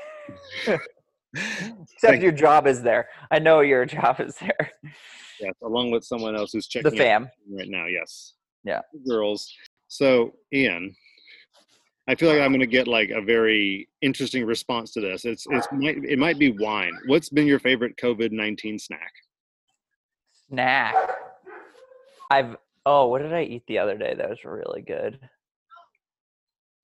Except 1.92 2.22
your 2.22 2.32
job 2.32 2.66
is 2.66 2.82
there. 2.82 3.08
I 3.30 3.38
know 3.38 3.60
your 3.60 3.84
job 3.86 4.20
is 4.20 4.36
there. 4.36 4.70
Yes, 5.40 5.54
along 5.62 5.90
with 5.90 6.04
someone 6.04 6.36
else 6.36 6.52
who's 6.52 6.68
checking 6.68 6.90
the 6.90 6.96
fam 6.96 7.28
right 7.50 7.68
now. 7.68 7.86
Yes. 7.86 8.34
Yeah. 8.62 8.80
Girls. 9.06 9.52
So, 9.88 10.32
Ian, 10.52 10.94
I 12.06 12.14
feel 12.14 12.28
like 12.30 12.40
I'm 12.40 12.50
going 12.50 12.60
to 12.60 12.66
get 12.66 12.86
like 12.86 13.10
a 13.10 13.20
very 13.20 13.88
interesting 14.02 14.44
response 14.44 14.92
to 14.92 15.00
this. 15.00 15.24
It's 15.24 15.46
it's 15.50 15.66
might 15.72 16.04
it 16.04 16.18
might 16.18 16.38
be 16.38 16.50
wine. 16.50 16.92
What's 17.06 17.28
been 17.28 17.46
your 17.46 17.58
favorite 17.58 17.96
COVID 17.96 18.30
nineteen 18.30 18.78
snack? 18.78 19.12
Snack. 20.48 20.94
I've 22.30 22.56
oh, 22.86 23.08
what 23.08 23.22
did 23.22 23.32
I 23.32 23.42
eat 23.42 23.64
the 23.66 23.78
other 23.78 23.96
day? 23.96 24.14
That 24.14 24.28
was 24.28 24.44
really 24.44 24.82
good. 24.82 25.18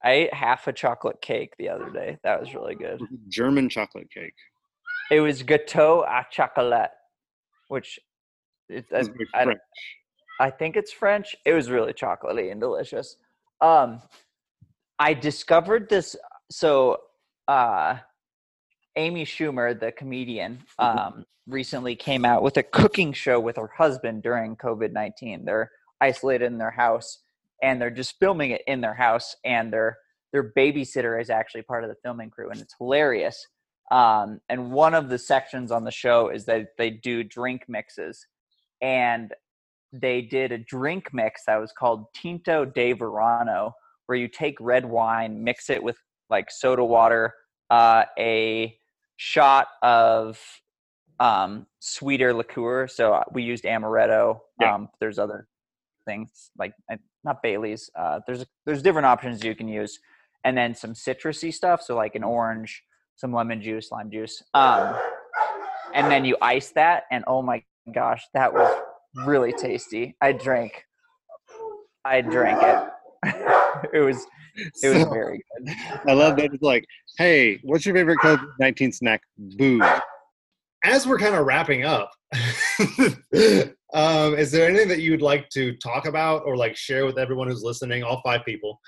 I 0.02 0.12
ate 0.12 0.34
half 0.34 0.66
a 0.66 0.72
chocolate 0.72 1.20
cake 1.20 1.54
the 1.58 1.68
other 1.68 1.90
day. 1.90 2.18
That 2.24 2.40
was 2.40 2.54
really 2.54 2.74
good. 2.74 3.02
German 3.28 3.68
chocolate 3.68 4.10
cake. 4.10 4.34
It 5.10 5.20
was 5.20 5.42
gâteau 5.42 6.08
à 6.08 6.24
chocolat, 6.30 6.90
which 7.68 7.98
it, 8.68 8.86
I, 8.94 9.04
I, 9.34 9.56
I, 10.38 10.50
think 10.50 10.76
it's 10.76 10.92
French. 10.92 11.34
It 11.44 11.52
was 11.52 11.70
really 11.70 11.92
chocolatey 11.92 12.52
and 12.52 12.60
delicious. 12.60 13.16
Um, 13.60 14.00
I 14.98 15.14
discovered 15.14 15.88
this. 15.88 16.16
So, 16.50 16.98
uh, 17.48 17.98
Amy 18.96 19.24
Schumer, 19.24 19.78
the 19.78 19.92
comedian, 19.92 20.62
mm-hmm. 20.78 20.98
um, 20.98 21.24
recently 21.46 21.96
came 21.96 22.24
out 22.24 22.42
with 22.42 22.56
a 22.56 22.62
cooking 22.62 23.12
show 23.12 23.40
with 23.40 23.56
her 23.56 23.70
husband 23.76 24.22
during 24.22 24.56
COVID 24.56 24.92
19. 24.92 25.44
They're 25.44 25.70
isolated 26.00 26.46
in 26.46 26.58
their 26.58 26.70
house 26.70 27.18
and 27.62 27.80
they're 27.80 27.90
just 27.90 28.18
filming 28.18 28.50
it 28.50 28.62
in 28.66 28.80
their 28.80 28.94
house 28.94 29.34
and 29.44 29.72
their 29.72 29.98
their 30.32 30.52
babysitter 30.56 31.20
is 31.20 31.28
actually 31.30 31.62
part 31.62 31.82
of 31.82 31.90
the 31.90 31.96
filming 32.02 32.30
crew 32.30 32.50
and 32.50 32.60
it's 32.60 32.74
hilarious 32.78 33.46
um, 33.90 34.40
and 34.48 34.70
one 34.70 34.94
of 34.94 35.08
the 35.08 35.18
sections 35.18 35.72
on 35.72 35.82
the 35.82 35.90
show 35.90 36.28
is 36.28 36.44
that 36.44 36.68
they 36.78 36.90
do 36.90 37.24
drink 37.24 37.64
mixes 37.68 38.24
and 38.80 39.32
they 39.92 40.22
did 40.22 40.52
a 40.52 40.58
drink 40.58 41.08
mix 41.12 41.42
that 41.46 41.60
was 41.60 41.72
called 41.72 42.06
tinto 42.14 42.64
de 42.64 42.92
verano 42.92 43.74
where 44.06 44.18
you 44.18 44.28
take 44.28 44.56
red 44.60 44.84
wine 44.84 45.42
mix 45.42 45.70
it 45.70 45.82
with 45.82 45.96
like 46.28 46.50
soda 46.50 46.84
water 46.84 47.32
uh, 47.70 48.04
a 48.18 48.76
shot 49.16 49.68
of 49.82 50.40
um, 51.18 51.66
sweeter 51.80 52.32
liqueur 52.32 52.86
so 52.86 53.12
uh, 53.12 53.24
we 53.32 53.42
used 53.42 53.64
amaretto 53.64 54.38
yeah. 54.60 54.74
um, 54.74 54.88
there's 55.00 55.18
other 55.18 55.46
things 56.06 56.50
like 56.58 56.72
not 57.24 57.42
Bailey's. 57.42 57.90
Uh, 57.94 58.20
there's 58.26 58.44
there's 58.66 58.82
different 58.82 59.06
options 59.06 59.44
you 59.44 59.54
can 59.54 59.68
use, 59.68 59.98
and 60.44 60.56
then 60.56 60.74
some 60.74 60.94
citrusy 60.94 61.52
stuff. 61.52 61.82
So 61.82 61.96
like 61.96 62.14
an 62.14 62.24
orange, 62.24 62.82
some 63.16 63.32
lemon 63.32 63.62
juice, 63.62 63.90
lime 63.90 64.10
juice. 64.10 64.42
Um, 64.54 64.96
and 65.94 66.10
then 66.10 66.24
you 66.24 66.36
ice 66.40 66.70
that, 66.70 67.04
and 67.10 67.24
oh 67.26 67.42
my 67.42 67.62
gosh, 67.92 68.22
that 68.34 68.52
was 68.52 68.82
really 69.26 69.52
tasty. 69.52 70.16
I 70.20 70.32
drank, 70.32 70.84
I 72.04 72.20
drank 72.20 72.62
it. 72.62 72.88
it 73.92 74.00
was 74.00 74.26
it 74.82 74.88
was 74.88 75.02
so, 75.02 75.10
very 75.10 75.42
good. 75.58 75.74
I 76.06 76.12
love 76.12 76.36
that. 76.36 76.52
It's 76.52 76.62
like, 76.62 76.84
hey, 77.18 77.60
what's 77.62 77.84
your 77.84 77.94
favorite 77.94 78.18
COVID 78.18 78.46
nineteen 78.58 78.92
snack? 78.92 79.22
Booze. 79.38 79.82
As 80.82 81.06
we're 81.06 81.18
kind 81.18 81.34
of 81.34 81.44
wrapping 81.44 81.84
up, 81.84 82.10
um, 83.92 84.34
is 84.34 84.50
there 84.50 84.68
anything 84.68 84.88
that 84.88 85.00
you'd 85.00 85.22
like 85.22 85.48
to 85.50 85.76
talk 85.76 86.06
about 86.06 86.42
or 86.44 86.56
like 86.56 86.76
share 86.76 87.06
with 87.06 87.18
everyone 87.18 87.48
who's 87.48 87.62
listening, 87.62 88.02
all 88.02 88.20
five 88.24 88.44
people, 88.44 88.80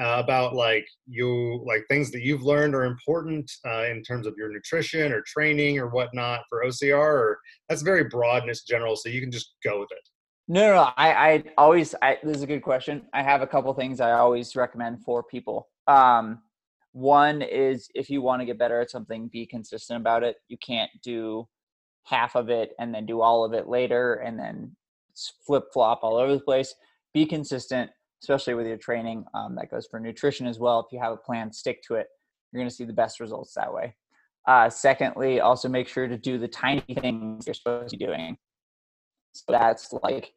uh, 0.00 0.20
about 0.22 0.54
like 0.54 0.86
you 1.06 1.62
like 1.66 1.84
things 1.88 2.10
that 2.10 2.22
you've 2.22 2.42
learned 2.42 2.74
are 2.74 2.84
important 2.84 3.50
uh, 3.66 3.84
in 3.84 4.02
terms 4.02 4.26
of 4.26 4.34
your 4.36 4.52
nutrition 4.52 5.12
or 5.12 5.22
training 5.22 5.78
or 5.78 5.88
whatnot 5.88 6.42
for 6.48 6.64
OCR? 6.64 6.98
Or 6.98 7.38
that's 7.68 7.82
very 7.82 8.04
broad 8.04 8.42
and 8.42 8.50
it's 8.50 8.64
general, 8.64 8.96
so 8.96 9.08
you 9.08 9.20
can 9.20 9.30
just 9.30 9.54
go 9.64 9.80
with 9.80 9.88
it. 9.90 10.08
No, 10.48 10.60
no, 10.68 10.74
no. 10.74 10.90
I, 10.96 11.12
I 11.12 11.44
always, 11.58 11.94
I, 12.02 12.18
this 12.22 12.36
is 12.36 12.42
a 12.42 12.46
good 12.46 12.62
question. 12.62 13.02
I 13.12 13.22
have 13.22 13.42
a 13.42 13.46
couple 13.46 13.72
things 13.74 14.00
I 14.00 14.12
always 14.12 14.54
recommend 14.54 15.02
for 15.02 15.24
people. 15.24 15.68
Um, 15.88 16.40
one 16.92 17.42
is 17.42 17.88
if 17.94 18.08
you 18.08 18.22
want 18.22 18.40
to 18.40 18.46
get 18.46 18.58
better 18.58 18.80
at 18.80 18.90
something, 18.90 19.28
be 19.28 19.44
consistent 19.44 20.00
about 20.00 20.22
it. 20.22 20.36
You 20.48 20.56
can't 20.58 20.90
do 21.02 21.48
half 22.06 22.36
of 22.36 22.48
it 22.48 22.72
and 22.78 22.94
then 22.94 23.04
do 23.04 23.20
all 23.20 23.44
of 23.44 23.52
it 23.52 23.68
later 23.68 24.14
and 24.14 24.38
then 24.38 24.74
flip 25.46 25.64
flop 25.72 26.00
all 26.02 26.16
over 26.16 26.34
the 26.34 26.40
place. 26.40 26.74
Be 27.12 27.26
consistent, 27.26 27.90
especially 28.22 28.54
with 28.54 28.66
your 28.66 28.76
training. 28.76 29.24
Um, 29.34 29.54
that 29.56 29.70
goes 29.70 29.86
for 29.86 30.00
nutrition 30.00 30.46
as 30.46 30.58
well. 30.58 30.80
If 30.80 30.92
you 30.92 31.00
have 31.00 31.12
a 31.12 31.16
plan, 31.16 31.52
stick 31.52 31.82
to 31.88 31.94
it. 31.94 32.06
You're 32.52 32.60
going 32.60 32.68
to 32.68 32.74
see 32.74 32.84
the 32.84 32.92
best 32.92 33.20
results 33.20 33.54
that 33.54 33.72
way. 33.72 33.94
Uh, 34.46 34.70
secondly, 34.70 35.40
also 35.40 35.68
make 35.68 35.88
sure 35.88 36.06
to 36.06 36.16
do 36.16 36.38
the 36.38 36.46
tiny 36.46 36.80
things 37.00 37.46
you're 37.46 37.54
supposed 37.54 37.90
to 37.90 37.98
be 37.98 38.06
doing. 38.06 38.36
So 39.32 39.44
that's 39.48 39.92
like 40.04 40.32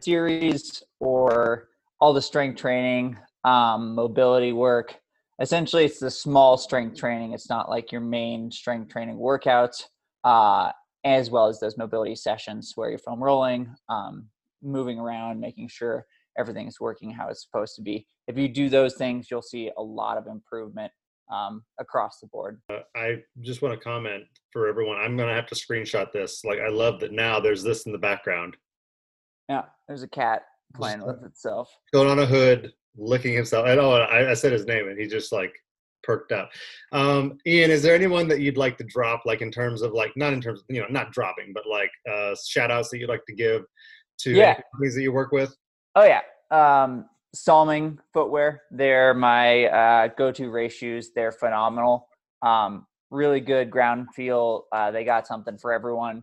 series 0.00 0.82
or 1.00 1.68
all 2.00 2.14
the 2.14 2.22
strength 2.22 2.58
training, 2.58 3.18
um, 3.44 3.94
mobility 3.94 4.52
work. 4.52 4.98
Essentially, 5.40 5.84
it's 5.84 5.98
the 5.98 6.10
small 6.10 6.56
strength 6.56 6.98
training. 6.98 7.32
It's 7.32 7.50
not 7.50 7.68
like 7.68 7.92
your 7.92 8.00
main 8.00 8.50
strength 8.50 8.90
training 8.90 9.18
workouts. 9.18 9.84
Uh, 10.22 10.72
as 11.04 11.30
well 11.30 11.46
as 11.46 11.60
those 11.60 11.76
mobility 11.76 12.16
sessions 12.16 12.72
where 12.74 12.90
you're 12.90 12.98
foam 12.98 13.22
rolling, 13.22 13.74
um, 13.88 14.26
moving 14.62 14.98
around, 14.98 15.40
making 15.40 15.68
sure 15.68 16.06
everything 16.38 16.66
is 16.66 16.80
working 16.80 17.10
how 17.10 17.28
it's 17.28 17.44
supposed 17.44 17.76
to 17.76 17.82
be. 17.82 18.06
If 18.26 18.38
you 18.38 18.48
do 18.48 18.68
those 18.68 18.94
things, 18.94 19.30
you'll 19.30 19.42
see 19.42 19.70
a 19.76 19.82
lot 19.82 20.16
of 20.16 20.26
improvement 20.26 20.90
um, 21.32 21.62
across 21.78 22.20
the 22.20 22.26
board. 22.28 22.60
Uh, 22.72 22.80
I 22.96 23.22
just 23.40 23.62
want 23.62 23.74
to 23.74 23.80
comment 23.84 24.24
for 24.50 24.66
everyone. 24.66 24.96
I'm 24.96 25.16
going 25.16 25.28
to 25.28 25.34
have 25.34 25.46
to 25.48 25.54
screenshot 25.54 26.10
this. 26.12 26.44
Like, 26.44 26.58
I 26.60 26.68
love 26.68 27.00
that 27.00 27.12
now 27.12 27.38
there's 27.38 27.62
this 27.62 27.86
in 27.86 27.92
the 27.92 27.98
background. 27.98 28.56
Yeah, 29.48 29.64
there's 29.86 30.02
a 30.02 30.08
cat 30.08 30.42
playing 30.74 31.04
with 31.04 31.22
itself. 31.24 31.70
Going 31.92 32.08
on 32.08 32.18
a 32.18 32.26
hood, 32.26 32.72
licking 32.96 33.34
himself. 33.34 33.66
I 33.66 33.74
know 33.74 33.92
I, 33.92 34.30
I 34.30 34.34
said 34.34 34.52
his 34.52 34.66
name, 34.66 34.88
and 34.88 34.98
he 34.98 35.06
just 35.06 35.32
like 35.32 35.52
perked 36.04 36.32
up. 36.32 36.50
Um, 36.92 37.38
Ian, 37.46 37.70
is 37.70 37.82
there 37.82 37.94
anyone 37.94 38.28
that 38.28 38.40
you'd 38.40 38.56
like 38.56 38.76
to 38.78 38.84
drop, 38.84 39.22
like 39.24 39.40
in 39.40 39.50
terms 39.50 39.82
of 39.82 39.92
like 39.92 40.12
not 40.16 40.32
in 40.32 40.40
terms 40.40 40.60
of 40.60 40.66
you 40.68 40.80
know 40.80 40.86
not 40.90 41.12
dropping, 41.12 41.52
but 41.52 41.64
like 41.66 41.90
uh, 42.10 42.34
shout 42.46 42.70
outs 42.70 42.90
that 42.90 42.98
you'd 42.98 43.08
like 43.08 43.24
to 43.26 43.34
give 43.34 43.62
to 44.20 44.32
yeah. 44.32 44.60
companies 44.72 44.94
that 44.94 45.02
you 45.02 45.12
work 45.12 45.32
with? 45.32 45.54
Oh 45.96 46.04
yeah, 46.04 46.20
um, 46.50 47.06
Salming 47.34 47.98
Footwear. 48.12 48.62
They're 48.70 49.14
my 49.14 49.64
uh, 49.66 50.08
go-to 50.16 50.50
race 50.50 50.74
shoes. 50.74 51.10
They're 51.14 51.32
phenomenal. 51.32 52.08
Um, 52.42 52.86
really 53.10 53.40
good 53.40 53.70
ground 53.70 54.08
feel. 54.14 54.64
Uh, 54.72 54.90
they 54.90 55.04
got 55.04 55.26
something 55.26 55.58
for 55.58 55.72
everyone. 55.72 56.22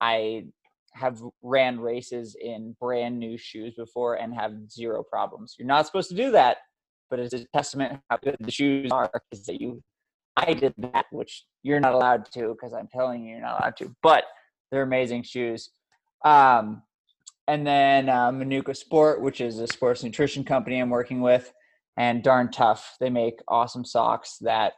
I 0.00 0.46
have 0.92 1.22
ran 1.42 1.78
races 1.78 2.36
in 2.40 2.76
brand 2.80 3.18
new 3.18 3.36
shoes 3.36 3.74
before 3.76 4.14
and 4.14 4.34
have 4.34 4.52
zero 4.70 5.02
problems. 5.02 5.54
You're 5.58 5.68
not 5.68 5.86
supposed 5.86 6.08
to 6.10 6.16
do 6.16 6.30
that, 6.32 6.58
but 7.10 7.18
it's 7.18 7.34
a 7.34 7.44
testament 7.54 8.00
how 8.10 8.18
good 8.18 8.36
the 8.40 8.50
shoes 8.50 8.90
are 8.90 9.10
is 9.32 9.44
that 9.46 9.60
you 9.60 9.82
I 10.38 10.54
did 10.54 10.72
that, 10.78 11.06
which 11.10 11.44
you're 11.64 11.80
not 11.80 11.94
allowed 11.94 12.30
to 12.32 12.50
because 12.54 12.72
I'm 12.72 12.88
telling 12.88 13.24
you 13.24 13.32
you're 13.32 13.40
not 13.40 13.60
allowed 13.60 13.76
to. 13.78 13.94
But 14.02 14.24
they're 14.70 14.82
amazing 14.82 15.24
shoes. 15.24 15.70
Um, 16.24 16.82
and 17.48 17.66
then 17.66 18.08
uh, 18.08 18.30
Manuka 18.30 18.74
Sport, 18.74 19.20
which 19.20 19.40
is 19.40 19.58
a 19.58 19.66
sports 19.66 20.04
nutrition 20.04 20.44
company 20.44 20.78
I'm 20.78 20.90
working 20.90 21.20
with, 21.20 21.52
and 21.96 22.22
Darn 22.22 22.50
Tough. 22.50 22.96
They 23.00 23.10
make 23.10 23.40
awesome 23.48 23.84
socks 23.84 24.36
that 24.42 24.74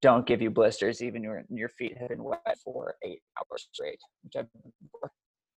don't 0.00 0.26
give 0.26 0.42
you 0.42 0.50
blisters, 0.50 1.02
even 1.02 1.22
your 1.22 1.44
your 1.48 1.68
feet 1.68 1.96
have 1.98 2.08
been 2.08 2.24
wet 2.24 2.58
for 2.64 2.96
eight 3.04 3.20
hours 3.38 3.68
straight, 3.72 3.98
which 4.24 4.34
I've 4.36 4.52
been 4.52 4.72
before. 4.82 5.12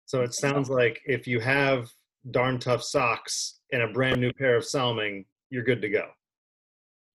So 0.05 0.21
it 0.21 0.33
sounds 0.33 0.69
like 0.69 0.99
if 1.05 1.27
you 1.27 1.39
have 1.39 1.87
Darn 2.31 2.59
Tough 2.59 2.83
socks 2.83 3.59
and 3.71 3.83
a 3.83 3.87
brand 3.87 4.19
new 4.19 4.33
pair 4.33 4.57
of 4.57 4.65
Salming, 4.65 5.25
you're 5.49 5.63
good 5.63 5.81
to 5.81 5.89
go. 5.89 6.07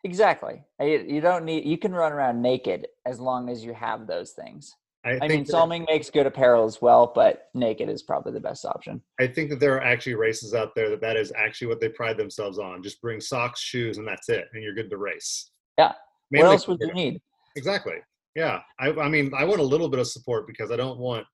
Exactly. 0.05 0.63
You 0.81 1.21
don't 1.21 1.45
need. 1.45 1.65
You 1.65 1.79
can 1.79 1.93
run 1.93 2.13
around 2.13 2.43
naked 2.43 2.89
as 3.07 3.19
long 3.19 3.49
as 3.49 3.65
you 3.65 3.73
have 3.73 4.07
those 4.07 4.33
things. 4.33 4.75
I, 5.07 5.19
I 5.21 5.29
mean, 5.29 5.45
Salming 5.45 5.85
makes 5.87 6.09
good 6.09 6.27
apparel 6.27 6.65
as 6.65 6.81
well, 6.81 7.13
but 7.15 7.49
naked 7.53 7.91
is 7.91 8.03
probably 8.03 8.33
the 8.33 8.41
best 8.41 8.65
option. 8.65 9.03
I 9.21 9.27
think 9.27 9.51
that 9.51 9.61
there 9.61 9.75
are 9.77 9.83
actually 9.83 10.15
races 10.15 10.55
out 10.55 10.75
there 10.75 10.89
that 10.91 11.03
that 11.03 11.17
is 11.17 11.31
actually 11.37 11.69
what 11.69 11.81
they 11.81 11.91
pride 11.91 12.17
themselves 12.17 12.59
on. 12.59 12.83
Just 12.83 13.03
bring 13.03 13.21
socks, 13.21 13.61
shoes, 13.61 13.99
and 13.99 14.09
that's 14.09 14.31
it, 14.31 14.47
and 14.53 14.63
you're 14.63 14.75
good 14.75 14.91
to 14.91 14.97
race. 14.97 15.51
Yeah. 15.79 15.93
Mainly 16.31 16.47
what 16.47 16.53
else 16.55 16.69
would 16.69 16.81
you 16.81 16.93
need? 16.95 17.21
Exactly. 17.57 17.97
Yeah. 18.35 18.61
I, 18.81 18.93
I 18.93 19.09
mean, 19.09 19.33
I 19.37 19.45
want 19.45 19.61
a 19.61 19.65
little 19.65 19.89
bit 19.89 20.01
of 20.01 20.07
support 20.07 20.47
because 20.47 20.71
I 20.71 20.77
don't 20.77 20.99
want 20.99 21.27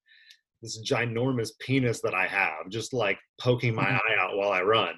this 0.63 0.83
ginormous 0.83 1.51
penis 1.61 2.01
that 2.03 2.15
I 2.15 2.27
have, 2.27 2.69
just 2.71 2.93
like 2.93 3.19
poking 3.41 3.75
my 3.75 3.85
mm-hmm. 3.85 3.95
eye 3.95 4.17
out 4.21 4.37
while 4.37 4.51
I 4.51 4.63
run. 4.63 4.95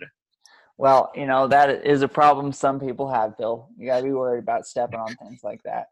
Well, 0.79 1.13
you 1.15 1.27
know 1.27 1.47
that 1.49 1.87
is 1.87 2.03
a 2.03 2.09
problem 2.09 2.53
some 2.53 2.81
people 2.81 3.11
have, 3.11 3.37
Bill. 3.37 3.69
You 3.77 3.87
got 3.87 3.99
to 3.99 4.05
be 4.05 4.13
worried 4.13 4.43
about 4.43 4.67
stepping 4.67 4.99
on 4.99 5.15
things 5.17 5.45
like 5.45 5.63
that. 5.65 5.89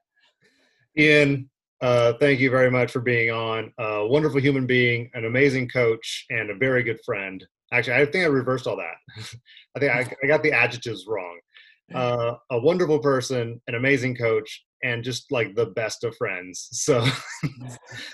Ian, 0.98 1.48
uh, 1.80 2.14
thank 2.14 2.40
you 2.40 2.50
very 2.50 2.70
much 2.70 2.90
for 2.90 3.00
being 3.00 3.30
on. 3.30 3.72
A 3.78 4.06
wonderful 4.06 4.40
human 4.40 4.66
being, 4.66 5.10
an 5.14 5.24
amazing 5.24 5.68
coach, 5.68 6.26
and 6.30 6.50
a 6.50 6.54
very 6.54 6.82
good 6.82 7.00
friend. 7.04 7.44
Actually, 7.72 8.02
I 8.02 8.06
think 8.06 8.24
I 8.24 8.28
reversed 8.28 8.66
all 8.66 8.76
that. 8.76 8.96
I 9.76 9.78
think 9.78 9.92
I, 9.92 10.16
I, 10.22 10.26
got 10.26 10.42
the 10.42 10.52
adjectives 10.52 11.06
wrong. 11.06 11.38
Uh, 11.92 12.36
a 12.52 12.60
wonderful 12.60 13.00
person, 13.00 13.60
an 13.66 13.74
amazing 13.74 14.14
coach, 14.14 14.64
and 14.84 15.02
just 15.02 15.32
like 15.32 15.56
the 15.56 15.66
best 15.66 16.04
of 16.04 16.14
friends. 16.16 16.68
So 16.72 17.04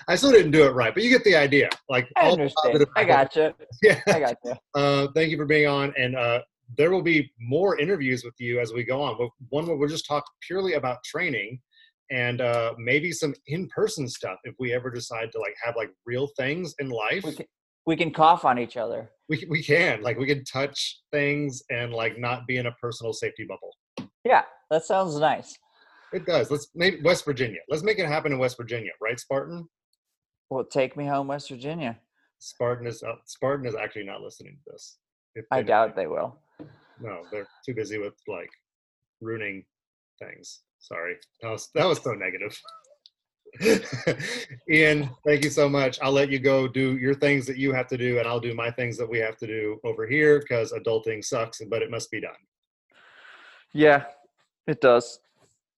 I 0.08 0.16
still 0.16 0.32
didn't 0.32 0.52
do 0.52 0.64
it 0.64 0.70
right, 0.70 0.94
but 0.94 1.02
you 1.02 1.10
get 1.10 1.24
the 1.24 1.36
idea. 1.36 1.68
Like 1.90 2.08
I 2.16 2.30
understand. 2.30 2.86
I 2.96 3.04
got 3.04 3.36
you. 3.36 3.52
Yeah, 3.82 4.00
I 4.06 4.18
got 4.18 4.36
you. 4.42 4.54
Uh, 4.74 5.08
thank 5.14 5.30
you 5.30 5.36
for 5.36 5.44
being 5.44 5.66
on, 5.66 5.92
and 5.98 6.16
uh, 6.16 6.40
there 6.76 6.90
will 6.90 7.02
be 7.02 7.30
more 7.38 7.78
interviews 7.78 8.24
with 8.24 8.34
you 8.38 8.60
as 8.60 8.72
we 8.72 8.84
go 8.84 9.02
on. 9.02 9.16
But 9.18 9.28
one 9.50 9.66
where 9.66 9.76
we'll 9.76 9.88
just 9.88 10.06
talk 10.06 10.24
purely 10.46 10.74
about 10.74 10.98
training 11.04 11.60
and 12.10 12.40
uh, 12.40 12.74
maybe 12.78 13.12
some 13.12 13.34
in-person 13.48 14.08
stuff 14.08 14.38
if 14.44 14.54
we 14.58 14.72
ever 14.72 14.90
decide 14.90 15.32
to 15.32 15.38
like 15.38 15.54
have 15.62 15.76
like 15.76 15.90
real 16.04 16.28
things 16.36 16.74
in 16.78 16.88
life. 16.88 17.24
We 17.24 17.34
can, 17.34 17.46
we 17.86 17.96
can 17.96 18.12
cough 18.12 18.44
on 18.44 18.58
each 18.58 18.76
other. 18.76 19.10
We 19.28 19.44
we 19.48 19.62
can 19.62 20.02
like 20.02 20.18
we 20.18 20.26
can 20.26 20.44
touch 20.44 21.00
things 21.12 21.62
and 21.70 21.92
like 21.92 22.18
not 22.18 22.46
be 22.46 22.58
in 22.58 22.66
a 22.66 22.72
personal 22.72 23.12
safety 23.12 23.44
bubble. 23.48 24.10
Yeah, 24.24 24.42
that 24.70 24.84
sounds 24.84 25.18
nice. 25.18 25.58
It 26.12 26.26
does. 26.26 26.50
Let's 26.50 26.68
maybe 26.74 27.00
West 27.02 27.24
Virginia. 27.24 27.60
Let's 27.68 27.82
make 27.82 27.98
it 27.98 28.06
happen 28.06 28.32
in 28.32 28.38
West 28.38 28.56
Virginia, 28.56 28.92
right, 29.00 29.18
Spartan? 29.18 29.68
Well, 30.50 30.64
take 30.64 30.96
me 30.96 31.06
home, 31.06 31.26
West 31.26 31.48
Virginia. 31.48 31.98
Spartan 32.38 32.86
is 32.86 33.02
uh, 33.02 33.14
Spartan 33.24 33.66
is 33.66 33.74
actually 33.74 34.04
not 34.04 34.20
listening 34.20 34.58
to 34.64 34.72
this. 34.72 34.98
I 35.50 35.62
doubt 35.62 35.96
they 35.96 36.06
will. 36.06 36.38
No, 37.00 37.22
they're 37.30 37.46
too 37.64 37.74
busy 37.74 37.98
with 37.98 38.14
like 38.26 38.50
ruining 39.20 39.64
things. 40.18 40.60
Sorry, 40.78 41.16
that 41.42 41.50
was 41.50 41.68
that 41.74 41.86
was 41.86 42.02
so 42.02 42.12
negative. 42.12 42.58
Ian, 44.70 45.08
thank 45.26 45.44
you 45.44 45.50
so 45.50 45.68
much. 45.68 45.98
I'll 46.02 46.12
let 46.12 46.30
you 46.30 46.38
go 46.38 46.68
do 46.68 46.96
your 46.96 47.14
things 47.14 47.46
that 47.46 47.56
you 47.56 47.72
have 47.72 47.86
to 47.88 47.96
do, 47.96 48.18
and 48.18 48.28
I'll 48.28 48.40
do 48.40 48.54
my 48.54 48.70
things 48.70 48.96
that 48.98 49.08
we 49.08 49.18
have 49.18 49.36
to 49.38 49.46
do 49.46 49.80
over 49.84 50.06
here 50.06 50.40
because 50.40 50.72
adulting 50.72 51.24
sucks, 51.24 51.60
but 51.70 51.82
it 51.82 51.90
must 51.90 52.10
be 52.10 52.20
done. 52.20 52.32
Yeah, 53.72 54.04
it 54.66 54.80
does. 54.80 55.20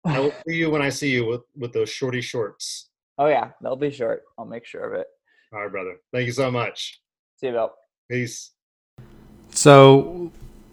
I 0.05 0.21
will 0.21 0.35
see 0.49 0.57
you 0.57 0.71
when 0.71 0.83
I 0.83 0.89
see 0.89 1.11
you 1.11 1.27
with 1.27 1.43
with 1.57 1.73
those 1.73 1.91
shorty 1.91 2.21
shorts. 2.21 2.91
Oh 3.19 3.27
yeah, 3.27 3.51
they'll 3.62 3.77
be 3.77 3.91
short. 3.91 4.25
I'll 4.39 4.45
make 4.45 4.64
sure 4.64 4.83
of 4.83 5.01
it. 5.01 5.07
All 5.53 5.61
right, 5.61 5.71
brother. 5.71 5.97
Thank 6.12 6.27
you 6.27 6.33
so 6.33 6.51
much. 6.51 7.01
See 7.37 7.47
you, 7.47 7.53
Bill. 7.53 7.73
Peace. 8.11 8.53
So 9.51 10.31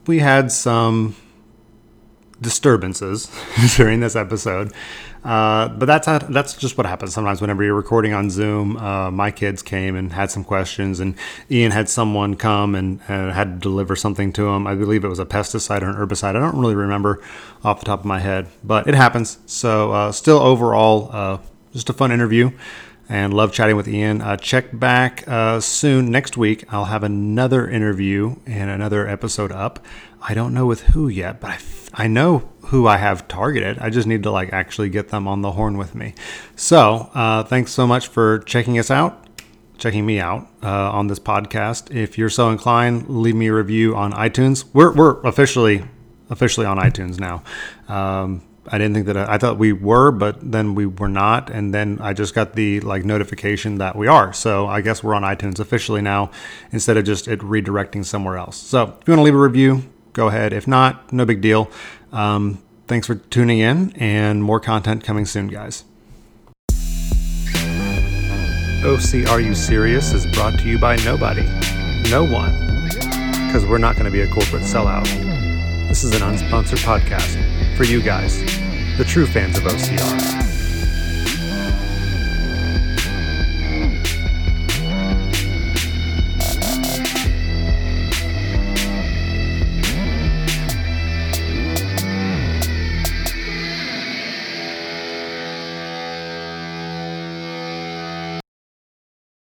we 0.07 0.19
had 0.19 0.51
some 0.51 1.15
disturbances 2.41 3.31
during 3.75 3.99
this 3.99 4.15
episode. 4.15 4.73
Uh, 5.23 5.69
but 5.69 5.87
that's 5.87 6.05
that's 6.29 6.53
just 6.53 6.77
what 6.77 6.85
happens 6.85 7.11
sometimes 7.11 7.41
whenever 7.41 7.63
you're 7.63 7.73
recording 7.73 8.13
on 8.13 8.29
Zoom. 8.29 8.77
Uh, 8.77 9.09
my 9.09 9.31
kids 9.31 9.63
came 9.63 9.95
and 9.95 10.13
had 10.13 10.29
some 10.29 10.43
questions, 10.43 10.99
and 10.99 11.15
Ian 11.49 11.71
had 11.71 11.89
someone 11.89 12.35
come 12.35 12.75
and 12.75 13.01
had 13.01 13.55
to 13.55 13.59
deliver 13.59 13.95
something 13.95 14.31
to 14.33 14.49
him. 14.49 14.67
I 14.67 14.75
believe 14.75 15.03
it 15.03 15.07
was 15.07 15.17
a 15.17 15.25
pesticide 15.25 15.81
or 15.81 15.89
an 15.89 15.95
herbicide. 15.95 16.35
I 16.35 16.39
don't 16.39 16.59
really 16.59 16.75
remember 16.75 17.23
off 17.63 17.79
the 17.79 17.85
top 17.87 18.01
of 18.01 18.05
my 18.05 18.19
head, 18.19 18.45
but 18.63 18.85
it 18.87 18.93
happens. 18.93 19.39
So, 19.47 19.93
uh, 19.93 20.11
still 20.11 20.37
overall, 20.37 21.09
uh, 21.11 21.37
just 21.73 21.89
a 21.89 21.93
fun 21.93 22.11
interview 22.11 22.51
and 23.07 23.33
love 23.33 23.51
chatting 23.51 23.75
with 23.75 23.87
Ian. 23.87 24.21
Uh, 24.21 24.37
check 24.37 24.77
back 24.77 25.27
uh, 25.27 25.59
soon 25.59 26.09
next 26.11 26.37
week. 26.37 26.63
I'll 26.69 26.85
have 26.85 27.03
another 27.03 27.67
interview 27.69 28.35
and 28.45 28.69
another 28.69 29.07
episode 29.07 29.51
up. 29.51 29.83
I 30.21 30.33
don't 30.33 30.53
know 30.53 30.65
with 30.65 30.81
who 30.81 31.07
yet, 31.07 31.39
but 31.39 31.51
I, 31.51 31.55
f- 31.55 31.89
I 31.93 32.07
know 32.07 32.49
who 32.67 32.87
I 32.87 32.97
have 32.97 33.27
targeted. 33.27 33.77
I 33.79 33.89
just 33.89 34.07
need 34.07 34.23
to 34.23 34.31
like 34.31 34.51
actually 34.51 34.89
get 34.89 35.09
them 35.09 35.27
on 35.27 35.41
the 35.41 35.51
horn 35.51 35.77
with 35.77 35.93
me. 35.93 36.15
So 36.55 37.09
uh, 37.13 37.43
thanks 37.43 37.71
so 37.71 37.85
much 37.85 38.07
for 38.07 38.39
checking 38.39 38.79
us 38.79 38.89
out, 38.89 39.27
checking 39.77 40.05
me 40.05 40.19
out 40.19 40.47
uh, 40.63 40.91
on 40.91 41.07
this 41.07 41.19
podcast. 41.19 41.95
If 41.95 42.17
you're 42.17 42.29
so 42.29 42.49
inclined, 42.49 43.07
leave 43.07 43.35
me 43.35 43.47
a 43.47 43.53
review 43.53 43.95
on 43.95 44.13
iTunes. 44.13 44.65
We're 44.73 44.93
we're 44.93 45.21
officially 45.21 45.83
officially 46.31 46.65
on 46.65 46.77
iTunes 46.77 47.19
now. 47.19 47.43
Um, 47.87 48.41
I 48.67 48.77
didn't 48.77 48.93
think 48.95 49.05
that 49.07 49.17
I, 49.17 49.35
I, 49.35 49.37
thought 49.37 49.57
we 49.57 49.73
were, 49.73 50.11
but 50.11 50.37
then 50.51 50.75
we 50.75 50.85
were 50.85 51.07
not, 51.07 51.49
and 51.49 51.73
then 51.73 51.99
I 52.01 52.13
just 52.13 52.33
got 52.33 52.53
the 52.53 52.79
like 52.81 53.05
notification 53.05 53.77
that 53.77 53.95
we 53.95 54.07
are. 54.07 54.33
So 54.33 54.67
I 54.67 54.81
guess 54.81 55.03
we're 55.03 55.13
on 55.13 55.21
iTunes 55.21 55.59
officially 55.59 56.01
now, 56.01 56.31
instead 56.71 56.97
of 56.97 57.05
just 57.05 57.27
it 57.27 57.39
redirecting 57.39 58.05
somewhere 58.05 58.37
else. 58.37 58.57
So 58.57 58.97
if 59.01 59.07
you 59.07 59.11
want 59.11 59.19
to 59.19 59.23
leave 59.23 59.35
a 59.35 59.39
review, 59.39 59.83
go 60.13 60.27
ahead. 60.27 60.53
If 60.53 60.67
not, 60.67 61.13
no 61.13 61.25
big 61.25 61.41
deal. 61.41 61.69
Um, 62.11 62.61
thanks 62.87 63.07
for 63.07 63.15
tuning 63.15 63.59
in, 63.59 63.91
and 63.93 64.43
more 64.43 64.59
content 64.59 65.03
coming 65.03 65.25
soon, 65.25 65.47
guys. 65.47 65.83
OC 68.85 69.27
Are 69.29 69.41
You 69.41 69.55
Serious 69.55 70.13
is 70.13 70.27
brought 70.27 70.59
to 70.59 70.69
you 70.69 70.79
by 70.79 70.95
nobody, 70.97 71.43
no 72.11 72.23
one, 72.23 72.51
because 73.47 73.65
we're 73.65 73.79
not 73.79 73.95
going 73.95 74.05
to 74.05 74.11
be 74.11 74.21
a 74.21 74.27
corporate 74.27 74.61
sellout. 74.61 75.05
This 75.87 76.03
is 76.03 76.13
an 76.13 76.21
unsponsored 76.21 76.83
podcast 76.83 77.77
for 77.77 77.83
you 77.83 78.01
guys, 78.01 78.41
the 78.97 79.03
true 79.03 79.25
fans 79.25 79.57
of 79.57 79.63
OCR. 79.63 80.54